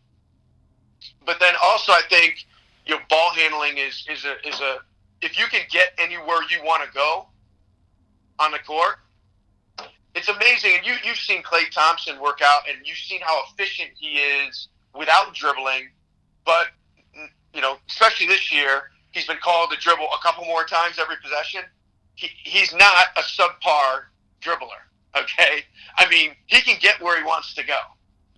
but 1.25 1.41
then 1.41 1.55
also 1.63 1.93
I 1.93 2.03
think 2.09 2.47
you 2.87 2.95
know 2.95 3.01
ball 3.09 3.31
handling 3.31 3.79
is 3.79 4.07
is 4.11 4.25
a 4.25 4.47
is 4.47 4.61
a 4.61 4.79
if 5.23 5.39
you 5.39 5.47
can 5.47 5.63
get 5.71 5.93
anywhere 5.99 6.39
you 6.51 6.63
want 6.65 6.85
to 6.85 6.93
go 6.93 7.27
on 8.39 8.53
the 8.53 8.59
court, 8.59 8.97
it's 10.15 10.29
amazing. 10.29 10.73
And 10.79 10.87
you 10.87 10.95
you've 11.05 11.19
seen 11.19 11.43
Klay 11.43 11.71
Thompson 11.71 12.21
work 12.21 12.41
out, 12.43 12.63
and 12.69 12.87
you've 12.87 12.99
seen 12.99 13.21
how 13.23 13.43
efficient 13.51 13.91
he 13.99 14.17
is 14.17 14.69
without 14.95 15.35
dribbling. 15.35 15.89
But 16.45 16.69
you 17.55 17.61
know, 17.61 17.77
especially 17.89 18.27
this 18.27 18.53
year, 18.53 18.91
he's 19.13 19.27
been 19.27 19.39
called 19.43 19.71
to 19.71 19.79
dribble 19.79 20.07
a 20.07 20.23
couple 20.23 20.45
more 20.45 20.65
times 20.65 20.99
every 20.99 21.17
possession. 21.23 21.63
He, 22.15 22.29
he's 22.43 22.75
not 22.75 23.07
a 23.17 23.21
subpar 23.21 24.05
dribbler. 24.41 24.69
Okay, 25.15 25.63
I 25.99 26.09
mean 26.09 26.31
he 26.47 26.63
can 26.63 26.79
get 26.81 26.99
where 27.03 27.19
he 27.19 27.23
wants 27.23 27.53
to 27.57 27.63
go, 27.63 27.79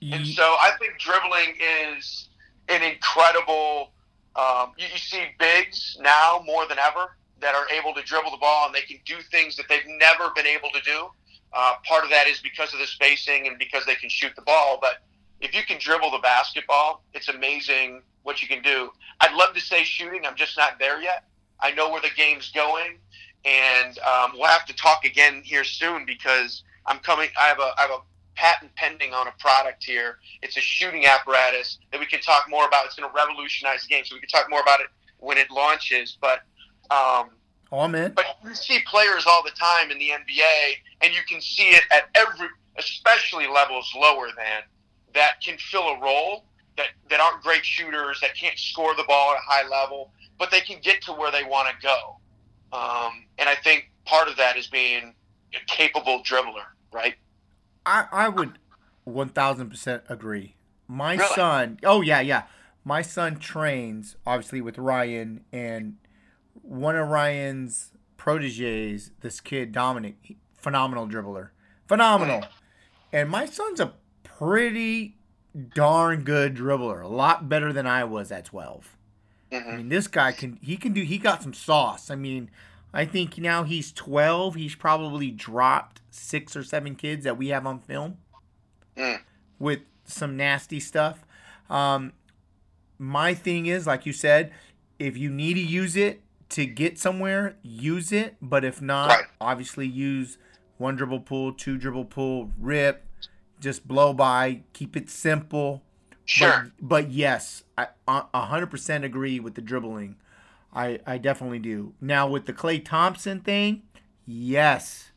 and 0.03 0.27
so 0.27 0.43
I 0.43 0.73
think 0.81 0.99
dribbling 0.99 1.55
is 1.97 2.31
an 2.69 2.83
incredible. 2.83 3.93
Um, 4.35 4.73
you, 4.77 4.87
you 4.91 4.99
see 4.99 5.23
bigs 5.39 5.97
now 6.01 6.43
more 6.45 6.67
than 6.67 6.79
ever 6.81 7.13
that 7.45 7.55
are 7.55 7.69
able 7.71 7.95
to 7.95 8.03
dribble 8.03 8.31
the 8.31 8.39
ball 8.39 8.67
and 8.67 8.75
they 8.75 8.81
can 8.81 8.99
do 9.05 9.17
things 9.31 9.55
that 9.57 9.67
they've 9.69 9.87
never 9.99 10.31
been 10.35 10.47
able 10.47 10.71
to 10.71 10.81
do. 10.81 11.09
Uh, 11.55 11.75
part 11.87 12.03
of 12.05 12.11
that 12.11 12.27
is 12.27 12.41
because 12.41 12.75
of 12.75 12.81
the 12.81 12.87
spacing 12.87 13.47
and 13.47 13.59
because 13.59 13.87
they 13.87 13.95
can 13.95 14.09
shoot 14.09 14.33
the 14.35 14.43
ball. 14.43 14.79
But 14.81 15.03
if 15.41 15.55
you 15.55 15.63
can 15.63 15.79
dribble 15.79 16.11
the 16.11 16.19
basketball, 16.19 17.05
it's 17.15 17.29
amazing 17.29 18.03
what 18.25 18.43
you 18.43 18.49
can 18.49 18.61
do. 18.63 18.91
I'd 19.21 19.35
love 19.35 19.55
to 19.55 19.61
say 19.61 19.85
shooting. 19.85 20.27
I'm 20.27 20.35
just 20.35 20.57
not 20.57 20.79
there 20.79 21.01
yet. 21.01 21.25
I 21.61 21.71
know 21.71 21.91
where 21.91 22.01
the 22.01 22.11
game's 22.17 22.51
going, 22.51 22.99
and 23.45 23.99
um, 24.01 24.33
we'll 24.35 24.49
have 24.49 24.67
to 24.67 24.75
talk 24.75 25.05
again 25.05 25.43
here 25.45 25.65
soon 25.65 26.05
because 26.05 26.65
I'm 26.87 26.99
coming. 26.99 27.29
I 27.41 27.47
have 27.47 27.59
a 27.59 27.71
I 27.79 27.83
have 27.83 27.91
a 27.91 28.01
patent 28.35 28.75
pending 28.75 29.13
on 29.13 29.29
a 29.29 29.33
product 29.39 29.85
here. 29.85 30.19
It's 30.43 30.57
a 30.57 30.61
shooting 30.61 31.07
apparatus 31.07 31.79
that 31.93 32.01
we 32.01 32.07
can 32.07 32.21
talk 32.21 32.47
more 32.49 32.67
about. 32.67 32.87
It's 32.87 32.97
going 32.97 33.09
to 33.09 33.15
revolutionize 33.15 33.83
the 33.83 33.89
game, 33.89 34.05
so 34.05 34.17
we 34.17 34.21
can 34.21 34.29
talk 34.29 34.51
more 34.51 34.61
about 34.61 34.81
it 34.81 34.89
when 35.19 35.39
it 35.39 35.51
launches. 35.51 36.19
But 36.21 36.41
um, 36.91 37.31
oh 37.71 37.89
man! 37.89 38.13
But 38.15 38.27
you 38.45 38.55
see 38.55 38.81
players 38.87 39.25
all 39.27 39.43
the 39.43 39.53
time 39.53 39.91
in 39.91 39.99
the 39.99 40.11
NBA, 40.11 40.75
and 41.05 41.15
you 41.15 41.21
can 41.29 41.41
see 41.41 41.69
it 41.69 41.83
at 41.93 42.05
every, 42.15 42.49
especially 42.79 43.47
levels 43.47 43.93
lower 43.95 44.29
than 44.29 44.63
that, 45.15 45.41
can 45.43 45.59
fill 45.59 45.89
a 45.89 46.01
role 46.01 46.45
that 46.77 46.89
that 47.11 47.21
aren't 47.21 47.43
great 47.43 47.65
shooters 47.65 48.21
that 48.21 48.35
can't 48.35 48.59
score 48.59 48.95
the 48.97 49.05
ball 49.07 49.33
at 49.33 49.37
a 49.37 49.43
high 49.43 49.69
level, 49.69 50.11
but 50.39 50.51
they 50.51 50.61
can 50.61 50.81
get 50.83 51.03
to 51.03 51.13
where 51.13 51.31
they 51.31 51.45
want 51.45 51.69
to 51.69 51.87
go. 51.87 52.17
Um, 52.77 53.27
and 53.39 53.49
I 53.49 53.55
think 53.55 53.91
part 54.05 54.29
of 54.29 54.37
that 54.37 54.57
is 54.57 54.67
being 54.67 55.15
a 55.55 55.65
capable 55.67 56.23
dribbler, 56.25 56.65
right? 56.93 57.15
I, 57.87 58.07
I 58.11 58.29
would 58.29 58.59
1000% 59.07 60.11
agree. 60.11 60.57
My 60.89 61.15
really? 61.15 61.35
son, 61.35 61.79
oh, 61.85 62.01
yeah, 62.01 62.21
yeah. 62.21 62.45
My 62.85 63.03
son 63.03 63.37
trains, 63.37 64.17
obviously, 64.27 64.61
with 64.61 64.77
Ryan, 64.77 65.45
and 65.53 65.97
one 66.63 66.97
of 66.97 67.09
Ryan's 67.09 67.93
proteges, 68.17 69.13
this 69.21 69.41
kid, 69.41 69.73
Dominic, 69.73 70.37
phenomenal 70.65 71.07
dribbler. 71.07 71.51
Phenomenal. 71.87 72.45
And 73.13 73.31
my 73.31 73.45
son's 73.45 73.79
a 73.79 73.93
pretty 74.25 75.17
darn 75.75 76.25
good 76.25 76.57
dribbler, 76.57 77.05
a 77.05 77.09
lot 77.09 77.49
better 77.49 77.73
than 77.73 77.87
I 77.87 78.03
was 78.03 78.33
at 78.33 78.47
12. 78.47 78.97
Mm-hmm. 79.53 79.71
I 79.71 79.77
mean, 79.77 79.89
this 79.91 80.09
guy 80.09 80.33
can, 80.33 80.59
he 80.61 80.77
can 80.77 80.93
do, 80.93 81.03
he 81.03 81.19
got 81.19 81.43
some 81.43 81.55
sauce. 81.55 82.11
I 82.11 82.17
mean, 82.17 82.51
I 82.93 83.05
think 83.05 83.39
now 83.39 83.63
he's 83.63 83.93
12. 83.93 84.57
He's 84.57 84.75
probably 84.75 85.31
dropped 85.31 86.01
six 86.11 86.57
or 86.57 86.65
seven 86.65 86.97
kids 86.97 87.25
that 87.25 87.37
we 87.37 87.49
have 87.49 87.67
on 87.67 87.79
film 87.81 88.17
mm. 88.97 89.21
with 89.59 89.81
some 90.05 90.37
nasty 90.37 90.81
stuff. 90.81 91.25
Um, 91.69 92.15
my 92.99 93.35
thing 93.35 93.67
is, 93.67 93.87
like 93.87 94.07
you 94.07 94.13
said, 94.13 94.51
if 94.99 95.17
you 95.17 95.31
need 95.31 95.55
to 95.55 95.61
use 95.61 95.95
it 95.95 96.23
to 96.51 96.67
get 96.67 96.99
somewhere, 96.99 97.57
use 97.63 98.13
it. 98.13 98.37
But 98.41 98.65
if 98.65 98.81
not, 98.81 99.11
right. 99.11 99.25
obviously 99.41 99.87
use 99.87 100.39
one 100.79 100.97
dribble 100.97 101.21
pull, 101.21 101.53
two 101.53 101.79
dribble 101.79 102.07
pull, 102.07 102.51
rip, 102.59 103.05
just 103.61 103.87
blow 103.87 104.13
by, 104.13 104.63
keep 104.73 104.97
it 104.97 105.09
simple. 105.09 105.83
Sure. 106.25 106.73
But, 106.81 106.89
but 106.89 107.11
yes, 107.11 107.65
I 107.77 107.89
100% 108.09 109.05
agree 109.05 109.41
with 109.41 109.55
the 109.55 109.63
dribbling. 109.63 110.17
I, 110.73 110.99
I 111.07 111.19
definitely 111.19 111.61
do. 111.61 111.95
Now 112.01 112.29
with 112.29 112.47
the 112.47 112.53
Klay 112.53 112.85
Thompson 112.85 113.41
thing, 113.41 113.83
yes. 114.27 115.13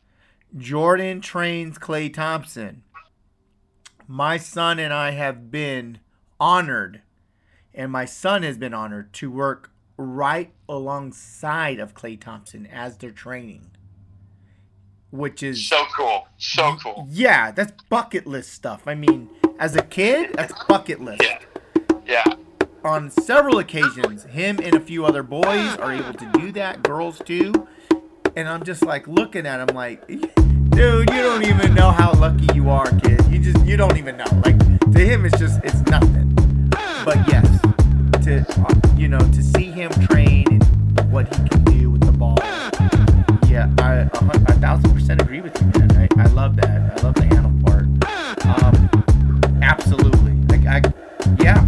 Jordan 0.55 1.21
trains 1.21 1.77
Klay 1.77 2.13
Thompson. 2.13 2.83
My 4.07 4.37
son 4.37 4.79
and 4.79 4.93
I 4.93 5.11
have 5.11 5.51
been 5.51 5.99
honored, 6.39 7.01
and 7.73 7.91
my 7.91 8.05
son 8.05 8.43
has 8.43 8.57
been 8.57 8.73
honored 8.73 9.11
to 9.13 9.29
work 9.29 9.71
right 9.97 10.53
alongside 10.69 11.79
of 11.79 11.93
Klay 11.93 12.19
Thompson 12.19 12.67
as 12.67 12.97
they're 12.97 13.11
training. 13.11 13.71
Which 15.11 15.41
is 15.41 15.67
so 15.67 15.83
cool. 15.95 16.27
So 16.37 16.77
cool. 16.83 17.07
Yeah, 17.09 17.51
that's 17.51 17.71
bucket 17.89 18.27
list 18.27 18.51
stuff. 18.51 18.83
I 18.85 18.95
mean, 18.95 19.29
as 19.59 19.75
a 19.75 19.81
kid, 19.81 20.31
that's 20.33 20.53
bucket 20.65 21.01
list. 21.01 21.23
Yeah. 21.23 21.39
Yeah 22.05 22.33
on 22.87 23.09
several 23.09 23.59
occasions, 23.59 24.23
him 24.23 24.59
and 24.63 24.73
a 24.73 24.79
few 24.79 25.05
other 25.05 25.21
boys 25.21 25.75
are 25.77 25.91
able 25.91 26.13
to 26.13 26.31
do 26.39 26.51
that, 26.53 26.81
girls 26.83 27.19
too. 27.19 27.51
And 28.35 28.47
I'm 28.47 28.63
just 28.63 28.83
like 28.83 29.07
looking 29.07 29.45
at 29.45 29.67
him 29.67 29.75
like, 29.75 30.07
dude, 30.07 31.09
you 31.09 31.21
don't 31.21 31.45
even 31.45 31.73
know 31.73 31.91
how 31.91 32.13
lucky 32.13 32.47
you 32.55 32.69
are, 32.69 32.89
kid. 32.99 33.25
You 33.29 33.39
just 33.39 33.65
you 33.65 33.77
don't 33.77 33.97
even 33.97 34.17
know. 34.17 34.25
Like 34.45 34.57
to 34.93 34.99
him, 34.99 35.25
it's 35.25 35.37
just 35.37 35.59
it's 35.63 35.81
nothing. 35.81 36.33
But 37.03 37.27
yes, 37.27 37.61
to 38.23 38.45
uh, 38.59 38.95
you 38.95 39.07
know 39.07 39.19
to 39.19 39.43
see 39.43 39.65
him 39.65 39.91
train 40.07 40.47
and 40.47 41.11
what 41.11 41.27
he 41.35 41.49
can 41.49 41.63
do 41.65 41.89
with 41.91 41.96
the 41.96 41.96
ball. 41.96 41.96
Yeah, 43.57 43.73
I 43.79 43.93
a, 43.93 44.09
thousand 44.61 44.93
percent 44.93 45.19
agree 45.19 45.41
with 45.41 45.59
you, 45.59 45.65
man. 45.79 45.91
I, 45.97 46.21
I 46.21 46.27
love 46.27 46.57
that. 46.57 46.69
I 46.69 47.01
love 47.01 47.15
the 47.15 47.23
animal 47.23 47.59
part. 47.65 47.85
Um, 48.45 49.63
absolutely. 49.63 50.33
Like 50.55 50.67
I, 50.67 50.93
yeah 51.41 51.65